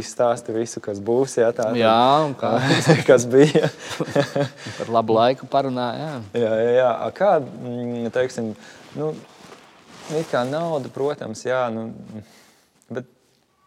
[0.00, 2.54] izstāsti visu, kas būs, jā, tā, jā un kā.
[3.10, 3.68] kas bija.
[4.78, 6.12] Par labu laiku parunā, jā.
[6.46, 6.92] Jā, jā, jā.
[7.18, 8.54] Kā, mm, teiksim,
[8.96, 9.12] nu,
[10.16, 11.90] it kā nauda, protams, jā, nu,
[12.88, 13.10] bet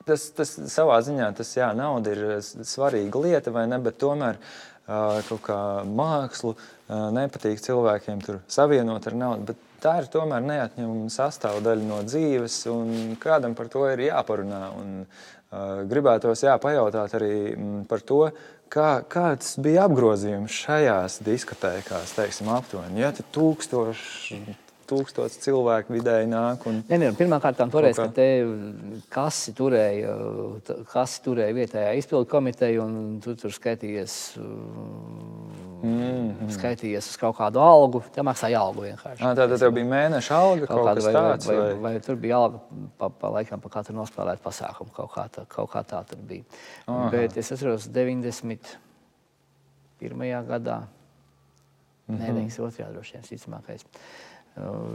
[0.07, 4.39] tas, tas savā ziņā, tas, jā, nauda ir svarīga lieta, vai ne, bet tomēr
[4.87, 6.55] kaut kā mākslu,
[6.87, 9.49] nepatīk cilvēkiem tur savienot ar naudu.
[9.51, 14.61] Bet tā ir tomēr neatņemama sastāvdaļa no dzīves, un kādam par to ir jāparunā.
[14.79, 15.35] Un, uh,
[15.87, 17.33] gribētos jā, pajautāt arī
[17.87, 18.27] par to,
[18.71, 26.63] kā, kāds bija apgrozījums šajās diskotēkās, teiksim, aptuveni ja,- 1000 tūkstots cilvēku vidēji nāk.
[26.69, 26.79] Un...
[26.87, 28.47] Ne, ne, nu, pirmkārt, toreiz, kad eh,
[29.11, 30.13] kasi turēja,
[30.91, 36.51] kasi turēja vietējā izpildu komiteju, un tu tur skaitījies, mm -hmm.
[36.55, 38.03] skaitījies uz kaut kādu algu.
[38.15, 39.23] Tā maksāja algu vienkārši.
[39.23, 41.93] Ah, à, tā tad bija mēneša alga kaut, kaut kāda vai, tāds, vai, vai, vai?
[41.93, 42.59] vai tur bija alga
[42.97, 44.91] pa, pa laikam pa katru nospēlētu pasākumu.
[44.95, 46.43] Kaut kā tā, kaut kā tā tur bija.
[46.87, 47.09] Aha.
[47.11, 48.77] Bet es atceros 91.
[50.47, 50.79] gadā.
[52.07, 52.21] Mm -hmm.
[52.21, 52.47] Nē, mhm.
[52.47, 52.91] 92.
[52.93, 53.81] droši vien, visticamākais.
[53.83, 54.26] Uh,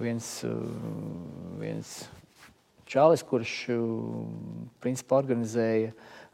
[0.03, 0.51] viens, uh,
[1.61, 1.93] viens
[2.91, 3.85] čalis, kurš uh,
[4.83, 5.93] principā organizēja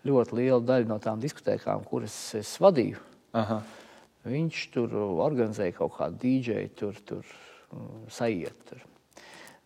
[0.09, 3.01] ļoti lielu daļu no tām diskotēkām, kuras es vadīju.
[3.37, 3.61] Aha.
[4.29, 7.35] Viņš tur organizēja kaut kādu dīdžeju, tur, tur
[8.12, 8.57] sajiet.
[8.68, 8.83] Tur.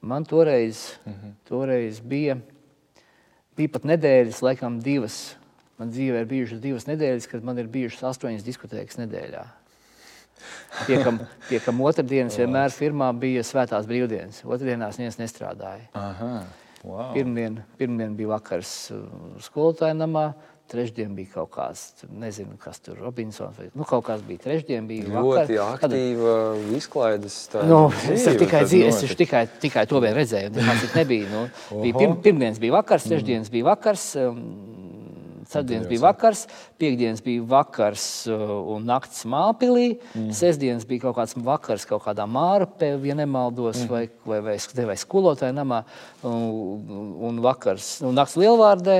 [0.02, 1.20] Man toreiz, uh mhm.
[1.20, 1.34] -huh.
[1.48, 2.38] toreiz bija,
[3.56, 5.36] bija pat nedēļas, laikam divas.
[5.78, 9.61] Man dzīvē ir bijušas divas nedēļas, kad man ir bijušas astoņas diskotēkas nedēļā.
[10.86, 14.42] Piekam, piekam otrdienas vienmēr firmā bija svētās brīvdienas.
[14.48, 15.88] Otrdienās neviens nestrādāja.
[15.98, 16.32] Aha,
[16.84, 17.10] wow.
[17.16, 19.04] pirmdien, pirmdien bija vakars uh,
[19.44, 20.32] skolotāja namā.
[20.72, 21.80] Trešdien bija kaut kāds,
[22.16, 24.40] nezinu, kas tur Robinsons vai nu, kaut kas bija.
[24.40, 25.90] Trešdien bija ļoti vakar.
[25.90, 26.70] aktīva Tad...
[26.78, 27.36] izklaides.
[27.68, 27.80] Nu,
[28.14, 30.54] es tikai, dzīvi, es tikai, tikai to vien redzēju.
[30.56, 31.28] Tas nebija.
[31.28, 31.42] Nu,
[31.82, 33.56] bija pirm, pirmdienas bija vakars, trešdienas mm.
[33.58, 34.06] bija vakars.
[34.22, 34.40] Um,
[35.52, 36.44] Ceturtdienas bija vakars,
[36.80, 40.30] piekdienas bija vakars uh, un naktis Mālpilī, mm.
[40.36, 43.92] sestdienas bija kaut kāds vakars kaut kādā mārupē, ja nemaldos, mm.
[43.92, 44.56] vai, vai, vai,
[44.92, 45.82] vai skolotāja namā,
[46.28, 46.96] un,
[47.28, 48.98] un vakars, un naktis Lielvārdē,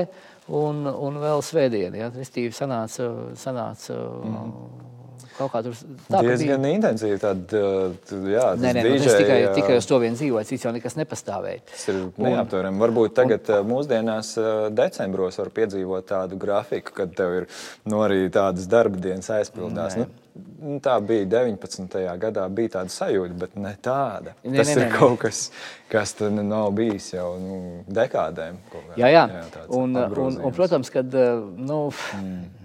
[0.53, 2.05] un, un vēl svētdiena.
[2.05, 2.13] Ja?
[2.13, 4.91] Restīvi sanāca, sanāca mm
[5.37, 6.73] kaut kā tur diezgan bija...
[6.77, 7.19] intensīvi.
[7.21, 9.51] Tad, jā, nē, nē, DJ, nu, es tikai, jā.
[9.57, 11.63] tikai uz to vien dzīvoju, cits jau nekas nepastāvēja.
[11.71, 12.81] Tas ir neaptverami.
[12.83, 13.69] Varbūt tagad un...
[13.73, 14.33] mūsdienās
[14.75, 17.47] decembros var piedzīvot tādu grafiku, kad tev ir
[17.89, 19.97] nu, arī tādas darba dienas aizpildās.
[19.99, 20.09] Nē.
[20.33, 21.99] Nu, tā bija 19.
[22.17, 24.33] gadā, bija tāda sajūta, bet ne tāda.
[24.41, 25.43] Ne, Tas ne, ir kaut kas,
[25.91, 28.57] kas tur nav bijis jau nu, dekādēm.
[28.97, 29.27] Jā, jā.
[29.29, 31.85] jā un, un, un, protams, kad nu,
[32.17, 32.62] mm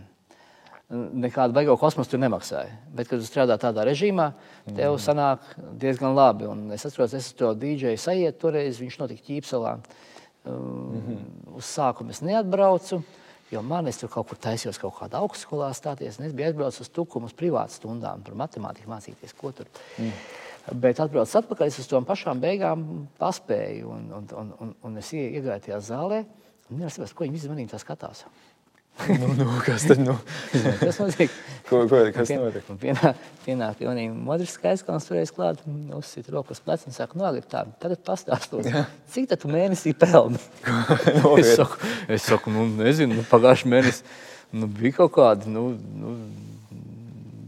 [0.88, 2.72] nekādu baigo kosmosu tur nemaksāja.
[2.96, 4.30] Bet, kad strādā tādā režīmā,
[4.70, 5.02] tev mm.
[5.04, 5.44] sanāk
[5.80, 6.48] diezgan labi.
[6.48, 9.76] Un es atceros, es to dīdžeju sajiet toreiz, viņš notika ķīpselā.
[10.48, 11.56] Um, mm -hmm.
[11.60, 13.02] Uz sākumu es neatbraucu,
[13.50, 16.20] jo man es tur kaut kur taisījos kaut kādā augstskolā stāties.
[16.20, 19.66] Es biju aizbraucis uz Tukumu uz privātu stundām par matemātiku mācīties, ko tur.
[19.98, 20.12] Mm.
[20.72, 23.88] Bet atbraucis atpakaļ, es uz tām pašām beigām paspēju.
[23.88, 26.24] Un, un, un, un, un es iegāju tajā zālē,
[26.70, 28.24] un es saprotu, ko viņi manī tā skatās
[29.06, 30.14] nu, nu, kas tad nu?
[30.82, 31.32] kas notiek?
[31.68, 32.66] Ko, ko, kas pien, notiek?
[32.82, 35.62] Pienāk, pienāk pilnīgi modrs skaits, kā turēs klāt,
[35.96, 38.68] uzsit rokas plec un saka, nu, agri tā, tagad pastāstot,
[39.14, 40.40] cik tad tu mēnesī pelni?
[41.40, 44.06] es saku, es saku, nu, nezinu, nu, pagājuši mēnesi,
[44.58, 45.70] nu, bija kaut kādi, nu,
[46.00, 46.16] nu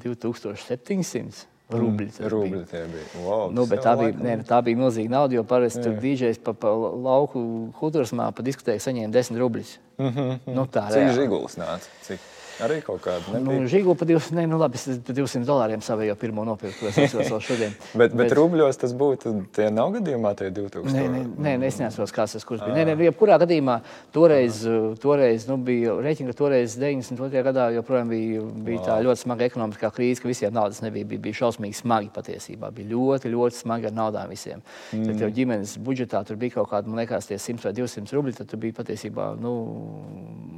[0.04, 2.08] 2700 rubļi.
[2.32, 3.06] Rubļi tie bija.
[3.24, 6.72] Wow, nu, tā, bija nē, tā bija milzīga nauda, jo parasti tur DJs pa, pa
[6.74, 7.42] lauku
[7.78, 9.78] kultūras māpu diskutēja, saņēma 10 rubļus.
[10.00, 10.54] Mm -hmm.
[10.56, 11.88] nu, tā, Cik žigulis nāca?
[12.06, 12.28] Cik?
[12.64, 13.40] Arī kaut kāda.
[13.40, 16.88] Nu, Žigula par 200, ne, nu, labi, 200 dolāriem savējo pirmo nopirku.
[16.90, 17.76] Es atceros vēl šodien.
[18.00, 20.94] bet, bet, bet rubļos tas būtu, tie nav gadījumā tie 2000.
[20.96, 22.76] Nē, nē, nē, nē es neatceros, kas tas kurš bija.
[22.76, 23.78] Nē, nē, nu, jebkurā gadījumā
[24.14, 24.62] toreiz,
[25.02, 27.44] toreiz nu, bija rēķina, ka toreiz 92.
[27.46, 31.40] gadā joprojām bija, bija tā ļoti smaga ekonomiskā krīze, ka visiem naudas nebija, bija, bija
[31.42, 32.72] šausmīgi smagi patiesībā.
[32.76, 34.64] Bija ļoti, ļoti smagi ar naudām visiem.
[34.92, 35.06] Mm.
[35.08, 38.36] Tad tev ģimenes budžetā tur bija kaut kāda, man liekas, tie 100 vai 200 rubļi,
[38.38, 39.54] tad tu biji patiesībā, nu,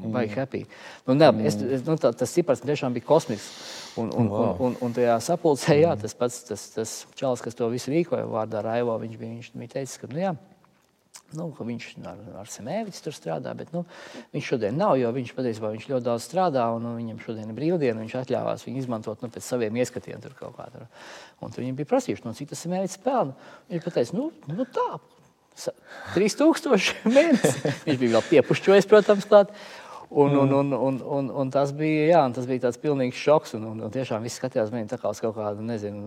[0.09, 0.39] baigi mm.
[0.39, 0.63] happy.
[1.07, 1.47] Nu, ne, mm.
[1.47, 3.51] es, es, nu, tā, tas cipars tiešām bija kosmisks.
[4.01, 4.55] Un, un, wow.
[4.55, 8.25] un, un, un tajā sapulcē, jā, tas pats tas, tas čalis, kas to visu rīkoja,
[8.31, 10.33] vārdā Raivo, viņš bija, viņš bija teicis, ka, nu, jā,
[11.37, 13.85] nu, ka viņš ar, ar Semēvicu tur strādā, bet nu,
[14.33, 17.59] viņš šodien nav, jo viņš patiesībā viņš ļoti daudz strādā, un nu, viņam šodien ir
[17.59, 20.89] brīvdiena, viņš atļāvās viņu izmantot nu, pēc saviem ieskatiem tur kaut kā tur.
[21.45, 23.37] Un viņi bija prasījuši, no cik tas Semēvics pelna.
[23.73, 24.89] Viņš pateica, nu, nu tā,
[26.15, 27.73] 3000 mēnesi.
[27.87, 29.53] Viņš bija vēl piepušķojis, protams, klāt.
[30.13, 33.55] Un, un, un, un, un, un tas bija, jā, tas bija tāds pilnīgs šoks.
[33.57, 36.03] Un, un, un tiešām viss skatījās manī kā uz kaut kādu, nezinu,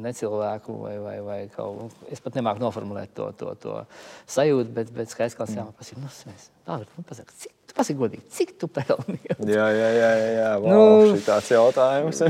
[0.00, 2.06] necilvēku vai, vai, vai kaut ko.
[2.14, 3.76] Es pat nemāku noformulēt to, to, to
[4.32, 6.00] sajūtu, bet, bet skaidrs, ka tas jāpasaka.
[6.00, 9.16] Nu, tā, nu, pasaka, cik Pasaki godīgi, cik tu pelni?
[9.50, 10.50] jā, jā, jā, jā.
[10.62, 12.20] Wow, nu, tāds jautājums.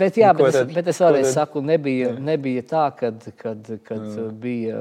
[0.00, 1.34] bet, jā, bet, es, bet es vēlreiz tad...
[1.36, 4.32] saku, nebija, nebija tā, kad, kad, kad mm.
[4.42, 4.80] bija,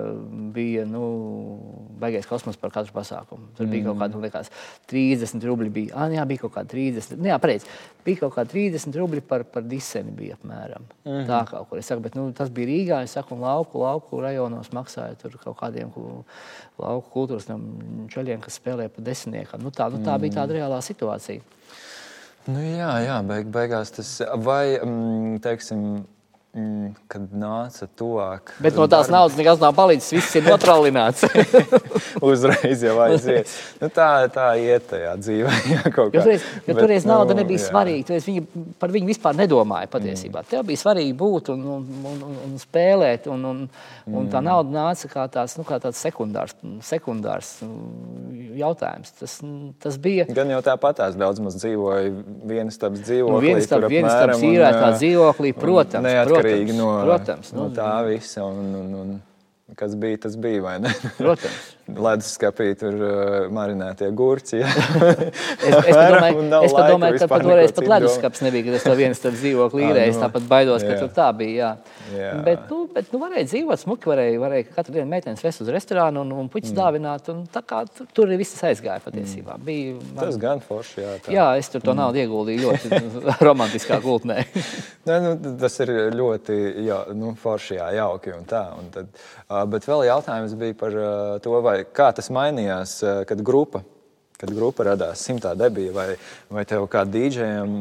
[0.55, 1.03] bija nu,
[2.01, 3.51] baigais kosmos par katru pasākumu.
[3.53, 3.91] Tur bija mm.
[3.91, 4.49] kaut kāda, liekas,
[4.89, 5.69] 30 rubļi.
[5.77, 7.13] Bija, ah, jā, bija kaut kāda 30.
[7.21, 7.69] Nu, jā, pareizi.
[8.03, 10.89] Bija kaut kāda 30 rubļi par, par diseni bija apmēram.
[11.05, 11.21] Mm.
[11.29, 11.83] Tā kaut kur.
[11.83, 15.37] Es saku, bet nu, tas bija Rīgā, es saku, un lauku, lauku rajonos maksāja tur
[15.37, 15.93] kaut kādiem
[16.81, 17.47] lauku kultūras
[18.13, 19.63] čaļiem, kas spēlē pa desmitniekam.
[19.63, 21.43] Nu, tā, nu, tā bija tāda reālā situācija.
[22.49, 26.03] Nu, jā, jā beig, beigās tas vai, mm, teiksim,
[26.53, 28.51] Mm, kad nāca tuvāk.
[28.61, 29.23] Bet no tās darba.
[29.23, 30.11] naudas nekas nav palicis.
[30.13, 31.23] Viss ir notrālināts.
[32.29, 33.49] Uzreiz jau aiziet.
[33.81, 35.53] Nu, tā, tā iet tajā dzīvē.
[35.73, 37.65] Jā, jo toreiz, jo toreiz nu, nauda nebija jā.
[37.71, 38.05] svarīga.
[38.11, 38.43] Toreiz viņi
[38.79, 40.43] par viņu vispār nedomāja patiesībā.
[40.43, 40.49] Mm.
[40.51, 43.25] Tev bija svarīgi būt un, un, un, un, un spēlēt.
[43.33, 43.65] Un, un,
[44.05, 44.29] un mm.
[44.31, 46.53] tā nauda nāca kā tāds, nu, kā tāds sekundārs,
[46.85, 47.51] sekundārs
[48.61, 49.11] jautājums.
[49.17, 49.35] Tas,
[49.83, 50.29] tas bija.
[50.29, 52.13] Gan jau tāpatās daudz maz dzīvoja
[52.53, 53.33] vienas tādas dzīvoklī.
[53.33, 53.43] Nu,
[53.89, 56.13] vienas tādas īrētā dzīvoklī, protams.
[56.29, 58.43] protams atkarīgi no, Protams, no, nu, tā visa.
[58.45, 60.79] Un, un, un, kas bija, tas bija.
[61.17, 61.71] Protams.
[62.05, 64.61] Leduskapī tur uh, marinētie gurķi.
[65.63, 69.21] Es, es domāju, es domāju ka pat toreiz pat leduskaps nebija, kad es to viens
[69.23, 70.13] dzīvokli īrēju.
[70.13, 70.99] Es nu, tāpat baidos, ka jā.
[71.03, 71.73] tur tā bija.
[71.73, 72.02] Jā.
[72.13, 72.31] Jā.
[72.45, 76.23] Bet, nu, bet nu, varēja dzīvot smuki, varēja, varēja katru dienu meitenes vest uz restorānu
[76.23, 76.77] un, un puķis mm.
[76.79, 77.29] dāvināt.
[77.33, 79.57] Un kā tur, tur arī viss aizgāja patiesībā.
[79.57, 79.65] Mm.
[79.67, 80.21] Bija, man...
[80.21, 81.15] Tas gan forši, jā.
[81.25, 81.33] Tā.
[81.35, 82.01] Jā, es tur to mm.
[82.01, 83.01] naudu ieguldīju ļoti
[83.47, 84.43] romantiskā gultnē.
[85.09, 88.63] ne, nu, tas ir ļoti jā, nu, forši, jā, jauki un tā.
[88.79, 89.11] Un tad,
[89.47, 93.83] uh, bet vēl jautājums bija par uh, to, vai kā tas mainījās, eh, kad grupa,
[94.39, 96.07] kad grupa radās simtā debija, vai,
[96.51, 97.77] vai tev kā dīdžejam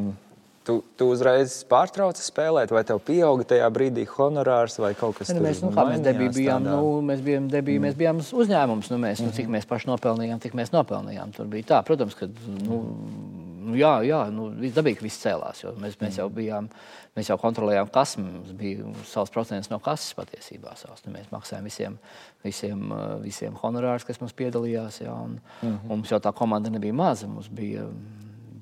[0.63, 5.43] Tu, tu uzreiz pārtrauci spēlēt, vai tev pieauga tajā brīdī honorārs vai kaut kas tāds?
[5.43, 7.87] Mēs, nu, mēs, bijām, nu, mēs bijām, debija, mm.
[7.89, 8.91] mēs bijām uzņēmums.
[8.93, 9.33] Nu, mēs, mm -hmm.
[9.33, 9.57] nu, cik mhm.
[9.57, 11.33] mēs paši nopelnījām, tik mēs nopelnījām.
[11.35, 12.29] Tur bija tā, protams, ka
[12.63, 12.79] nu,
[13.59, 15.65] nu, jā, jā nu, dabīgi, ka viss cēlās.
[15.83, 16.69] Mēs, mēs jau bijām,
[17.19, 18.23] mēs jau kontrolējām kasu.
[18.23, 20.77] Mums bija savs procents no kases patiesībā.
[20.79, 21.03] Savs.
[21.07, 21.99] Nu, mēs maksājām visiem,
[22.45, 22.93] visiem,
[23.25, 25.03] visiem honorārus, kas mums piedalījās.
[25.03, 25.91] Jā, un, mm -hmm.
[25.91, 27.27] un mums jau tā komanda nebija maza.
[27.27, 27.89] Mums bija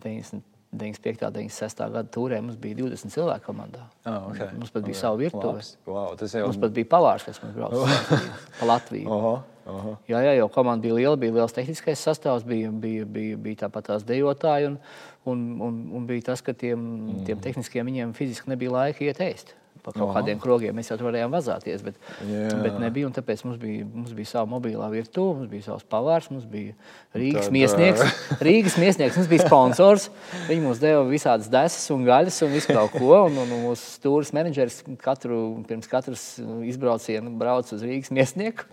[0.01, 1.27] 90 95.
[1.27, 1.81] un 96.
[1.91, 3.83] gada tūrē mums bija 20 cilvēku komandā.
[4.07, 4.53] Oh, okay.
[4.55, 5.01] Mums pat bija okay.
[5.01, 5.65] sava virtuve.
[5.89, 6.45] Wow, jau...
[6.47, 8.21] Mums pat bija pavārs, kas mums brauca
[8.61, 9.11] pa Latviju.
[9.11, 9.35] Oho,
[9.75, 9.95] oho.
[10.11, 13.91] Jā, jā, jau komanda bija liela, bija liels tehniskais sastāvs, bija, bija, bija, bija tāpat
[13.91, 14.71] tās dejotāji.
[14.71, 14.79] Un,
[15.27, 17.25] un, un, un bija tas, ka tiem, mm.
[17.27, 20.21] tiem tehniskiem viņiem fiziski nebija laika iet ēst pa kaut Aha.
[20.21, 21.85] kādiem krogiem mēs jau tur varējām vazāties.
[21.87, 22.49] Bet, Jā.
[22.65, 23.11] bet nebija.
[23.21, 26.77] Tāpēc mums bija, mums bija sava mobilā virtuve, mums bija savs pavārs, mums bija
[27.17, 28.19] Rīgas Tad, miesnieks.
[28.47, 30.09] Rīgas miesnieks mums bija sponsors.
[30.47, 33.25] Viņi mums deva visādas desas un gaļas un visu kaut ko.
[33.27, 36.25] Un, un, un mūsu stūris menedžeris katru, pirms katras
[36.69, 38.69] izbrauciena brauca uz Rīgas miesnieku.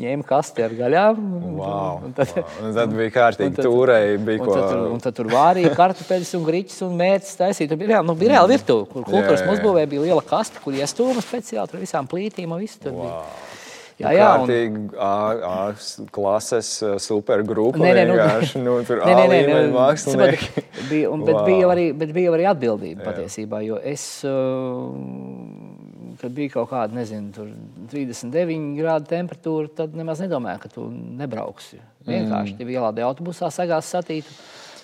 [0.00, 1.20] ņēma kasti ar gaļām.
[1.58, 2.54] Wow, un tad, wow.
[2.62, 4.14] Un tad bija kārtīgi tūrei.
[4.22, 7.70] Bija un, tad, tur, un tad tur vārīja kartupeļus un griķus un mērķus taisīt.
[7.72, 10.76] Tur bija reāli, nu, bija reāli virtuve, kur kultūras mums būvēja bija liela kasta, kur
[10.76, 12.80] iestūma speciāli ar visām plītīm un visu.
[12.90, 13.24] Wow.
[14.00, 14.86] Jā, jā, un...
[14.96, 15.08] A,
[15.44, 15.54] A
[16.14, 16.70] klases
[17.04, 17.80] supergrupa.
[17.82, 18.16] Nē, nē, nu,
[18.64, 20.64] nu, tur nē, nē, nē, nē, mākslinieki.
[20.88, 21.44] Bija, un, bet, wow.
[21.44, 23.10] bija arī, bet bija arī atbildība jā.
[23.10, 24.06] patiesībā, jo es,
[26.22, 27.50] kad bija kaut kāda, nezinu,
[27.92, 30.88] 39 grādu temperatūra, tad nemaz nedomāju, ka tu
[31.20, 31.82] nebrauksi.
[32.08, 32.58] Vienkārši mm.
[32.62, 34.32] tev ielādē autobusā sagās satītu.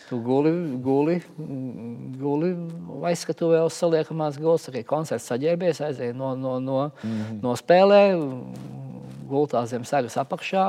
[0.06, 0.52] Tu guli,
[0.84, 1.16] guli,
[2.20, 2.52] guli
[3.10, 7.40] aizskatuvē uz saliekamās gulas, koncerts saģērbies, aizēja no, no, no, mm -hmm.
[7.42, 8.02] no spēlē,
[9.26, 10.64] gultā zem segas apakšā,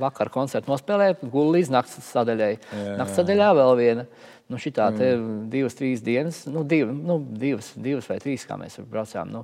[0.00, 2.52] vakar koncertu nospēlēja, gulēja līdz naktas sadaļai.
[2.98, 4.06] Naktas sadaļā vēl viena.
[4.46, 5.48] Nu, šitā mm.
[5.50, 9.32] divas, trīs dienas, nu, div, nu, divas, divas vai trīs, kā mēs braucām.
[9.32, 9.40] Nu,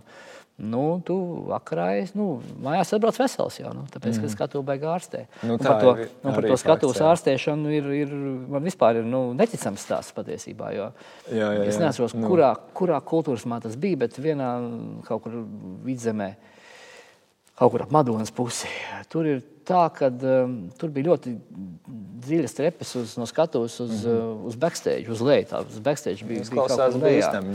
[0.63, 1.17] Nu, tu
[1.51, 4.23] vakarā esi nu, mājās atbrauc vesels jau, nu, tāpēc, mm.
[4.23, 5.25] ka skatu beigā ārstē.
[5.43, 8.13] Nu, par to, ir, nu, par to skatuves ārstēšanu ir, ir,
[8.53, 10.71] man vispār ir nu, neticams stāsts patiesībā.
[10.77, 10.87] Jo,
[11.27, 11.67] jā, jā, jā.
[11.73, 12.31] Es neatceros, nu.
[12.31, 14.53] kurā, kurā kultūras mā tas bija, bet vienā
[15.09, 15.41] kaut kur
[15.89, 16.31] vidzemē,
[17.59, 18.71] kaut kur ap Madonas pusi.
[19.13, 21.35] Tur ir tā, ka um, tur bija ļoti
[22.23, 24.43] dziļas trepes uz, no skatuves uz, mm -hmm.
[24.49, 25.47] uz backstage, uz leju.
[25.51, 27.53] Tā uz backstage bija, bija kaut kas tāds diezgan.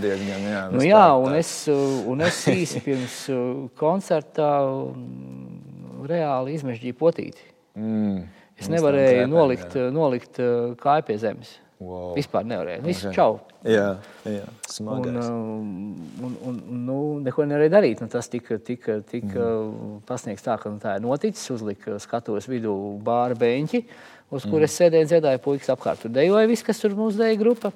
[0.51, 6.57] Jā, nu, jā tā, un, es, uh, un es īsi pirms uh, koncerta um, reāli
[6.59, 7.47] izmežģīju potīti.
[7.75, 8.27] Mm.
[8.57, 10.39] Es nevarēju nolikt, nolikt
[10.81, 11.59] kāju pie zemes.
[11.78, 12.15] Wow.
[12.17, 12.82] Vispār nevarēja.
[12.82, 13.13] Viss okay.
[13.13, 13.36] čau.
[13.61, 15.13] Jā, jā smagais.
[15.13, 18.01] Un, uh, un, un, un nu, neko nevarēja darīt.
[18.01, 19.99] Nu, tas tika, tika, tika mm.
[20.09, 21.45] pasniegts tā, ka nu, tā ir noticis.
[21.53, 22.73] Uzlika skatos vidū
[23.05, 23.84] bāra beņķi,
[24.32, 24.55] uz mm.
[24.55, 26.01] kuras sēdēja dziedāja puikas apkārt.
[26.01, 27.69] Tur dejoja viss, kas tur mums deja grupa.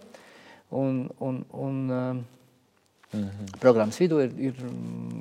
[0.72, 2.24] Un, un, un, mm
[3.14, 3.58] -hmm.
[3.60, 4.54] Programmas vidū ir, ir,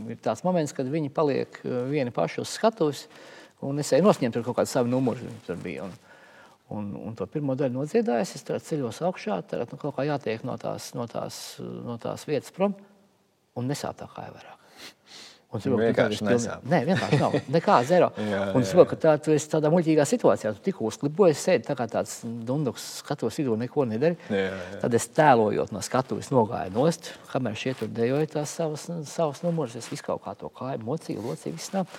[0.08, 1.60] ir tāds moments, kad viņi paliek
[1.90, 3.08] vieni paši uz skatuves.
[3.60, 5.20] Un es eju nosņemt tur kaut kādu savu numuru.
[5.46, 5.84] Tur bija.
[5.84, 5.92] Un,
[6.70, 10.54] Un, un to pirmo daļu nodziedājis, es ceļos augšā, tagad nu, kaut kā jātiek no
[10.60, 12.76] tās, no tās, no tās vietas prom
[13.58, 14.60] un nesāp tā kā vairāk.
[15.50, 15.58] Un
[15.90, 16.62] ka tas nesāp.
[16.70, 17.32] Nē, vienkārši nav.
[17.50, 18.12] Nekā zero.
[18.32, 20.52] jā, un es saprotu, ka tā, tu esi tādā muļķīgā situācijā.
[20.54, 24.14] Tu tikko uzklipojies, sēdi tā kā tāds dunduks, skatos vidū, neko nedari.
[24.30, 24.78] Jā, jā.
[24.84, 29.74] Tad es tēlojot no skatuves nogāju nost, kamēr šie tur dejoja tās savas, savas numurus.
[29.82, 31.90] Es visu kaut kā to kāju, mocīju, locīju, viss nav.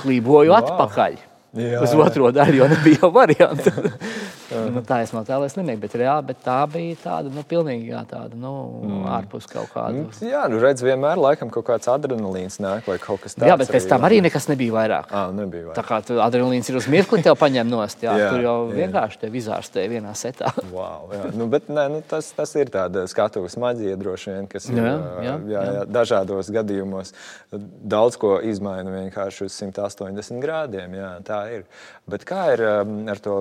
[0.00, 0.58] Klīboju wow.
[0.58, 1.22] atpakaļ.
[1.58, 3.72] Jā, uz otro daļu, jo nebija jau variantu.
[4.74, 8.02] nu, tā es no tēlēs nemēģināju, bet, reāli, bet tā bija tāda nu, pilnīgi jā,
[8.06, 8.52] tāda, nu,
[8.86, 9.00] mm.
[9.16, 10.04] ārpus kaut kāda.
[10.04, 13.48] Nu, jā, nu redz, vienmēr laikam kaut kāds adrenalīns nāk vai kaut kas tāds.
[13.50, 15.10] Jā, bet pēc tam arī nekas nebija vairāk.
[15.10, 15.78] À, nebija vairāk.
[15.80, 18.78] Tā kā tu, adrenalīns ir uz mirkli tev paņem nost, jā, jā, tur jau jā.
[18.84, 20.52] vienkārši tev izārstē vienā setā.
[20.76, 21.32] wow, jā.
[21.34, 24.94] Nu, bet nē, nu, tas, tas ir tāda skatuves maģija droši vien, kas ir jā,
[25.26, 27.14] jā, jā, jā, dažādos gadījumos
[27.50, 30.94] daudz ko izmaina vienkārši uz 180 grādiem.
[31.00, 31.66] Jā, tā ir.
[32.10, 33.40] Bet kā ir um, ar to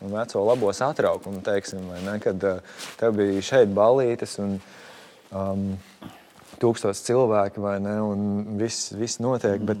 [0.00, 4.58] veco labo satraukumu, teiksim, ne, kad uh, tev bija šeit balītes un
[5.32, 5.68] um,
[6.62, 9.80] tūkstoši cilvēki, vai ne, un viss, viss notiek, bet...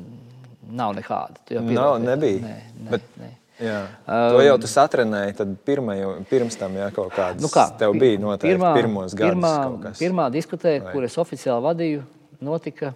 [0.76, 1.60] Nav nekāda.
[1.62, 2.42] Nav, nebija.
[2.42, 3.32] Nē, nē, bet, nē.
[3.56, 3.76] Jā.
[4.04, 8.18] Um, to jau tu satrenēji pirmaju, pirms tam, ja kaut kādas nu kā, tev bija
[8.20, 9.32] noteikti pirmā, pirmos gadus.
[9.32, 12.02] Pirmā, pirmā diskutēja, kur es oficiāli vadīju,
[12.44, 12.92] notika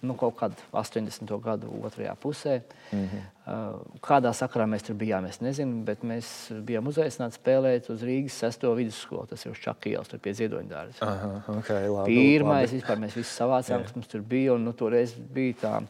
[0.00, 1.40] nu, kaut kad 80.
[1.42, 2.60] gadu otrajā pusē.
[2.92, 3.22] Mm -hmm.
[4.02, 8.74] Kādā sakarā mēs tur bijām, es nezinu, bet mēs bijām uzaicināti spēlēt uz Rīgas 6.
[8.76, 9.26] vidusskolu.
[9.26, 10.98] Tas ir uz Čakijas, tur pie Ziedoņa dārza.
[11.48, 12.80] Okay, Pirmais, labi.
[12.80, 15.82] vispār mēs visi savācām, kas mums tur bija, un nu, toreiz bija tā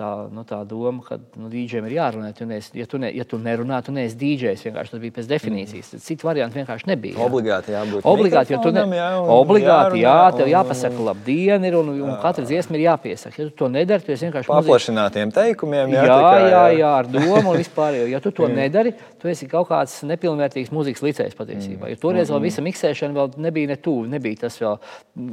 [0.00, 2.30] tā, nu, tā doma, ka nu, dīdžiem ir jārunā.
[2.36, 4.64] Tu neesi, ja, tu ne, ja tu nerunā, tu neesi dīdžers.
[4.90, 5.92] Tas bija pēc definīcijas.
[5.94, 6.04] Mm.
[6.04, 7.16] Citu variantu vienkārši nebija.
[7.18, 7.26] Jā.
[7.26, 8.06] Obligāti jābūt.
[8.08, 12.14] Obligāti, jo tu ne, jā, obligāti, jārunā, jā, tev un, jāpasaka labdien, ir, un, un
[12.22, 13.36] katra dziesma ir jāpiesaka.
[13.36, 14.50] Ja tu to nedari, tu vienkārši.
[14.50, 15.94] Paplašinātiem teikumiem.
[15.96, 18.00] Jā, jā, tikai, jā, jā, ar domu un vispār.
[18.10, 21.86] Ja tu to nedari, tu esi kaut kāds nepilnvērtīgs mūzikas licējs patiesībā.
[21.86, 21.94] Mm.
[21.94, 24.78] Jo toreiz vēl visa miksēšana vēl nebija ne tuvu, nebija tas vēl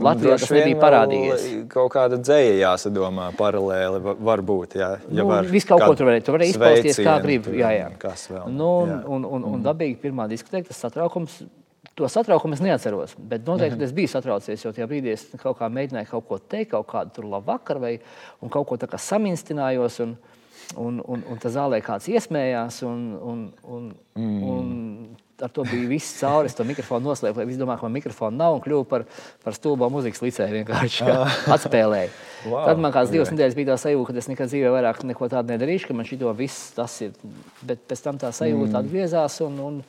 [0.07, 1.47] Latvijā, tas nebija parādījies.
[1.72, 4.57] Kaut kāda dzēja jāsadomā paralēli varbūt.
[4.78, 7.49] Jā, ja nu, visu kaut ko tur varēja, tur varēja izpausties kā grib.
[7.53, 7.91] Jā, jā.
[8.01, 8.49] Kas vēl?
[8.53, 8.97] Nu, un, jā.
[9.05, 9.66] un, un, un mm.
[9.68, 11.41] dabīgi pirmā diskoteka, tas satraukums.
[11.97, 13.86] To satraukumu es neatceros, bet noteikti mm -hmm.
[13.86, 17.14] es biju satraucies, jo tajā brīdī es kaut kā mēģināju kaut ko teikt, kaut kādu
[17.16, 17.99] tur labu vakaru vai
[18.49, 19.99] kaut ko tā kā saminstinājos.
[20.03, 20.18] Un,
[20.76, 22.84] un, un, un tā zālē kāds iesmējās.
[22.84, 24.43] Un, un, un, mm.
[24.43, 26.49] un ar to bija viss cauri.
[26.49, 29.05] Es to mikrofonu noslēpu, lai visi domātu, ka man mikrofona nav un kļuvu par,
[29.43, 30.55] par stulbo mūzikas licēju.
[30.61, 31.07] Vienkārši
[31.55, 32.11] atspēlēju.
[32.47, 32.65] Wow.
[32.69, 35.53] Tad man kāds divas nedēļas bija tā sajūta, ka es nekad dzīvē vairāk neko tādu
[35.53, 37.15] nedarīšu, ka man šī to viss tas ir.
[37.61, 38.79] Bet pēc tam tā sajūta mm.
[38.81, 39.39] atgriezās.
[39.45, 39.79] Un, un,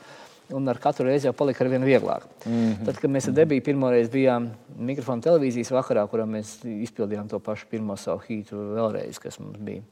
[0.59, 2.29] un ar katru reizi jau palika ar vien vieglāk.
[2.45, 2.85] Mm -hmm.
[2.87, 7.39] Tad, kad mēs ar Debiju pirmo reizi bijām mikrofona televīzijas vakarā, kurā mēs izpildījām to
[7.39, 9.83] pašu pirmo savu hītu vēlreiz, kas mums bija.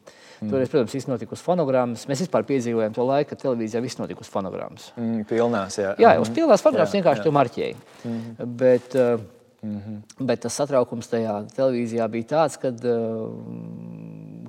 [0.41, 0.51] Mm.
[0.51, 2.05] Toreiz, protams, viss notika uz fonogrammas.
[2.11, 4.91] Mēs vispār piedzīvojām to laiku, kad televīzijā viss notika uz fonogrammas.
[4.97, 5.95] Mm, pilnās, jā.
[6.03, 7.81] jā, uz pilnās fonogrammas vienkārši to marķēja.
[8.05, 8.53] Mm -hmm.
[8.63, 9.25] Bet, uh,
[9.63, 10.27] Mm -hmm.
[10.27, 13.31] Bet tas satraukums tajā televīzijā bija tāds, ka uh,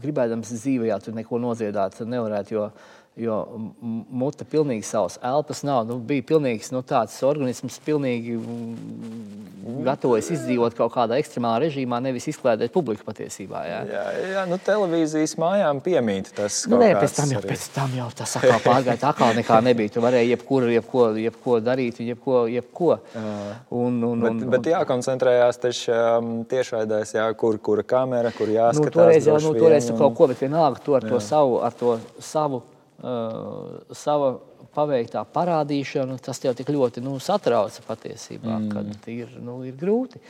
[0.02, 2.54] gribēdams dzīvē, tu neko nodziedāt nevarētu.
[2.54, 2.70] Jo
[3.18, 3.38] jo
[3.82, 5.86] mute pilnīgi savs elpas nav.
[5.90, 12.30] Nu, bija pilnīgs nu, tāds organisms, pilnīgi mm, gatavojas izdzīvot kaut kādā ekstremālā režīmā, nevis
[12.32, 13.64] izklaidēt publiku patiesībā.
[13.68, 14.04] Jā, jā,
[14.34, 16.60] jā nu, televīzijas mājām piemīt tas.
[16.70, 17.52] Nu, nē, pēc tam, jau, arī.
[17.56, 19.96] pēc tam jau tas atkal pārgāja, tā kā nekā nebija.
[19.98, 22.46] Tu varēji jebkur, jebko, jebko darīt, jebko.
[22.54, 22.94] jebko.
[23.18, 28.86] Un, un, bet, un, bet jākoncentrējās um, tiešraidēs, jā, kur, kura kamera, kur jāskatās.
[28.86, 31.76] Nu, toreiz jau, nu, toreiz tu kaut ko, bet vienalga tu ar to savu, ar
[31.78, 32.64] to savu
[32.98, 34.32] sava
[34.74, 38.70] paveiktā parādīšana, tas tev tik ļoti nu, satrauca patiesībā, mm.
[38.74, 40.22] kad ir, nu, ir grūti.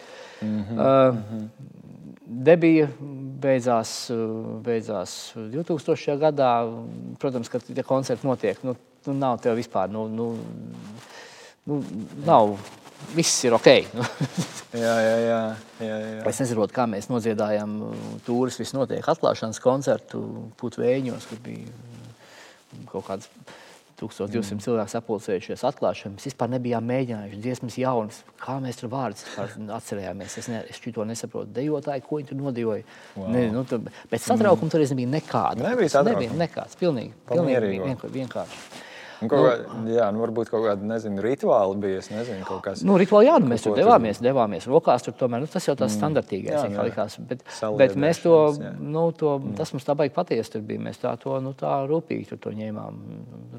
[0.41, 0.77] Mm -hmm.
[0.79, 1.15] uh,
[2.27, 2.89] Debija
[3.39, 4.11] beidzās,
[4.63, 6.17] beidzās 2000.
[6.19, 6.51] gadā.
[7.19, 8.59] Protams, ka tie koncerti notiek.
[8.63, 10.35] Nu, nu, nav tev vispār, nu, nu,
[11.65, 11.83] nu,
[12.25, 12.57] nav
[13.15, 13.67] viss ir ok.
[14.83, 15.41] jā, jā, jā,
[15.79, 16.23] jā, jā.
[16.27, 17.77] Es nesaprotu, kā mēs nodziedājām
[18.27, 20.23] tūris, viss notiek atklāšanas koncertu
[20.59, 21.71] putvēņos, kur bija
[22.91, 23.31] kaut kāds
[23.97, 24.61] 1200 mm.
[24.61, 26.13] cilvēku sapulcējušies atklāšanā.
[26.17, 28.19] Mēs vispār nebijām mēģinājuši dziesmas jaunas.
[28.41, 31.49] Kā mēs tur vārdus atcerējāmies, es, ne, es to nesaprotu.
[31.55, 32.85] Dejotāji, ko viņi tur nodejoja.
[33.15, 33.31] Wow.
[33.33, 34.75] Ne, nu, tur, bet satraukuma mm.
[34.75, 35.71] tur nebija nekāda.
[35.71, 36.27] Nebija satraukuma.
[36.27, 38.85] Nebija nekāds, pilnīgi, pilnīgi vienkārši.
[39.21, 42.61] Un kaut kā, nu, jā, nu varbūt kaut kāda, nezinu, rituāli bija, es nezinu, kaut
[42.67, 42.83] kas.
[42.85, 45.89] Nu, rituāli, jā, nu mēs tur devāmies, devāmies rokās, tur tomēr, nu, tas jau tas
[45.89, 45.97] mm.
[45.97, 46.85] standartīgais, jā, jā.
[46.85, 47.41] likās, bet,
[47.81, 48.75] bet mēs to, jā.
[48.77, 49.57] nu, to, mm.
[49.57, 52.53] tas mums tā baigi patiesi tur bija, mēs tā to, nu, tā rūpīgi tur to
[52.57, 53.01] ņēmām.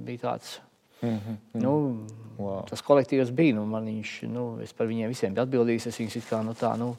[0.06, 0.58] Bija tāds,
[1.02, 1.38] mm -hmm.
[1.64, 1.74] nu,
[2.38, 2.62] Wow.
[2.70, 3.56] Tas kolektīvs bija.
[3.58, 5.88] Nu, viņš, nu, es par viņiem visiem biju atbildīgs.
[5.90, 6.92] Es viņus kā, nu, tā, nu,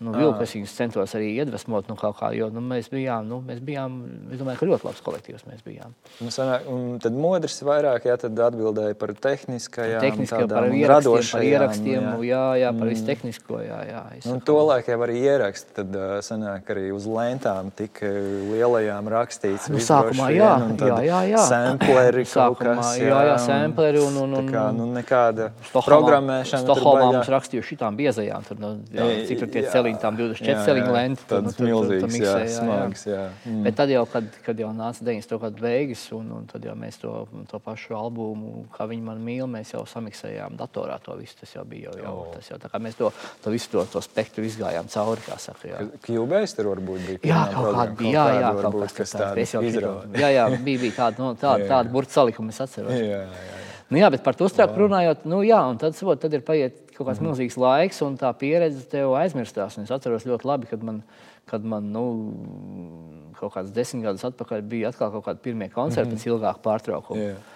[0.00, 1.90] nu, vilku, es viņus centos arī iedvesmot.
[1.90, 3.98] Nu, kā, jo nu, mēs bijām, nu, mēs bijām,
[4.32, 5.92] es domāju, ka ļoti labs kolektīvs mēs bijām.
[6.24, 11.46] Nu, sanāk, un tad modrs vairāk jā, tad atbildēja par tehniskajām, tehniskajām par ierakstiem, par
[11.50, 12.14] ierakstiem jā.
[12.30, 12.94] jā, jā, par mm.
[12.94, 13.60] visu tehnisko.
[13.66, 18.00] Jā, jā, un to laiku jau arī ieraksti, tad sanāk arī uz lentām tik
[18.54, 19.68] lielajām rakstīts.
[19.68, 20.50] Nu, sākumā, jā,
[20.80, 21.46] jā, jā, jā.
[21.52, 22.96] Sampleri kaut kas.
[23.02, 26.62] Jā, jā, sampleri un, un, un, kā, nu, nekāda Stokholmā, programmēšana.
[26.64, 30.94] Stokholmā mums rakstīja šitām biezajām, tur, nu, jā, cik tur tie celiņi, tām 24 celiņu
[30.96, 31.26] lenti.
[31.30, 33.24] Tad nu, milzīgs, tur, tur, jā, jā, smags, jā.
[33.44, 33.62] Mm.
[33.66, 35.38] Bet tad jau, kad, kad jau nāca 90.
[35.44, 37.14] gadu beigas, un, un tad jau mēs to,
[37.50, 41.36] to pašu albumu, kā viņi man mīl, mēs jau samiksējām datorā to visu.
[41.42, 42.30] Tas jau bija jau, jau oh.
[42.36, 43.10] tas jau tā kā mēs to,
[43.42, 45.70] to visu to, to spektru izgājām cauri, kā saka.
[45.72, 45.82] Jā.
[46.06, 47.22] Cubase tur varbūt bija.
[47.32, 49.56] Jā, kaut kāda bija, jā, jā, kaut kas tāds.
[50.22, 52.94] Jā, jā, bija, bija tāda, no, tāda, tāda burta salikuma, es atceros.
[52.96, 53.71] Jā, jā, jā.
[53.92, 57.04] Nu, jā, bet par to strāku runājot, nu, jā, tad, sabot, tad ir paiet kaut
[57.10, 57.28] kāds mm.
[57.28, 59.76] milzīgs laiks, un tā pieredze tev aizmirstās.
[59.76, 61.02] Un es atceros ļoti labi, kad man,
[61.50, 62.06] kad man nu,
[63.36, 66.24] kaut kāds desmit gadus atpakaļ bija atkal kaut kādi pirmie koncerti mm -hmm.
[66.24, 67.20] pēc ilgāka pārtraukuma.
[67.20, 67.48] Yeah.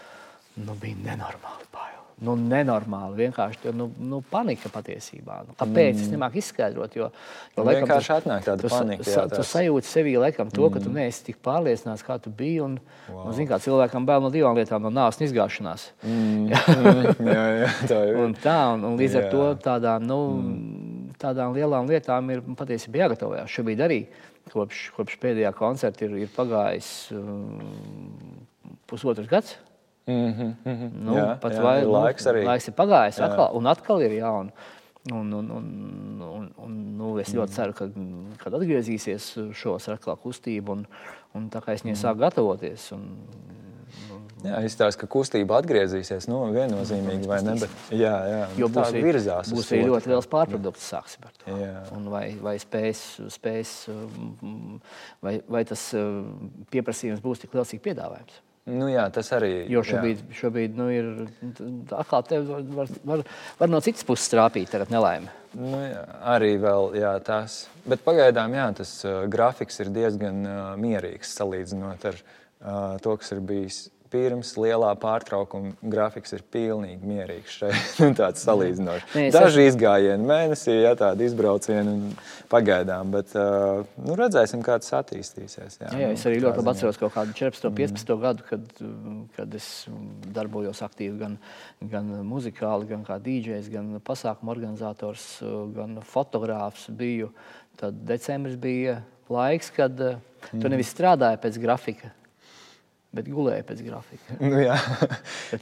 [0.56, 3.26] Nu, bija nenormāli bail nu, nenormāli.
[3.26, 5.42] Vienkārši nu, nu, panika patiesībā.
[5.48, 5.98] Nu, kāpēc?
[5.98, 6.04] Mm.
[6.04, 6.94] Es nemāku izskaidrot.
[6.96, 9.08] Jo, jo nu, laikam, vienkārši atnāk tāda tu, panika.
[9.10, 10.72] Jā, tu sajūti sevī laikam, to, mm.
[10.72, 11.00] ka tu mm.
[11.00, 12.62] neesi tik pārliecināts, kā tu biji.
[12.64, 12.78] Un,
[13.10, 13.26] wow.
[13.26, 15.90] un, zin, kā, cilvēkam bail no divām lietām, no nāves un izgāšanās.
[16.06, 16.48] Mm.
[17.34, 18.22] jā, jā, tā ir.
[18.24, 19.24] un tā, un, un līdz jā.
[19.26, 21.12] ar to tādām, nu, mm.
[21.20, 23.52] tādām lielām lietām ir patiesībā jāgatavojas.
[23.52, 24.00] Šobrīd arī
[24.52, 27.60] kopš, kopš pēdējā koncerta ir, ir pagājis um,
[28.88, 29.58] pusotrs gads.
[30.06, 30.90] Mm -hmm, mm -hmm.
[31.02, 32.44] Nu, jā, pat jā, vai, nu, laiks arī.
[32.44, 33.24] Laiks ir pagājis, jā.
[33.24, 34.50] atkal, un atkal ir jauna.
[35.12, 37.86] Un, un, un, un, un, nu, es ļoti ceru, ka
[38.42, 40.86] kad atgriezīsies šos atkal kustību, un,
[41.34, 42.02] un tā kā es viņai mm.
[42.02, 42.92] sāku gatavoties.
[42.92, 43.18] Un,
[44.44, 46.28] Jā, izstāsta, ka kustība atgriezīsies.
[46.28, 47.54] Nu, viennozīmīgi, vai ne?
[47.60, 51.56] Bet, jā, jā, jo būs arī, virzās būs arī ļoti liels pārprodukts, sāksim ar to.
[51.96, 53.02] Un vai, vai spēs,
[53.32, 53.72] spēs
[55.24, 55.88] vai, vai tas
[56.70, 58.42] pieprasījums būs tik liels, cik piedāvājums?
[58.66, 59.50] Nu, jā, tas arī.
[59.70, 60.36] Jo šobrīd, jā.
[60.40, 61.10] šobrīd nu, ir
[61.94, 63.22] atkal te var, var,
[63.60, 65.30] var no citas puses trāpīt ar nelaimi.
[65.54, 66.02] Nu, jā,
[66.34, 67.60] arī vēl, jā, tas.
[67.86, 73.36] Bet pagaidām jā, tas uh, grafiks ir diezgan uh, mierīgs salīdzinot ar uh, to, kas
[73.36, 73.84] ir bijis
[74.16, 77.56] pirms lielā pārtraukuma grafiks ir pilnīgi mierīgs.
[77.60, 79.16] Šeit, nu, tāds salīdzinošs.
[79.34, 79.74] Daži es...
[79.74, 82.14] izgājieni mēnesī, ja tādi izbraucieni
[82.52, 85.80] pagaidām, bet uh, nu, redzēsim, kā tas attīstīsies.
[85.82, 88.22] Jā, jā, jā es arī ļoti labi atceros kaut kādu 14, 15 mm.
[88.24, 88.84] gadu, kad,
[89.36, 89.70] kad es
[90.36, 91.38] darbojos aktīvi gan,
[91.94, 95.28] gan muzikāli, gan kā DJs, gan pasākumu organizators,
[95.76, 97.32] gan fotogrāfs biju.
[97.76, 100.62] Tad decembris bija laiks, kad mm.
[100.62, 102.12] tu nevis strādāji pēc grafika,
[103.14, 104.38] bet gulēja pēc grafika.
[104.42, 104.76] Nu, jā,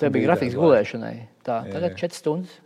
[0.01, 1.17] tā bija grafiks gulēšanai.
[1.47, 2.61] Tā, tagad ir 4 stundas.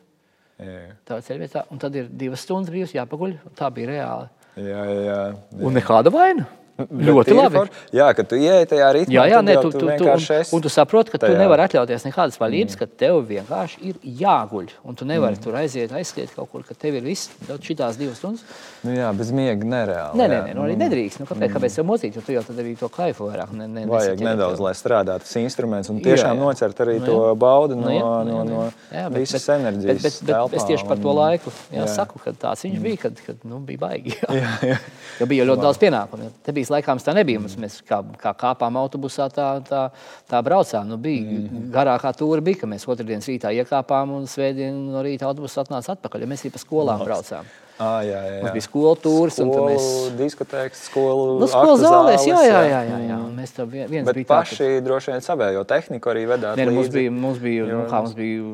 [1.07, 3.37] Tā ceļvietā, un tad ir 2 stundas brīvs jāpaguļ.
[3.59, 4.31] Tā bija reāli.
[4.59, 5.19] Jā, jā, jā.
[5.63, 6.49] Un nekāda vaina.
[6.79, 7.59] Ļoti labi.
[7.59, 9.15] For, jā, ka tu ieej tajā ritmā.
[9.17, 11.35] Jā, jā, nē, tu, tu, tu, un, un tu saproti, ka tajā.
[11.35, 12.79] tu nevari atļauties nekādas vaļības, mm.
[12.79, 14.69] ka tev vienkārši ir jāguļ.
[14.87, 15.43] Un tu nevari mm.
[15.43, 17.33] tur aiziet, aizskriet kaut kur, ka tev ir viss
[17.67, 18.45] šitās divas stundas.
[18.87, 20.21] Nu jā, bez miega nereāli.
[20.21, 20.85] Nē, nē, nē, nu arī mm.
[20.85, 21.23] nedrīkst.
[21.25, 21.57] Nu, kāpēc, mm.
[21.57, 24.63] kāpēc tev mocīt, jo tu jau tad arī to kaifu vairāk ne, ne, Vajag nedaudz,
[24.63, 26.45] lai strādātu tas instruments un tiešām jā, jā.
[26.45, 29.99] nocert arī nu, to baudu no, nu, jā, no, no, no visas enerģijas.
[29.99, 33.23] Bet, bet, bet es tieši par to laiku jā, saku, ka tāds viņš bija, kad,
[33.27, 34.15] kad nu, bija baigi.
[34.39, 34.77] Jā, jā.
[35.19, 36.29] Jo bija ļoti daudz pienākumu.
[36.69, 37.57] Te bija laikams tā nebija mums.
[37.61, 39.87] Mēs kā, kā kāpām autobusā, tā, tā,
[40.29, 40.89] tā braucām.
[40.89, 41.71] Nu, bija mm -hmm.
[41.73, 46.21] garākā tūra, bija, ka mēs otrdienas rītā iekāpām un svētdien no rīta autobusā atnāca atpakaļ.
[46.21, 47.09] Ja mēs arī pa skolām Labs.
[47.09, 47.45] braucām.
[47.79, 48.39] Ah, jā, jā, jā.
[48.43, 49.37] Mums bija skolu tūris.
[49.39, 49.85] Skolu, mēs...
[50.19, 52.25] diskotēks, skolu nu, skolu zālēs.
[52.27, 52.81] Jā, jā, jā.
[52.89, 53.19] jā, jā.
[53.23, 53.37] Mm.
[53.39, 56.59] Mēs tam viens Bet bija paši tā, droši vien savējo tehniku arī vedāt.
[56.59, 58.49] Nē, nu, mums bija, mums bija, jo, nu, kā mums bija,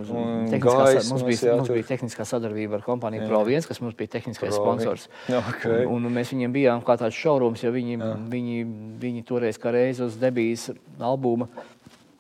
[0.53, 3.97] tehniskā, gaismas, mums bija, jā, mums bija tehniskā sadarbība ar kompāniju Pro 1, kas mums
[3.97, 5.09] bija tehniskais Pro sponsors.
[5.55, 5.85] Okay.
[5.89, 7.97] Un, un mēs viņiem bijām kā tāds šaurums, jo viņi,
[8.31, 8.61] viņi,
[9.01, 10.69] viņi toreiz kā reiz uz debijas
[11.01, 11.49] albuma.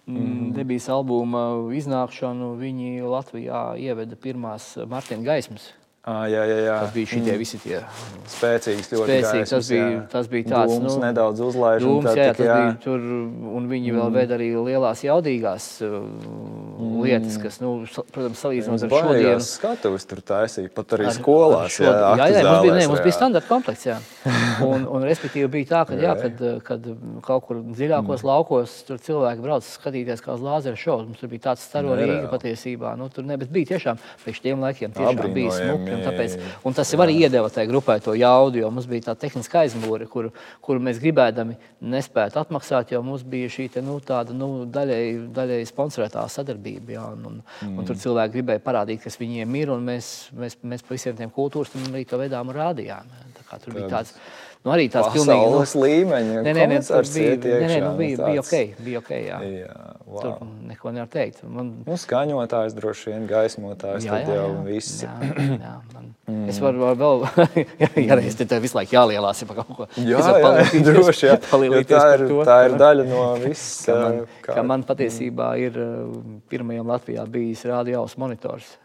[0.09, 0.53] Mm.
[0.57, 1.45] Debijas albuma
[1.77, 5.71] iznākšanu viņi Latvijā ieveda pirmās Martina gaismas.
[6.05, 6.73] Ah, jā, jā, jā.
[6.83, 7.37] Tas bija šie mm.
[7.41, 7.79] visi tie
[8.29, 9.53] spēcīgs, ļoti spēcīgs.
[9.55, 10.01] Tas bija, jā.
[10.13, 12.09] tas bija tāds dūms, nu, nedaudz uzlaižams.
[12.13, 12.35] Jā, jā.
[12.37, 13.07] bija tur,
[13.57, 14.01] un viņi mm.
[14.03, 16.99] vēl veda arī lielās jaudīgās uh, mm.
[17.07, 17.71] lietas, kas, nu,
[18.13, 19.47] protams, salīdzinot ar šodienu.
[19.49, 21.79] Skatuves tur taisīja, pat arī ar, skolās.
[21.81, 23.97] Ar jā, jā, jā, mums bija, ne, mums bija standarta komplekts, jā.
[24.65, 26.85] Un, un respektīvi bija tā, ka, jā, kad, kad
[27.25, 28.29] kaut kur dziļākos mm.
[28.29, 31.09] laukos tur cilvēki brauc skatīties kā uz lāzeru šovu.
[31.09, 32.95] Mums tur bija tāds staro Rīga patiesībā.
[33.01, 35.94] Nu, tur ne, bet bija tiešām, priekš tiem laikiem tiešām bija smuki.
[35.95, 39.65] Un, tāpēc, un tas arī iedeva tai grupai to jaudu, jo mums bija tā tehniska
[39.65, 40.33] aizmūre, kuru,
[40.65, 41.57] kuru mēs gribēdami
[41.95, 46.97] nespētu atmaksāt, jo mums bija šī te, nu, tāda nu, daļēji, daļēji sponsorētā sadarbība.
[46.97, 47.77] Jā, un, un, mm.
[47.79, 51.33] un tur cilvēki gribēja parādīt, kas viņiem ir, un mēs, mēs, mēs pa visiem tiem
[51.35, 53.15] kultūras tam arī to vedām un rādījām.
[53.39, 54.17] Tā kā tur bija tāds
[54.65, 56.37] Nu, arī tāds pilnīgi nu, līmeņa.
[56.41, 58.29] Nē, nē, nē, bija, nē, nē, nu, bija, tāds...
[58.31, 58.79] bija ok.
[58.87, 59.41] Bija okay jā.
[59.45, 59.75] Jā,
[60.09, 60.23] wow.
[60.23, 61.43] Tur neko nevar teikt.
[61.45, 61.67] Man...
[61.85, 65.03] Nu, skaņotājs droši vien, gaismotājs, jā, jā, tad jau jā, viss.
[65.05, 66.07] Jā, jā, man...
[66.31, 66.47] mm.
[66.49, 67.27] Es varu var vēl,
[68.09, 69.89] ja reiz te visu laiku jālielās ja par kaut ko.
[70.01, 70.55] Jā, jā,
[70.89, 71.37] droši, jā.
[71.45, 71.61] tā,
[72.17, 73.83] ir, tā ir daļa no viss.
[73.85, 74.57] Ka man, kā...
[74.57, 75.77] ka man patiesībā ir
[76.49, 78.79] pirmajam Latvijā bijis rādījās monitors.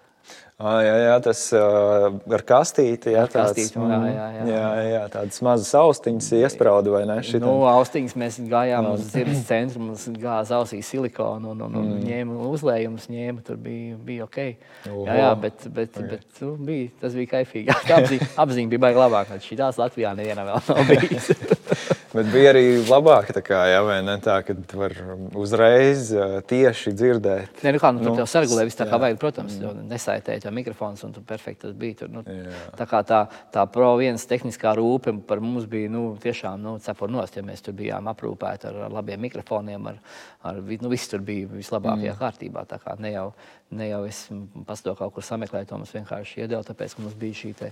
[0.60, 3.14] Ah, jā, jā, tas uh, ar kastīti.
[3.14, 4.48] Jā, ar kastīti tāds, jā, jā, jā.
[4.52, 7.16] jā, jā, tādas mazas austiņas iesprāda vai ne?
[7.24, 7.46] Šitam?
[7.46, 12.04] Nu, austiņas mēs gājām uz dzirdes centru, mums gāza ausīs silikonu un, un, un mm.
[12.10, 14.42] ņēma uzlējumus, ņēma, tur bija, bija ok.
[14.90, 15.08] Oho.
[15.08, 16.12] Jā, jā, bet, bet, okay.
[16.12, 17.80] bet nu, bija, tas bija kaifīgi.
[18.02, 21.32] Apziņa, apziņa bija baigi labāk, šī tās Latvijā neviena vēl nav bijis.
[22.16, 24.96] Bet bija arī labāk, kā, jā, ne, tā, kad var
[25.38, 26.10] uzreiz
[26.50, 27.62] tieši dzirdēt.
[27.62, 29.84] Nē, nu kā, nu, nu, tev sargulē viss tā kā vajag, protams, mm.
[29.92, 32.12] nesaitēt jau mikrofons, un tu perfekti tas bija tur.
[32.14, 32.64] Nu, jā.
[32.80, 33.22] tā kā tā,
[33.54, 37.62] tā pro viens tehniskā rūpe par mums bija, nu, tiešām, nu, cepur nost, ja mēs
[37.66, 40.02] tur bijām aprūpēti ar, ar labiem mikrofoniem, ar,
[40.50, 42.22] ar, nu, viss tur bija vislabākajā mm.
[42.24, 42.66] kārtībā.
[42.70, 43.28] Tā kā ne jau,
[43.72, 44.24] ne jau es
[44.68, 47.70] pasto kaut kur sameklēju, to mums vienkārši iedēļ, tāpēc, mums bija šī te,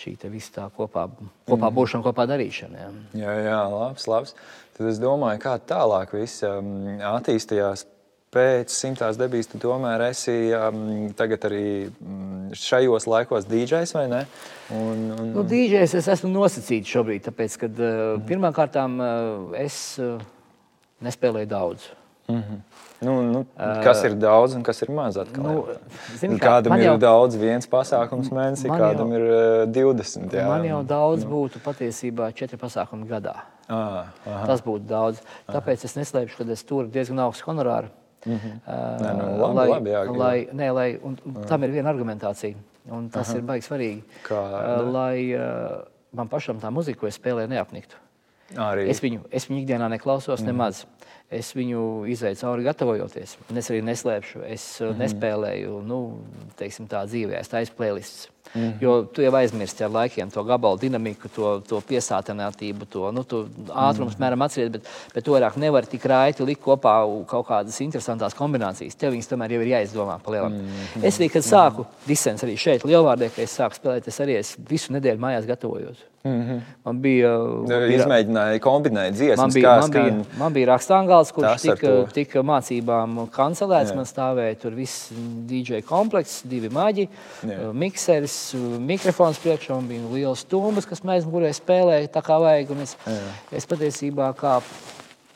[0.00, 1.06] šī te viss tā kopā,
[1.48, 1.76] kopā mm.
[1.76, 2.82] būšana, kopā darīšana.
[2.82, 2.90] Jā,
[3.22, 4.34] jā, jā labs, labs.
[4.76, 6.74] Tad es domāju, kā tālāk viss um,
[7.12, 7.86] attīstījās
[8.30, 10.82] pēc simtās debijas, tu tomēr esi um,
[11.18, 14.20] tagad arī um, šajos laikos DJs vai ne?
[14.74, 15.32] Un, un...
[15.34, 18.26] Nu, DJs es esmu nosacīts šobrīd, tāpēc, ka uh, mm.
[18.30, 20.22] pirmkārtām uh, es uh,
[21.02, 21.90] nespēlēju daudz.
[22.30, 22.69] Mm -hmm.
[23.00, 25.16] Nu, nu, kas ir daudz un kas ir maz?
[25.20, 25.76] Atkal, nu,
[26.20, 30.34] zini, kā, kādam ir jau, daudz, viens pasākums mēnesī, kādam jau, ir uh, 20.
[30.36, 30.44] Jā.
[30.50, 31.30] Man jau daudz nu.
[31.32, 33.38] būtu patiesībā četri pasākumi gadā.
[33.70, 34.42] Ah, aha.
[34.50, 35.22] Tas būtu daudz.
[35.48, 35.88] Tāpēc aha.
[35.88, 37.88] es neslēpšu, ka es tur diezgan augstu honorāru.
[38.26, 38.60] Mm -hmm.
[38.68, 41.88] uh, nē, nu, labi, lai, labi, jā, lai, nē, lai, un, un tam ir viena
[41.88, 42.54] argumentācija,
[42.90, 43.38] un tas aha.
[43.38, 44.02] ir baigi svarīgi.
[44.28, 45.80] Kā, uh, lai uh,
[46.12, 47.96] man pašam tā muzika, ko es spēlēju, neapniktu.
[48.58, 48.88] Arī.
[48.90, 50.46] Es viņu, es viņu ikdienā neklausos mm.
[50.46, 50.86] nemaz.
[51.30, 53.36] Es viņu izvēlu cauri gatavojoties.
[53.54, 54.42] Es arī neslēpšu.
[54.50, 54.98] Es mm.
[54.98, 56.00] nespēlēju, nu,
[56.58, 57.38] teiksim, tā dzīvē.
[57.38, 58.26] Es taisu playlists.
[58.54, 58.72] Mm.
[58.82, 64.10] Jo tu jau aizmirsti ar laikiem to gabalu dinamiku, to, to piesātinātību, to nu, ātrumu,
[64.10, 66.92] mm mēram atcerēties, bet, bet to vairāk nevar tik raiti likt kopā
[67.30, 68.98] kaut kādas interesantas kombinācijas.
[68.98, 70.58] Tev viņas tomēr jau ir jāizdomā pa lielam.
[70.60, 71.06] Mm.
[71.06, 74.38] Es arī, kad sāku mm disens arī šeit, Lielvārdē, kad es sāku spēlēt, es arī
[74.40, 76.06] es visu nedēļu mājās gatavojos.
[76.24, 76.60] Mm -hmm.
[76.84, 77.28] Man bija.
[77.38, 79.38] Man bija Izmēģināja kombinēt dziesmas.
[79.38, 83.90] Man bija, man bija, man bija rakstāngāls, kurš tika, tika mācībām kancelēts.
[83.90, 83.96] Jā.
[83.96, 85.12] Man stāvēja tur viss
[85.48, 87.08] DJ komplekss, divi maģi,
[87.42, 87.72] Jā.
[87.72, 88.36] mikseris
[88.86, 92.74] mikrofons priekšā un bija liels stumbrs, kas mēs gurē spēlēja tā kā vajag.
[92.84, 93.32] Es, Jā.
[93.60, 94.58] es patiesībā kā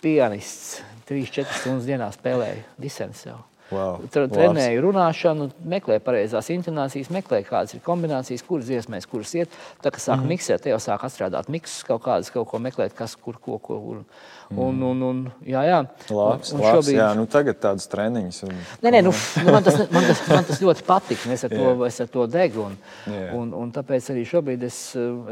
[0.05, 3.43] pianists 3-4 stundas dienā spēlēju disens sev.
[3.73, 4.03] Wow.
[4.13, 9.57] Trenēju runāšanu, meklēju pareizās intonācijas, meklēju, kādas ir kombinācijas, kuras dziesmēs, kuras iet.
[9.83, 10.31] Tā kā sāk mm.
[10.35, 13.81] miksēt, te jau sāk atstrādāt miksus, kaut kādas, kaut ko meklēt, kas, kur, ko, ko.
[13.95, 14.05] Un,
[14.53, 15.79] Un, un, un, jā, jā.
[16.13, 16.99] Labs, un, un labs, šobrīd...
[16.99, 18.41] jā, nu tagad tādas treniņas.
[18.47, 18.59] Un...
[18.85, 21.25] Nē, nē, nu, nu, man, tas, man, tas, man tas ļoti patīk.
[21.35, 22.67] Es ar to, es ar to degu.
[22.69, 22.77] Un,
[23.09, 23.33] yeah.
[23.39, 24.79] un, un tāpēc arī šobrīd es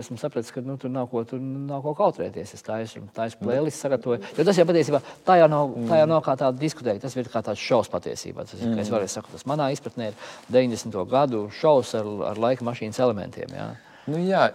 [0.03, 2.57] esmu sapratis, ka nu, tur nav ko, tur nav ko kautrēties.
[2.57, 4.25] Es taisu, taisu plēlis sagatavoju.
[4.39, 7.05] Jo tas jau patiesībā tā jau nav, tā jau nav kā tāda diskutēja.
[7.05, 8.49] Tas ir kā tāds šovs patiesībā.
[8.49, 8.81] Tas, mm.
[8.83, 10.21] es varu, saku, tas manā izpratnē ir
[10.53, 11.01] 90.
[11.13, 13.53] gadu šovs ar, ar laika mašīnas elementiem.
[13.57, 13.73] Jā.
[14.11, 14.49] Nu, jā,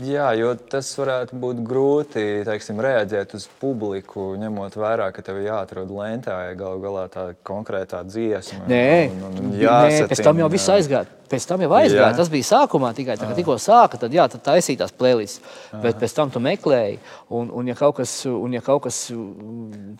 [0.00, 5.92] jā, jo tas varētu būt grūti teiksim, reaģēt uz publiku, ņemot vērā, ka tev jāatrod
[5.92, 8.64] lentā galu galā tā konkrētā dziesma.
[8.72, 11.21] Nē, un, un, un nē pēc tam jau viss aizgāja.
[11.32, 12.10] Pēc tam jau aizgāja.
[12.10, 12.16] Jā.
[12.16, 15.40] Tas bija sākumā tikai tā, kad tikko sāka, tad, jā, tad taisīja tās playlists.
[15.80, 16.98] Bet pēc tam tu meklēji.
[17.32, 18.98] Un, un, ja kaut kas, un, ja kaut kas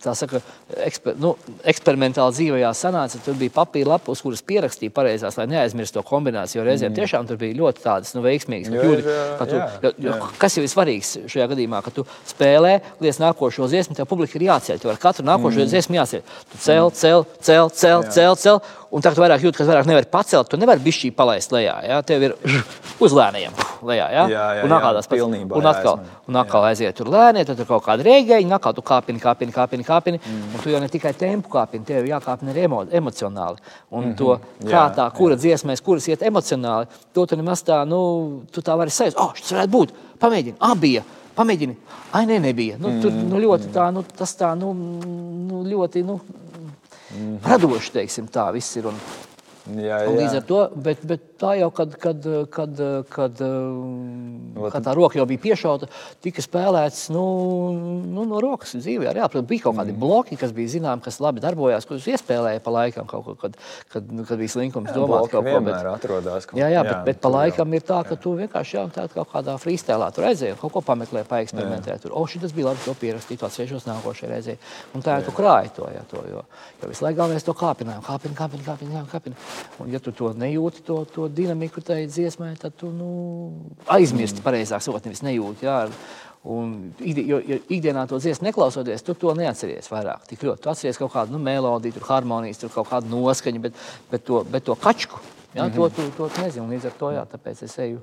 [0.03, 0.43] tā saka,
[0.85, 1.31] eksper, nu,
[1.73, 6.61] eksperimentāli dzīvajā sanāca, tad bija papīra lapa, uz kuras pierakstīja pareizās, lai neaizmirstu to kombināciju.
[6.61, 6.99] Jo reizēm mm.
[7.01, 8.69] tiešām tur bija ļoti tādas nu, veiksmīgas.
[8.69, 10.19] Jo, jā.
[10.37, 14.45] Kas jau ir svarīgs šajā gadījumā, kad tu spēlē līdz nākošo dziesmu, tev publika ir
[14.51, 14.85] jāceļ.
[14.85, 15.73] Tev ar katru nākošo mm.
[15.73, 16.23] dziesmu jāceļ.
[16.53, 20.07] Tu cel, cel, cel, cel, cel, cel, cel un tu vairāk jūti, ka vairāk nevar
[20.11, 21.75] pacelt, tu nevari bišķī palaist lejā.
[21.87, 22.01] Ja?
[22.05, 22.35] Tev ir
[23.03, 24.07] uz lēniem lejā.
[24.11, 24.25] Ja?
[24.31, 27.59] Jā, jā, un atkal, jā, pilnībā, un atkal, jā, un atkal aiziet tur lēnie, tad
[27.59, 30.21] tur kaut kāda rēģēja, un atkal tu kāpini, kāpini, kāpini, kāpini.
[30.21, 30.51] Mm.
[30.51, 33.63] Un tu jau ne tikai tempu kāpini, tev jākāpina arī emo, emocionāli.
[33.89, 34.17] Un mm -hmm.
[34.17, 34.39] to,
[34.69, 38.89] kā tā, kura dziesmēs, kuras iet emocionāli, to tu nemaz tā, nu, tu tā vari
[38.89, 39.89] sajust, oh, šis varētu būt,
[40.19, 41.03] pamēģini, abie.
[41.33, 41.75] Pamēģini,
[42.11, 42.77] ai, nē, nebija.
[42.77, 44.73] Nu, tur nu, ļoti tā, nu, tas tā, nu,
[45.49, 46.19] nu ļoti, nu,
[47.43, 48.85] radoši, teiksim, tā viss ir.
[48.85, 48.99] Un,
[49.63, 50.11] Jā, jā.
[50.11, 53.41] Līdz ar to, bet, bet tā jau, kad, kad, kad, kad,
[54.73, 55.87] kad tā roka jau bija piešauta,
[56.23, 57.23] tika spēlēts nu,
[58.03, 59.13] nu, no rokas dzīvē.
[59.15, 60.01] Jā, protams, bija kaut kādi mm.
[60.01, 63.55] bloki, kas bija zināms, kas labi darbojās, kurus iespēlēja pa laikam, kaut, kad,
[63.93, 65.63] kad, kad bija slinkums jā, domāt kaut ko.
[65.63, 66.59] Bet, atrodās, kaut...
[66.59, 68.21] jā, jā, bet, bet pa laikam ir tā, ka jā.
[68.25, 71.95] tu vienkārši jā, tā, kaut kādā freestēlā tur aizēji, kaut ko pameklē, paeksperimentē.
[72.03, 74.59] Tur, o, šis bija labi, to pierakstīt, to atsevišķos nākošajai reizei.
[74.91, 76.43] Un tā, ja tu krāji to, jā, to jo,
[76.83, 79.52] jo visu laiku galvenais to kāpinājumu, kāpina, kāpina, kāpina, kāpina.
[79.79, 83.09] Un, ja tu to nejūti, to, to dinamiku tajā dziesmā, tad tu nu,
[83.91, 84.45] aizmirsti mm.
[84.45, 85.67] pareizāk sakot, nevis nejūti.
[85.67, 85.79] Jā.
[86.43, 90.25] Un, jo, jo ikdienā to dziesmu neklausoties, tu to neatceries vairāk.
[90.27, 90.63] Tik ļoti.
[90.65, 93.79] Tu atceries kaut kādu nu, melodiju, tur harmonijas, tur kaut kādu noskaņu, bet,
[94.11, 95.21] bet, to, bet to kačku,
[95.53, 95.75] jā, mm -hmm.
[95.75, 96.75] to, tu, to tu nezini.
[96.75, 98.01] Līdz ar to jā, tāpēc es eju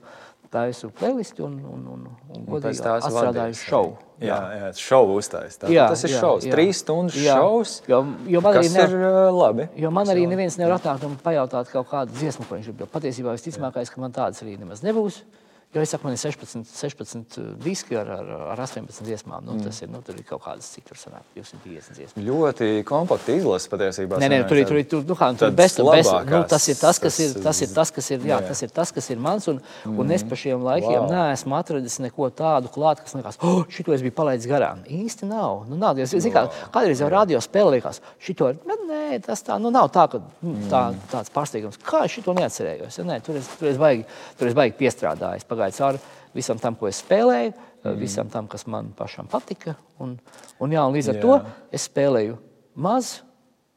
[0.50, 3.92] taisu playlisti un, un, un, un godīgi atstrādāju šovu.
[4.20, 5.62] Jā, jā šovu uztaisīt.
[5.64, 6.46] Tas ir jā, šovs.
[6.48, 6.54] Jā.
[6.56, 7.36] Trīs stundas jā.
[7.38, 7.76] šovs.
[7.88, 9.68] Jo, jo man arī nevar, ir uh, labi.
[9.80, 12.90] Jo man arī neviens nevar atnākt un pajautāt kaut kādu dziesmu, ko viņš grib.
[12.92, 15.22] Patiesībā visticamākais, ka man tādas arī nemaz nebūs.
[15.70, 19.44] Jo es saku, man ir 16, 16 diski ar, ar, ar 18 dziesmām.
[19.46, 19.68] Nu, mm.
[19.68, 22.24] Tas ir, nu, tur ir kaut kādas citas, sanāk, 250 dziesmas.
[22.26, 24.18] Ļoti kompakti izlase patiesībā.
[24.18, 26.80] Nē, nē, tur ir, tur ir, tur, nu, kā, tur best, best, nu, tas ir
[26.80, 29.46] tas, kas ir, tas ir tas, kas ir, jā, tas ir tas, kas ir mans,
[29.52, 30.00] un, mm.
[30.02, 31.06] un es pa šiem laikiem wow.
[31.12, 34.82] neesmu atradis neko tādu klāt, kas likās, oh, šito es biju palaidis garām.
[34.90, 35.68] Īsti nav.
[35.70, 36.02] Nu, nav.
[36.02, 39.92] Es, zin, kā, kādreiz jau radio spēle likās, šito, bet nē, tas tā, nu, nav
[39.94, 41.06] tā, ka nu, tā, mm.
[41.14, 41.78] tāds pārsteigums.
[41.86, 42.98] Kā es šito neatcerējos?
[42.98, 44.02] Ja, nē, tur es, tur es baigi,
[44.34, 46.02] tur es baigi piestrādājis pagāju cauri
[46.34, 47.54] visam tam, ko es spēlēju,
[47.84, 47.96] mm.
[48.00, 49.76] visam tam, kas man pašam patika.
[50.00, 50.16] Un,
[50.58, 51.24] un, jā, un līdz ar jā.
[51.24, 52.38] to es spēlēju
[52.80, 53.18] maz.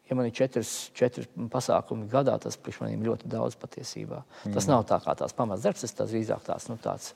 [0.10, 4.20] Ja man ir četras, četras pasākumi gadā, tas priekš maniem ļoti daudz patiesībā.
[4.44, 4.56] Mm.
[4.58, 7.14] Tas nav tā kā tās pamatdarbs, tas drīzāk tāds, nu, tāds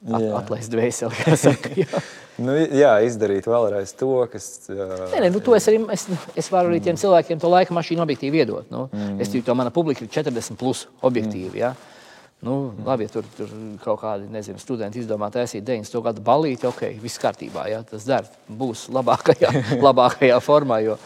[0.00, 1.72] at, atlaist dvēseli, kā saka.
[1.76, 2.00] Jā.
[2.46, 4.48] nu, jā, izdarīt vēlreiz to, kas.
[4.72, 6.06] Uh, nē, nē, nu, to es arī es,
[6.40, 8.72] es varu arī tiem cilvēkiem to laika mašīnu objektīvi iedot.
[8.72, 8.86] Nu.
[8.96, 9.20] Mm.
[9.22, 11.52] Es to mana publika ir 40 plus objektīvi.
[11.52, 11.60] Mm.
[11.60, 11.95] Ja?
[12.44, 16.02] Nu, labi, ja tur, tur kaut kādi nezinu, studenti izdomā taisīt 90.
[16.04, 17.64] gada balīti, ok, viss kārtībā.
[17.72, 18.28] Ja, tas der,
[18.60, 19.52] būs labākajā,
[19.86, 20.98] labākajā formā, jo,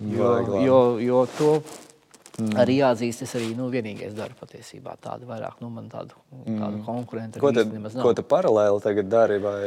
[0.00, 0.32] jo,
[0.64, 2.56] jo, jo to mm.
[2.64, 3.26] arī jāatzīst.
[3.28, 6.58] Es arī nu, vienīgais daru patiesībā tādu vairāk, nu, man tādu, mm.
[6.64, 7.44] tādu konkurentu.
[7.44, 7.68] Ko, te,
[8.00, 9.40] ko tu paralēli tagad dari?
[9.44, 9.62] Vai...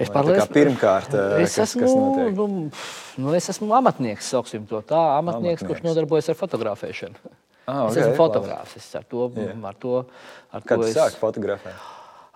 [0.00, 2.46] Es paralēli pirmkārt, es kas, esmu, kas nu,
[3.20, 5.68] nu, es esmu amatnieks, sauksim to tā, amatnieks, amatnieks.
[5.68, 7.32] kurš nodarbojas ar fotografēšanu.
[7.70, 8.76] Ah, okay, es esmu fotogrāfs.
[8.80, 9.56] Es ar to, yeah.
[9.70, 9.96] ar to,
[10.50, 11.88] ar Kad to es sāku fotografēt?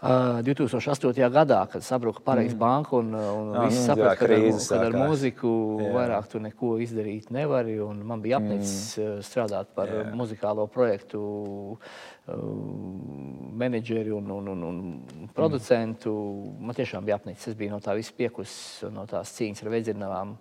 [0.04, 1.14] Uh, 2008.
[1.32, 2.60] gadā, kad sabruka Pārējais mm.
[2.60, 5.92] banka un, un ah, viss nu, saprata, ka, ar, kad ar mūziku jā.
[5.94, 7.78] vairāk tu neko izdarīt nevari.
[7.80, 9.22] Man bija apnicis mm.
[9.24, 10.04] strādāt par jā.
[10.12, 11.94] muzikālo projektu uh,
[12.24, 16.12] menedžeri un, un, un, un producentu.
[16.12, 16.66] Mm.
[16.66, 17.50] Man tiešām bija apnicis.
[17.52, 18.54] Es biju no tā viss piekus,
[18.94, 20.32] no tās cīņas ar veidzinām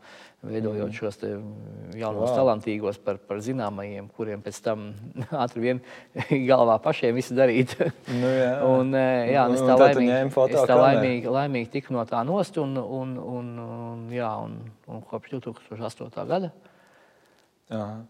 [0.44, 0.96] veidojot mm.
[0.96, 1.20] šos
[1.96, 2.36] jaunos wow.
[2.36, 4.90] talantīgos par, par zināmajiem, kuriem pēc tam
[5.44, 5.84] ātri vien
[6.48, 7.76] galvā pašiem visu darīt.
[8.12, 8.56] Nu, jā.
[8.68, 10.18] un, jā, un es tā laimīgi,
[10.56, 15.04] es tā laimīgi, laimīgi tiku no tā nost un, un, un, un, jā, un, un
[15.12, 16.28] kopš 2008.
[16.32, 16.54] gada.
[17.72, 18.04] Aha.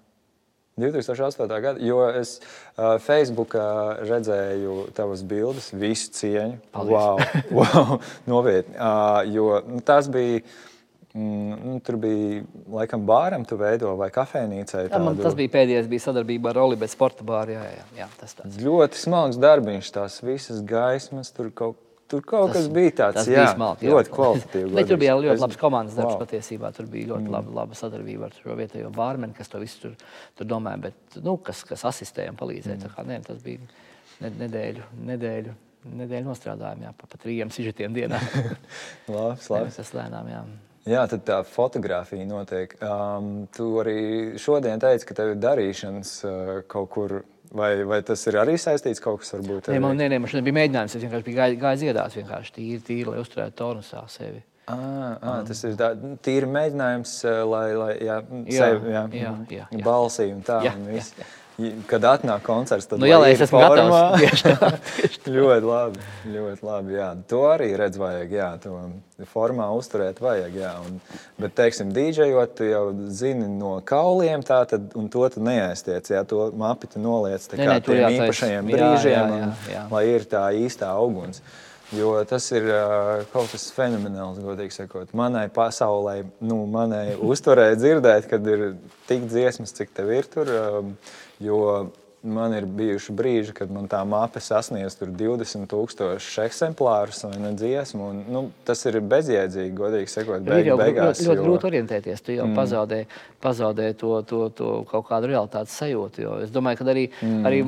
[0.81, 1.47] 2008.
[1.61, 3.69] gada, jo es uh, Facebookā
[4.01, 6.59] redzēju tavas bildes, visu cieņu.
[6.73, 6.93] Paldies.
[6.93, 7.97] Wow, wow
[8.31, 8.77] nopietni.
[8.77, 10.41] Uh, jo nu, tas bija
[11.13, 12.41] Mm, nu, tur bija
[12.73, 14.87] laikam bāram, tu veido vai kafejnīcai.
[14.87, 17.53] Jā, man tas bija pēdējais, bija sadarbība ar Oliveru sporta bāru.
[17.53, 18.57] Jā, jā, jā, tas tāds.
[18.57, 21.77] Ļoti smags darbiņš, tās visas gaismas, tur kaut,
[22.13, 23.27] tur kaut tas, kas bija tāds.
[23.27, 23.97] Jā, bija smalki, jā.
[23.97, 24.77] ļoti kvalitatīvs.
[24.77, 26.21] Bet tur bija ļoti labs komandas darbs wow.
[26.23, 26.71] patiesībā.
[26.77, 27.35] Tur bija ļoti mm.
[27.35, 29.99] laba, laba sadarbība ar šo vietējo bārmeni, kas to visu tur,
[30.39, 32.79] tur domāja, bet, nu, kas, kas asistēja un palīdzēja.
[32.79, 32.95] Mm.
[32.95, 38.19] Kā, ne, tas bija nedēļu, nedēļu nedēļu nostrādājām, jā, pa, pa trījiem sižetiem dienā.
[39.11, 39.79] labs, labs.
[39.79, 40.43] Tas lēnām, jā.
[40.89, 42.73] Jā, tad tā fotografija notiek.
[42.83, 43.99] Um, tu arī
[44.41, 47.21] šodien teici, ka tev ir darīšanas uh, kaut kur.
[47.53, 49.67] Vai, vai tas ir arī saistīts kaut kas varbūt?
[49.69, 50.95] Nē, man, nē, nē, man šodien bija mēģinājums.
[50.97, 54.41] Es vienkārši biju gājis gāj dziedāt, vienkārši tīri, tīri, lai uzturētu tonusā sevi.
[54.63, 54.77] À,
[55.19, 55.91] à, tas ir tā,
[56.25, 57.13] tīri mēģinājums,
[57.51, 59.83] lai, lai jā, jā, sevi, jā, jā, jā, jā.
[59.85, 60.63] balsī un tā.
[60.65, 61.29] Jā, un jā, jā
[61.87, 64.01] kad atnāk koncerts, tad nu, jā, es esmu formā.
[64.23, 65.17] gatavs.
[65.35, 66.05] Ļoti labi.
[66.33, 67.09] Ļoti labi jā.
[67.29, 68.33] To arī redz vajag.
[68.33, 68.77] Jā, to
[69.33, 70.55] formā uzturēt vajag.
[70.57, 70.71] Jā.
[70.83, 70.97] Un,
[71.41, 76.09] bet, teiksim, dīdžejot, tu jau zini no kauliem, tā tad, un to tu neaiztiec.
[76.15, 79.85] Jā, to mapi tu noliec tā kā ne, tiem īpašajiem brīžiem, jā, jā, jā, jā.
[79.85, 81.43] Un, lai ir tā īstā auguns.
[81.93, 85.11] Jo tas ir uh, kaut kas fenomenāls, godīgi sakot.
[85.17, 88.63] Manai pasaulē, nu, manai uzturē dzirdēt, kad ir
[89.05, 90.49] tik dziesmas, cik tev ir tur.
[90.49, 91.91] Uh, Jo
[92.23, 98.09] man ir bijuši brīži, kad man tā mape sasniedz 20,000 eksemplārus vai dziesmu.
[98.09, 101.19] Un, nu, tas ir bezjēdzīgi, godīgi sakot, beig, jau, beigās.
[101.19, 101.47] Ļoti, ļoti jo...
[101.47, 102.23] grūti orientēties.
[102.23, 102.57] Tu jau mm.
[102.57, 102.99] pazaudē,
[103.43, 106.29] pazaudē to, to, to kaut kādu realitātes sajūtu.
[106.45, 107.41] Es domāju, ka arī, mm.
[107.49, 107.63] arī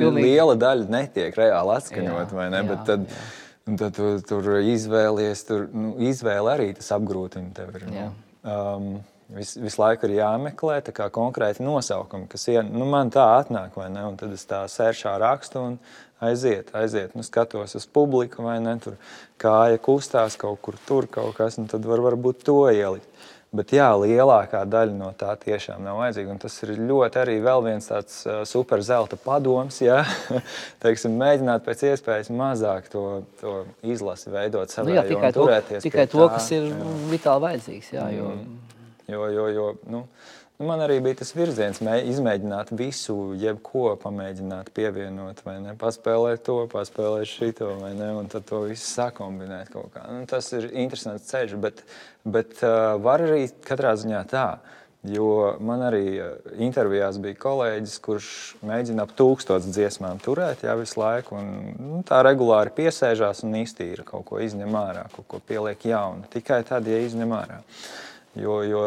[0.00, 0.24] pilnīgi...
[0.26, 2.64] liela daļa netiek reāli atskaņot, jā, vai ne?
[2.64, 3.76] Jā, tad, jā.
[3.84, 7.86] tad tu, tur izvēlies, tur nu, izvēle arī tas apgrūtina tevi.
[7.92, 8.10] Nu.
[8.42, 8.90] Um,
[9.28, 10.78] Vis, visu laiku ir jāmeklē
[11.12, 12.62] konkrēti nosaukumi, kas ir.
[12.64, 14.06] Nu, man tā atnāk, vai ne?
[14.08, 15.74] Un tad es tā sēršā rakstu un
[16.24, 17.12] aiziet, aiziet.
[17.12, 18.78] Nu, skatos uz publiku, vai ne?
[18.80, 18.96] Tur
[19.40, 23.08] kāja kustās kaut kur tur, kaut kas, un tad var varbūt to ielikt.
[23.48, 26.32] Bet jā, lielākā daļa no tā tiešām nav vajadzīga.
[26.34, 28.18] Un tas ir ļoti arī viens tāds
[28.48, 29.80] super zelta padoms.
[29.80, 30.02] Ja?
[30.84, 33.04] Teiksim, mēģināt pēc iespējas mazāk to,
[33.40, 35.48] to izlasi veidot savā nu, jā, tikai to,
[35.84, 36.96] tikai to, tā, kas ir jā.
[37.12, 37.92] vitāli vajadzīgs.
[37.96, 38.32] Jā, jo...
[38.36, 38.67] mm.
[39.08, 40.02] Jo, jo, jo, nu,
[40.58, 45.72] nu, man arī bija tas virziens, mē, izmēģināt visu, jebko pamēģināt, pievienot, vai ne?
[45.80, 48.10] Paspēlēt to, paspēlēt šito, vai ne?
[48.18, 50.02] Un tad to visu sakombinēt kaut kā.
[50.12, 51.80] Nu, tas ir interesants ceļš, bet,
[52.28, 54.50] bet uh, var arī katrā ziņā tā.
[55.08, 56.18] Jo man arī
[56.60, 58.28] intervijās bija kolēģis, kurš
[58.66, 61.38] mēģina ap tūkstošu dziesmām turēt jā, visu laiku.
[61.38, 66.28] Un, nu, tā regulāri piesēžās un iztīra kaut ko, izņem ārā, kaut ko pieliek jaunu.
[66.34, 67.62] Tikai tad, ja izņem ārā.
[67.62, 68.04] Uh,
[68.38, 68.82] Jo, jo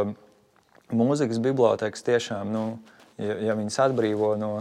[0.96, 2.66] mūzikas bibliotekas tiešām, nu,
[3.22, 4.52] ja, ja viņas atbrīvo no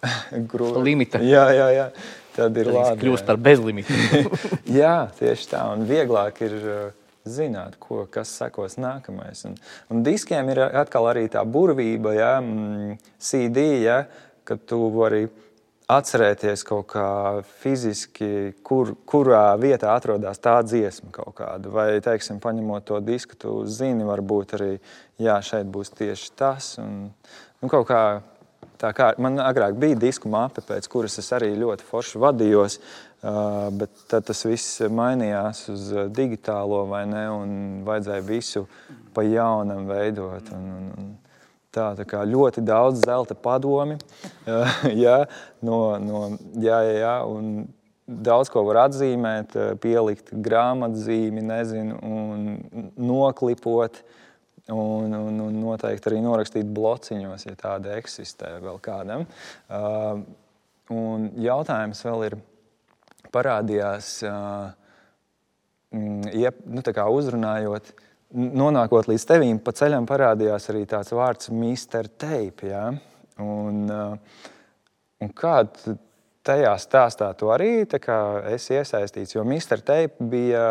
[0.52, 1.90] grūta limita, jā, jā, jā,
[2.36, 3.02] tad ir tad labi.
[3.04, 3.98] Kļūst par bezlimitu.
[4.80, 5.66] jā, tieši tā.
[5.74, 6.80] Un vieglāk ir uh,
[7.28, 9.44] zināt, ko, kas sekos nākamais.
[9.48, 9.58] Un,
[9.92, 14.02] un diskiem ir atkal arī tā burvība, ja, mm, CD, ja,
[14.48, 15.26] kad tu vari
[15.90, 17.06] atcerēties kaut kā
[17.62, 21.72] fiziski, kur, kurā vietā atrodas tā dziesma kaut kāda.
[21.72, 24.72] Vai, teiksim, paņemot to disku, tu zini, varbūt arī,
[25.20, 26.74] jā, šeit būs tieši tas.
[26.82, 27.08] Un,
[27.60, 28.02] nu, kaut kā
[28.80, 32.78] tā kā man agrāk bija disku mape, pēc kuras es arī ļoti forši vadījos,
[33.76, 37.50] bet tad tas viss mainījās uz digitālo vai ne, un
[37.88, 38.64] vajadzēja visu
[39.14, 40.52] pa jaunam veidot.
[40.56, 41.10] Un, un, un,
[41.70, 43.94] Tā, tā kā ļoti daudz zelta padomi,
[45.04, 45.20] jā,
[45.62, 46.22] no, no,
[46.58, 47.68] jā, jā, jā, un
[48.10, 54.02] daudz ko var atzīmēt, pielikt grāmatzīmi, nezinu, un noklipot,
[54.66, 59.28] un, un, un noteikti arī norakstīt blociņos, ja tāda eksistē vēl kādam.
[59.70, 60.26] Uh,
[60.90, 62.38] un jautājums vēl ir
[63.30, 64.70] parādījās, uh,
[66.34, 72.08] jeb, nu, uzrunājot, uh, nonākot līdz tevīm, pa ceļam parādījās arī tāds vārds Mr.
[72.20, 72.70] Tape.
[72.70, 72.86] Ja?
[73.40, 74.46] Un, uh,
[75.20, 75.96] un kāda
[76.46, 77.84] tajā stāstā tu arī
[78.54, 79.34] esi iesaistīts?
[79.36, 79.82] Jo Mr.
[79.82, 80.64] Tape bija,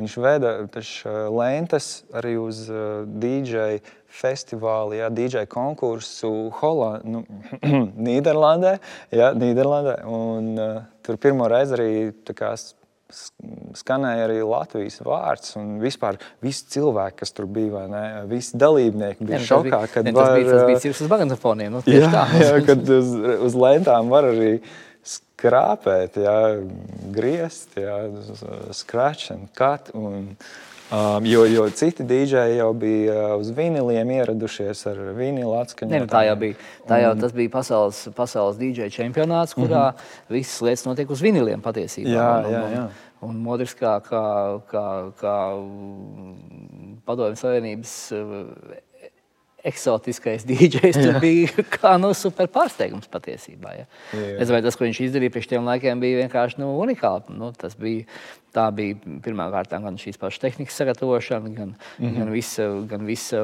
[0.00, 3.82] viņš veda uh, lentes arī uz uh, DJ
[4.14, 7.24] festivālu, ja, DJ konkursu Holand, nu,
[8.06, 8.78] Nīderlandē.
[9.14, 10.00] Ja, Nīderlandē.
[10.08, 11.90] Un, uh, tur pirmo reizi arī
[12.32, 12.54] kā,
[13.78, 15.54] skanēja arī Latvijas vārds.
[15.60, 19.68] Un vispār visi cilvēki, kas tur bija, ne, visi dalībnieki bija ne, šokā.
[19.68, 21.74] Bija, kad ne, var, tas bija, tas bija cirks uz magnetofoniem.
[21.74, 22.26] Nu, jā, tā.
[22.42, 23.14] jā, kad uz,
[23.48, 24.52] uz lentām var arī
[25.04, 26.38] skrāpēt, jā,
[27.14, 27.98] griezt, jā,
[28.76, 29.92] scratch and cut.
[29.96, 30.34] Un,
[30.92, 35.90] Um, jo, jo citi dīdžeji jau bija uh, uz viniliem ieradušies ar vinilu atskaņu.
[35.90, 36.58] Ne, nu, tā jau bija.
[36.88, 40.36] Tā jau, tas bija pasaules, pasaules dīdžeja čempionāts, kurā mm -hmm.
[40.36, 42.10] visas lietas notiek uz viniliem patiesībā.
[42.10, 42.84] Jā, jā, jā.
[43.20, 44.24] Un, un modrs kā, kā,
[44.68, 44.86] kā,
[45.20, 45.36] kā
[47.04, 48.44] Padomju Savienības uh,
[49.64, 51.00] eksotiskais dīdžejs.
[51.00, 53.74] Tas bija kā nu, super pārsteigums patiesībā.
[53.78, 53.88] Ja.
[54.12, 54.38] Jā.
[54.38, 57.36] Es domāju, tas, ko viņš izdarīja priekš tiem laikiem, bija vienkārši nu, unikāli.
[57.38, 58.04] Nu, tas bija,
[58.54, 62.18] tā bija pirmā kārtā gan šīs pašas tehnikas sagatavošana, gan, mm -hmm.
[62.18, 63.42] gan, visa, gan visa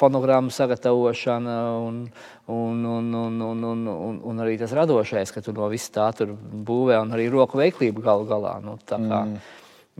[0.00, 2.04] fonogrammu sagatavošana un,
[2.46, 6.12] un, un, un, un, un, un, un arī tas radošais, ka tu no viss tā
[6.16, 6.36] tur
[6.70, 8.60] būvē un arī roku veiklība galu galā.
[8.62, 9.36] Nu, kā, mm.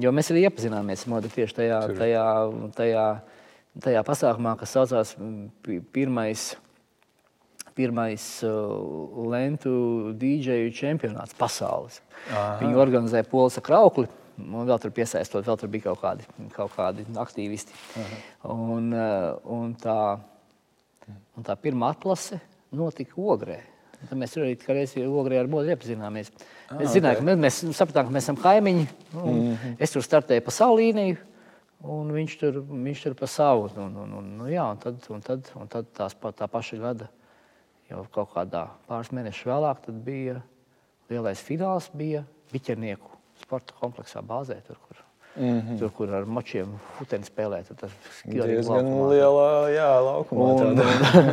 [0.01, 3.05] Jo mēs arī iepazināmies modu tieši tajā, tajā, tajā, tajā
[3.79, 5.17] pasākumā, kas saucās
[5.93, 6.57] pirmais.
[7.71, 12.01] Pirmais uh, lentu dīdžeju čempionāts pasaules.
[12.29, 12.59] Aha.
[12.61, 14.09] Viņu organizēja Polsa Kraukli.
[14.41, 17.73] Un vēl tur piesaistot, vēl tur bija kaut kādi, kaut kādi aktīvisti.
[17.97, 18.19] Aha.
[18.53, 20.19] Un, uh, un, tā,
[21.39, 22.41] un tā pirmā atlase
[22.75, 23.61] notika Ogrē.
[24.01, 26.31] Tad mēs arī reizē Ogrē ar Bodu iepazināmies.
[26.69, 27.41] Ah, mēs, zinājām, okay.
[27.45, 28.87] mēs, mēs sapratām, ka mēs esam kaimiņi.
[29.13, 29.75] Mm -hmm.
[29.79, 31.19] Es tur startēju pa savu līniju,
[31.85, 33.69] un viņš tur, viņš tur pa savu.
[33.81, 37.11] Un, un, un, nu, jā, un tad, un tad, un tad tās, tā paša gada,
[37.91, 40.41] jau kaut kādā pāris mēnešus vēlāk, bija
[41.11, 44.59] lielais fināls, bija Biķernieku sporta kompleksā bāzē.
[44.67, 45.05] Tur, kur
[45.37, 45.79] Mm -hmm.
[45.79, 46.67] Tur, kur ar mačiem
[46.99, 47.91] futeni spēlē, tad tas
[48.25, 50.45] ir diezgan lielā jā, laukumā.
[50.45, 50.81] Un, un,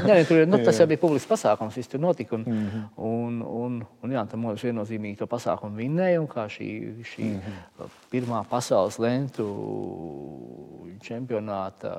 [0.07, 2.35] jā, tur, nu, tas jau bija publisks pasākums, viss tur notika.
[2.35, 2.83] Un, mm -hmm.
[2.95, 6.19] un, un, un jā, tam mums viennozīmīgi to pasākumu vinnēja.
[6.19, 7.89] Un kā šī, šī mm -hmm.
[8.11, 9.45] pirmā pasaules lentu
[11.01, 11.91] čempionāta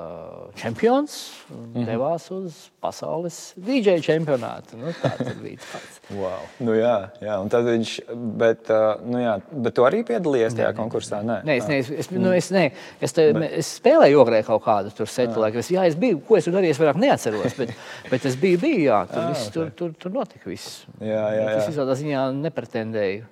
[0.54, 1.86] čempions mm -hmm.
[1.86, 4.76] devās uz pasaules DJ čempionātu.
[4.76, 6.00] Nu, tāds bija tāds.
[6.20, 6.40] wow.
[6.58, 8.68] nu, jā, jā, un tad viņš, bet,
[9.04, 11.22] nu, jā, bet tu arī piedalījies tajā konkursā?
[11.22, 12.66] Nē, nē, es, nē, es, es, nu, es, ne,
[13.00, 13.56] es, te, bet...
[13.62, 16.56] es spēlēju ogrē kaut kādu tur setu, lai es, jā, es biju, ko es tur
[16.58, 17.74] darīju, es vairāk neatceros, bet,
[18.12, 19.56] bet es biju, biju, jā, tur, ah, viss, okay.
[19.56, 20.84] tur, tur, tur notika viss.
[21.00, 21.58] Jā, jā, jā.
[21.58, 23.26] Es visādā ziņā nepretendēju.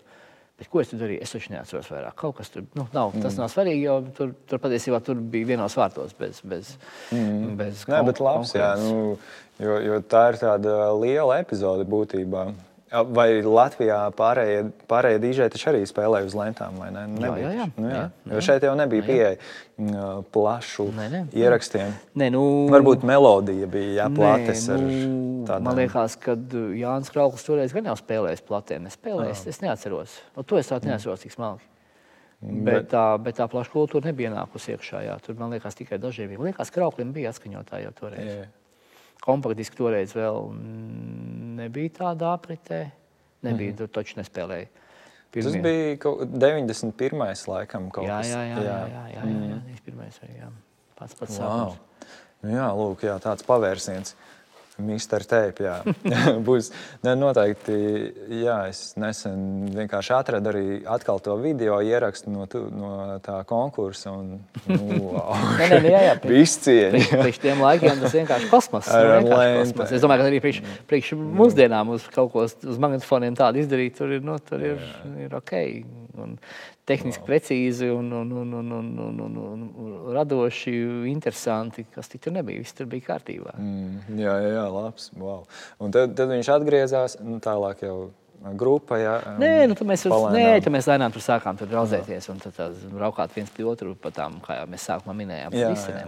[0.56, 1.20] Bet ko es tur darīju?
[1.20, 2.14] Es taču neatceros vairāk.
[2.16, 3.10] Kaut kas tur nu, nav.
[3.18, 3.40] Tas mm.
[3.42, 6.14] nav svarīgi, jo tur, tur patiesībā tur bija vienos vārtos.
[6.16, 6.70] Bez, bez,
[7.12, 7.50] mm.
[7.58, 9.18] bez Nē, bet labs, jā, nu,
[9.60, 12.46] jo, jo tā ir tāda liela epizode būtībā.
[12.86, 17.02] Vai Latvijā pārējie, pārējie dīdžeji taču arī spēlēja uz lentām, ne?
[17.10, 18.02] Nebija, jā, jā, nu, jā.
[18.04, 19.30] jā, jo šeit jau nebija pieeja
[20.30, 21.96] plašu nē, nē, ierakstiem.
[22.22, 24.68] Nē, nu, Varbūt melodija bija jāplates.
[24.70, 25.00] Nu,
[25.48, 25.66] tādām...
[25.66, 26.36] Man liekas, ka
[26.78, 28.86] Jānis Krauklis toreiz gan jau spēlējis platēm.
[28.86, 30.14] Es spēlēju, es, es neatceros.
[30.36, 31.66] No to es tādu neatceros, cik smalki.
[32.46, 35.02] Bet, bet tā, bet tā plaša kultūra nebija nākusi iekšā.
[35.08, 35.18] Jā.
[35.26, 36.38] Tur man liekas, tikai dažiem bija.
[36.38, 38.30] Man liekas, ka Krauklim bija atskaņotāji jau toreiz.
[38.30, 38.46] Jā
[39.26, 40.50] kompaktdiski toreiz vēl
[41.58, 42.86] nebija tādā apritē.
[43.46, 43.92] Nebija, mm -hmm.
[43.92, 44.68] taču nespēlēja.
[45.30, 45.52] Pirmie.
[45.52, 47.48] Tas bija kaut 91.
[47.48, 48.30] laikam kaut jā, kas.
[48.30, 50.48] Jā, jā, jā, jā, jā, jā, jā, jā, jā, pirmais, jā.
[50.96, 51.42] pats pats wow.
[51.42, 51.76] sākums.
[52.42, 54.14] Nu jā, lūk, jā, tāds pavērsiens.
[54.82, 55.76] Mister Teip, jā.
[56.46, 56.68] Būs
[57.04, 57.76] ne, noteikti,
[58.42, 60.64] jā, es nesen vienkārši atradu arī
[60.96, 64.12] atkal to video ierakstu no, tu, no tā konkursa.
[64.12, 65.32] Un, nu, wow.
[65.60, 66.16] nē, nē, jā, jā.
[66.26, 66.92] Viss cieņa.
[66.92, 68.90] Priekš, priekš tiem laikiem tas vienkārši kosmos.
[68.90, 69.94] kosmos.
[69.96, 74.12] Es domāju, ka arī priekš, priekš mūsdienām uz kaut ko uz magnetofoniem tādu izdarīt, tur
[74.18, 74.82] ir, no, tur ir,
[75.24, 75.56] ir ok.
[76.22, 76.36] Un
[76.88, 77.28] tehniski wow.
[77.28, 80.74] precīzi un, un, un, un, un, un, un, un radoši,
[81.12, 81.86] interesanti.
[81.94, 82.62] Kas tur nebija?
[82.64, 83.56] Viss tur bija kārtībā.
[83.60, 85.10] Mm, jā, jā, jā, labs.
[85.18, 85.44] Wow.
[85.82, 87.98] Un tad, tad viņš atgriezās nu, tālāk jau
[88.56, 88.98] grupa.
[88.98, 90.04] Ja, um, nē, nu, mēs,
[90.34, 92.58] nē, tad mēs lēnām tur sākām tur draudzēties un tad
[92.92, 96.04] braukāt viens pie otru pa tām, kā jau mēs sākumā minējām, jā, jā.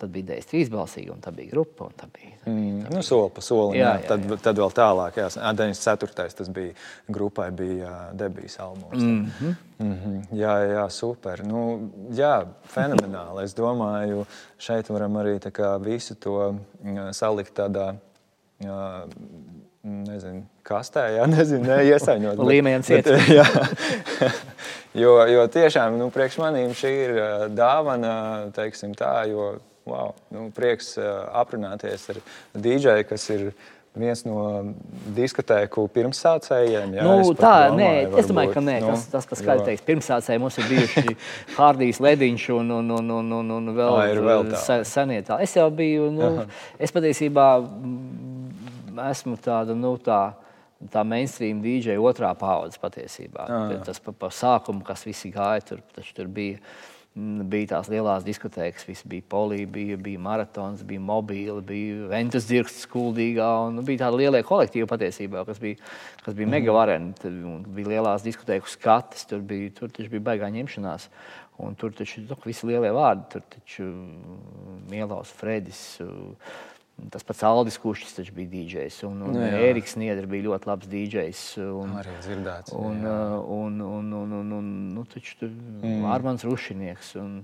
[0.00, 1.90] Tad bija idejas trīsbalsīgi un tā bija grupa.
[1.96, 2.96] Tā bija, tā bija, mm, tā bija.
[2.96, 3.78] Nu, soli pa solim.
[3.78, 4.40] Jā, jā, jā, tad, jā.
[4.48, 5.30] tad vēl tālāk, jā,
[5.60, 6.28] 94.
[6.40, 6.76] tas bija
[7.08, 9.02] grupai bija debijas albums.
[9.02, 9.54] Mm -hmm.
[9.78, 10.22] Mm -hmm.
[10.32, 11.44] Jā, jā, super.
[11.46, 13.44] Nu, jā, fenomenāli.
[13.44, 14.26] Es domāju,
[14.58, 15.38] šeit varam arī
[15.80, 16.54] visu to
[17.12, 17.94] salikt tādā
[19.84, 22.44] nezinu, kastē, jā, nezinu, ne, iesaņot.
[22.44, 23.08] Līmenis iet.
[23.38, 23.46] Jā,
[25.02, 27.18] jo, jo tiešām, nu, priekš manīm šī ir
[27.56, 28.14] dāvana,
[28.56, 29.54] teiksim tā, jo,
[29.88, 32.24] wow, nu, prieks aprunāties ar
[32.54, 33.52] dīdžeju, kas ir
[33.96, 34.42] viens no
[35.16, 36.92] diskotēku pirmsācējiem.
[36.94, 39.66] Jā, nu, tā, domāju, nē, varbūt, es domāju, ka nē, nu, tas, tas kas skaidrs
[39.66, 41.16] teiks, pirmsācēji mums ir bijuši
[41.56, 45.40] Hārdijs Lediņš un, un, un, un, un, un vēl, Ā, vēl senie tā.
[45.42, 46.46] Es jau biju, nu, Aha.
[46.78, 47.48] es patiesībā
[49.08, 50.20] esmu tāda, nu, tā,
[50.92, 53.48] tā mainstream DJ otrā paudze patiesībā.
[53.48, 53.74] Ah.
[53.86, 56.62] Tas pa, pa sākumu, kas visi gāja, tur, tur bija.
[57.18, 62.46] Mm, bija tās lielās diskotēkas, viss bija polija, bija, bija maratons, bija mobīli, bija ventas
[62.46, 63.48] dzirksts, skuldīgā.
[63.66, 65.80] Un, nu, bija tādi lielie kolektīvi patiesībā, kas bija,
[66.22, 66.54] kas bija mm.
[66.54, 67.10] mega vareni.
[67.18, 67.40] Tad
[67.74, 71.10] bija lielās diskotēku skates, tur bija, tur bija baigā ņemšanās.
[71.66, 73.90] Un tur taču nu, visi lielie vārdi, tur taču
[74.88, 75.82] Mielaus, Fredis.
[76.04, 76.54] Uh,
[77.12, 80.90] Tas pats Aldis Kušķis taču bija DJs, un, un nu, Eriks Niedra bija ļoti labs
[80.90, 81.42] DJs.
[81.80, 82.74] Un, arī dzirdēts.
[82.76, 86.04] Un, uh, un, un, un, un, un, nu, taču tur mm.
[86.12, 87.14] Armāns Rušinieks.
[87.22, 87.40] Un,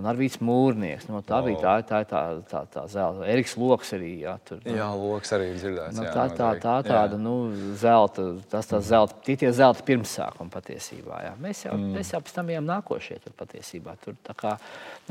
[0.00, 1.06] un Arvīts Mūrnieks.
[1.10, 1.46] No, tā oh.
[1.46, 3.26] bija tā, tā, tā, tā, tā zelta.
[3.30, 4.10] Eriks Loks arī.
[4.24, 5.98] Jā, tur, jā Loks arī dzirdēts.
[5.98, 7.20] No, nu, tā, tā, tā, tāda, jā.
[7.20, 7.34] nu,
[7.80, 11.20] zelta, tas tā zelta, tie tie zelta pirmsākumi patiesībā.
[11.26, 11.34] Jā.
[11.42, 11.98] Mēs jau, mm.
[11.98, 13.96] mēs jau pēc tam bijām nākošie tur patiesībā.
[14.04, 14.56] Tur, kā,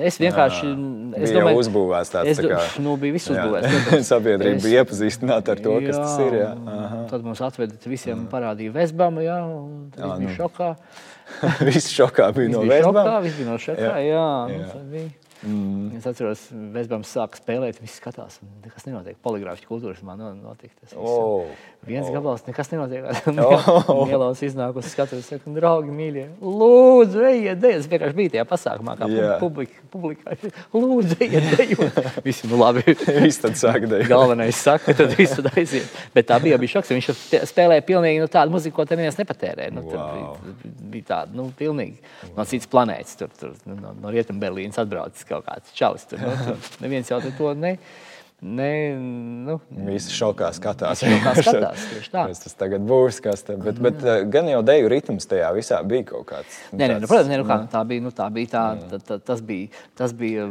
[0.09, 2.33] es vienkārši, jā, es domāju, uzbūvēts tāds.
[2.33, 4.07] Es, tā kā, nu, bija viss uzbūvēts.
[4.11, 6.39] Sabiedrība bija iepazīstināta ar to, jā, kas tas ir.
[6.41, 6.49] Jā.
[6.79, 7.05] Aha.
[7.13, 10.35] Tad mums atveda visiem parādīja Vesbamu, jā, un tad jā, bija nu.
[10.39, 10.73] šokā.
[11.69, 13.09] Viss šokā bija no Vēstures.
[13.25, 14.23] Viss bija no šokā, jā.
[14.51, 14.63] jā,
[14.99, 15.03] jā.
[15.41, 15.49] Nu.
[15.49, 15.97] Mm.
[15.97, 16.41] Es atceros,
[16.73, 19.15] Vēstures sāka spēlēt, viņš skatās, un nekas nenotiek.
[19.23, 20.73] Poligrāfiski kultūras man notika.
[20.81, 21.47] Tas oh.
[21.87, 22.13] viens oh.
[22.15, 23.07] gabals, nekas nenotiek.
[23.39, 24.03] Oh.
[24.09, 27.83] Mielās iznākusi skatos, saka, draugi, mīļie, lūdzu, ejiet, dejiet.
[27.83, 29.35] Es vienkārši biju tajā pasākumā, kā yeah.
[29.41, 30.35] publika, publikā.
[30.75, 31.99] Lūdzu, ejiet, dejot.
[32.25, 32.83] Visi, nu labi.
[33.23, 34.09] Viss tad sāk dejot.
[34.11, 35.87] Galvenais saka, tad viss tad aiziet.
[36.15, 36.91] Bet tā bija, bija šoks.
[36.97, 37.09] Viņš
[37.49, 39.69] spēlēja pilnīgi nu, tādu muziku, ko te neviens nepatērē.
[39.75, 40.35] Nu, wow.
[40.43, 43.15] bija, bija tāda, nu, pilnīgi no citas planētas.
[43.21, 46.07] Tur, tur no, no Rietumberlīnas atbraucis kaut kāds čalis.
[46.09, 46.71] Tur, nu, tur.
[46.83, 47.77] Neviens jau to ne.
[48.39, 48.95] Ne,
[49.43, 51.01] nu, Visi šokā skatās.
[51.03, 52.23] Šokā skatās tā.
[52.31, 53.59] tas tagad būs kas tāds.
[53.65, 56.61] Bet, bet uh, gan jau deju ritms tajā visā bija kaut kāds.
[56.71, 58.05] Nē, nē, nu, protams, nē, nu, kā, tā bija.
[58.05, 59.67] Nu, tā bija tā, tā, tā, tas, bija,
[59.99, 60.47] tas bija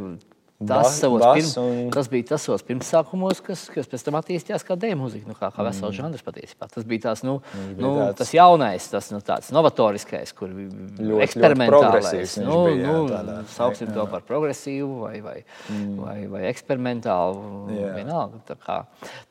[0.66, 1.90] Tas, savos pirm, un...
[1.94, 5.52] tas bija tas savos pirmsākumos, kas, kas pēc tam attīstījās kā dēļa mūzika, nu, kā,
[5.54, 5.98] kā vesels mm.
[6.00, 6.66] žanrs patiesībā.
[6.72, 7.36] Tas bija, tās, nu,
[7.76, 8.16] bija nu, tāds...
[8.18, 9.20] tas jaunais, tas nu,
[9.54, 12.34] novatoriskais, kur ļoti, eksperimentālais.
[12.42, 13.94] Ļoti nu, bija, nu, tādā, sauksim jā.
[14.00, 15.92] to par progresīvu vai, vai, mm.
[16.00, 17.62] vai, vai eksperimentālu.
[17.76, 17.92] Jā.
[18.00, 18.80] Vienalga, tā, kā,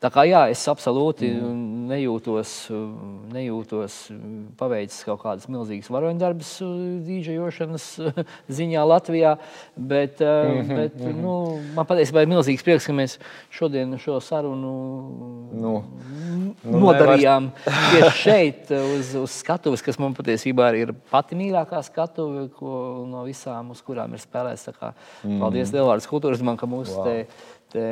[0.00, 1.60] tā kā jā, es absolūti mm.
[1.92, 2.54] nejūtos,
[3.36, 3.98] nejūtos
[4.56, 6.56] paveicis kaut kādas milzīgas varoņdarbas
[7.04, 7.92] dīdžejošanas
[8.62, 9.36] ziņā Latvijā,
[9.76, 10.76] bet, mm -hmm.
[10.80, 11.34] bet nu,
[11.76, 13.16] man patiesībā ir milzīgs prieks, ka mēs
[13.54, 14.72] šodien šo sarunu
[15.52, 15.74] nu,
[16.62, 17.92] nu, nodarījām nevar...
[17.92, 22.48] tieši šeit, uz, uz skatuves, kas man patiesībā ir pati mīļākā skatuve
[23.12, 24.68] no visām, uz kurām ir spēlēts.
[24.78, 25.38] Mm.
[25.42, 27.06] Paldies Lielvārdas kultūras man, ka mūs wow.
[27.06, 27.86] te, te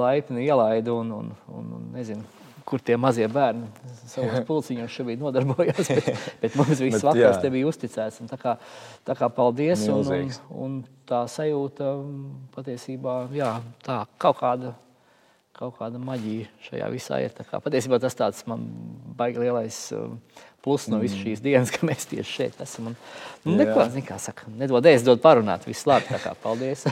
[0.00, 3.68] laipni ielaida un, un, un, un nezinu kur tie mazie bērni
[4.12, 5.90] savos pulciņos šobrīd nodarbojās.
[5.92, 8.24] Bet, bet mums viss bet, vakars te bija uzticēts.
[8.32, 8.56] Tā kā,
[9.06, 9.86] tā kā paldies.
[9.92, 10.32] Un, un,
[10.66, 11.92] un tā sajūta
[12.56, 13.54] patiesībā jā,
[13.86, 14.74] tā kaut kāda.
[15.56, 17.30] Kaut kāda maģija šajā visā ir.
[17.48, 18.66] Kā, patiesībā tas tāds man
[19.16, 20.18] baigi lielais um,
[20.60, 21.22] plus no visas mm.
[21.22, 22.90] šīs dienas, ka mēs tieši šeit esam.
[22.90, 22.98] Un,
[23.46, 25.64] nu, neko, kā saka, nedod ēst, dod parunāt.
[25.64, 26.84] Viss labi, paldies.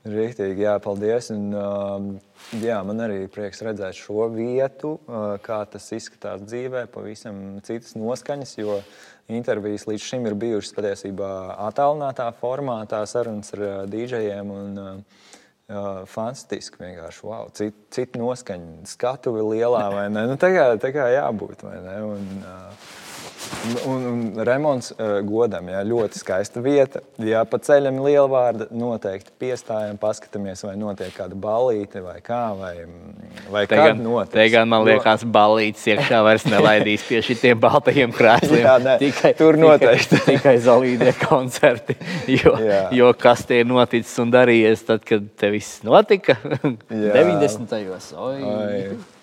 [0.00, 1.28] Rīktīgi, jā, paldies.
[1.34, 2.06] Un, uh,
[2.62, 8.54] jā, man arī prieks redzēt šo vietu, uh, kā tas izskatās dzīvē, pavisam citas noskaņas,
[8.62, 8.78] jo
[9.30, 11.28] intervijas līdz šim ir bijušas patiesībā
[11.68, 14.56] attālinātā formātā, sarunas ar uh, dīdžejiem.
[14.56, 15.28] Un, uh,
[15.70, 16.80] Uh, fantastiski.
[16.82, 20.24] Vienkārši wow, cita cit noskaņa, skatuve lielā vai ne?
[20.26, 21.62] Nu, tā, kā, tā kā jābūt.
[21.62, 22.88] Un, uh,
[23.86, 27.02] Un, un remonts uh, godam, jā, ļoti skaista vieta.
[27.24, 32.74] Ja pa ceļam liela vārda, noteikti piestājam, paskatāmies, vai notiek kāda balīte vai kā, vai,
[33.52, 34.34] vai te gan, notiks.
[34.34, 38.64] Te gan man liekas, balītes iekšā vairs nelaidīs pie šitiem baltajiem krēsliem.
[38.68, 40.20] jā, nē, tikai, tur noteikti.
[40.30, 41.96] Tikai, tikai zolīdie koncerti.
[42.30, 42.82] Jo, jā.
[42.94, 46.36] jo kas te ir noticis un darījies tad, kad te viss notika?
[46.90, 47.72] 90.
[47.88, 48.12] gados.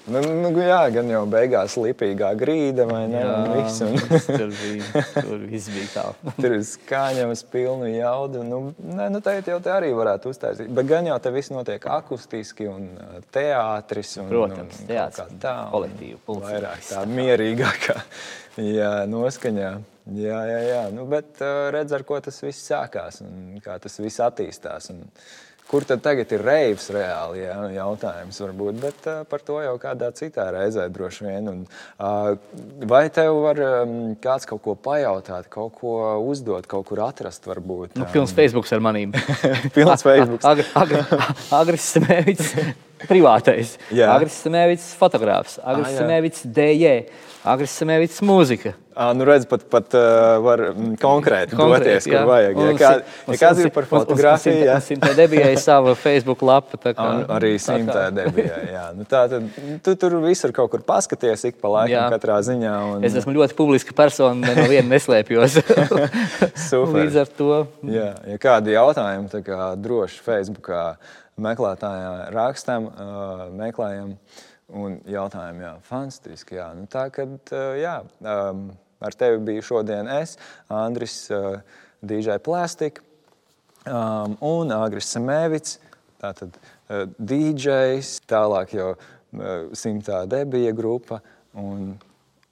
[0.07, 3.19] Nu, nu, jā, gan jau beigās lipīgā grīda, vai ne?
[3.19, 3.97] Jā, un viss, un...
[4.23, 6.05] tur, bija, tur viss bija tā.
[6.39, 8.43] tur ir skaņas, pilnu jaudu.
[8.47, 10.71] Nu, ne, nu, tagad jau te arī varētu uztaisīt.
[10.77, 12.87] Bet gan jau te viss notiek akustiski un
[13.35, 14.13] teātris.
[14.23, 15.35] Un, Protams, un teātris.
[15.43, 16.45] Tā, kolektīvu pulsu.
[16.47, 17.97] Vairāk tā mierīgākā
[18.79, 19.73] jā, noskaņā.
[20.15, 20.83] Jā, jā, jā.
[20.95, 21.43] Nu, bet
[21.75, 24.87] redz, ar ko tas viss sākās un kā tas viss attīstās.
[24.93, 25.03] Un,
[25.67, 27.41] Kur tad tagad ir reivs reāli?
[27.41, 31.49] Jā, jautājums varbūt, bet uh, par to jau kādā citā reizē droši vien.
[31.51, 31.65] Un,
[31.99, 32.37] uh,
[32.87, 37.99] vai tev var um, kāds kaut ko pajautāt, kaut ko uzdot, kaut kur atrast varbūt?
[37.99, 39.15] Nu, pilns Facebook ar manīm.
[39.75, 40.47] pilns Facebook.
[40.47, 40.67] Agri,
[43.05, 43.77] privātais.
[43.93, 45.59] Agris Smēvits, fotogrāfs.
[45.63, 46.99] Agris ah, Smēvits, DJ.
[47.47, 48.73] Agris Semēvits mūzika.
[48.97, 52.57] À, nu redz, pat, pat uh, var mm, konkrēti, doties, kur vajag.
[52.57, 52.89] Ja, kā,
[53.29, 54.77] ja kāds ir par fotografiju, jā.
[54.81, 56.79] Simtē debijai savu Facebook lapu.
[56.81, 58.87] Tā kā, Un, arī simtē debijai, jā.
[58.97, 59.45] Nu, tā, tad,
[59.85, 62.07] tu tur visur kaut kur paskaties, ik pa laikam jā.
[62.15, 62.73] katrā ziņā.
[62.95, 63.05] Un...
[63.05, 65.59] Es esmu ļoti publiska persona, no viena neslēpjos.
[66.71, 66.97] Super.
[66.97, 67.53] Līdz ar to.
[67.85, 70.87] Jā, ja kādi jautājumi, tā kā droši Facebookā
[71.41, 72.91] meklētājā rakstam,
[73.57, 74.15] meklējam.
[74.67, 76.57] Un jautājumi, jā, fantastiski.
[76.57, 76.65] Jā.
[76.75, 77.93] Nu, tā kad, jā,
[78.99, 80.35] ar tevi biju šodien es,
[80.67, 81.21] Andris
[82.03, 82.99] DJ Plastik
[83.87, 85.77] un Agris Semēvits.
[86.19, 86.57] Tātad
[87.15, 88.91] DJs, tālāk jau
[89.77, 91.21] simtā debija grupa
[91.55, 91.93] un,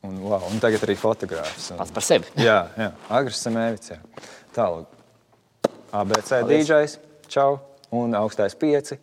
[0.05, 1.71] un, wow, un tagad arī fotogrāfs.
[1.75, 2.31] Pats par sevi.
[2.47, 2.91] Jā, jā.
[3.09, 3.95] Agris Semēvits.
[3.95, 4.01] Jā.
[4.55, 4.91] Tālāk.
[5.95, 6.67] ABC Paldies.
[6.67, 6.99] DJs.
[7.31, 7.74] čau!
[7.95, 8.99] Un augstais pieci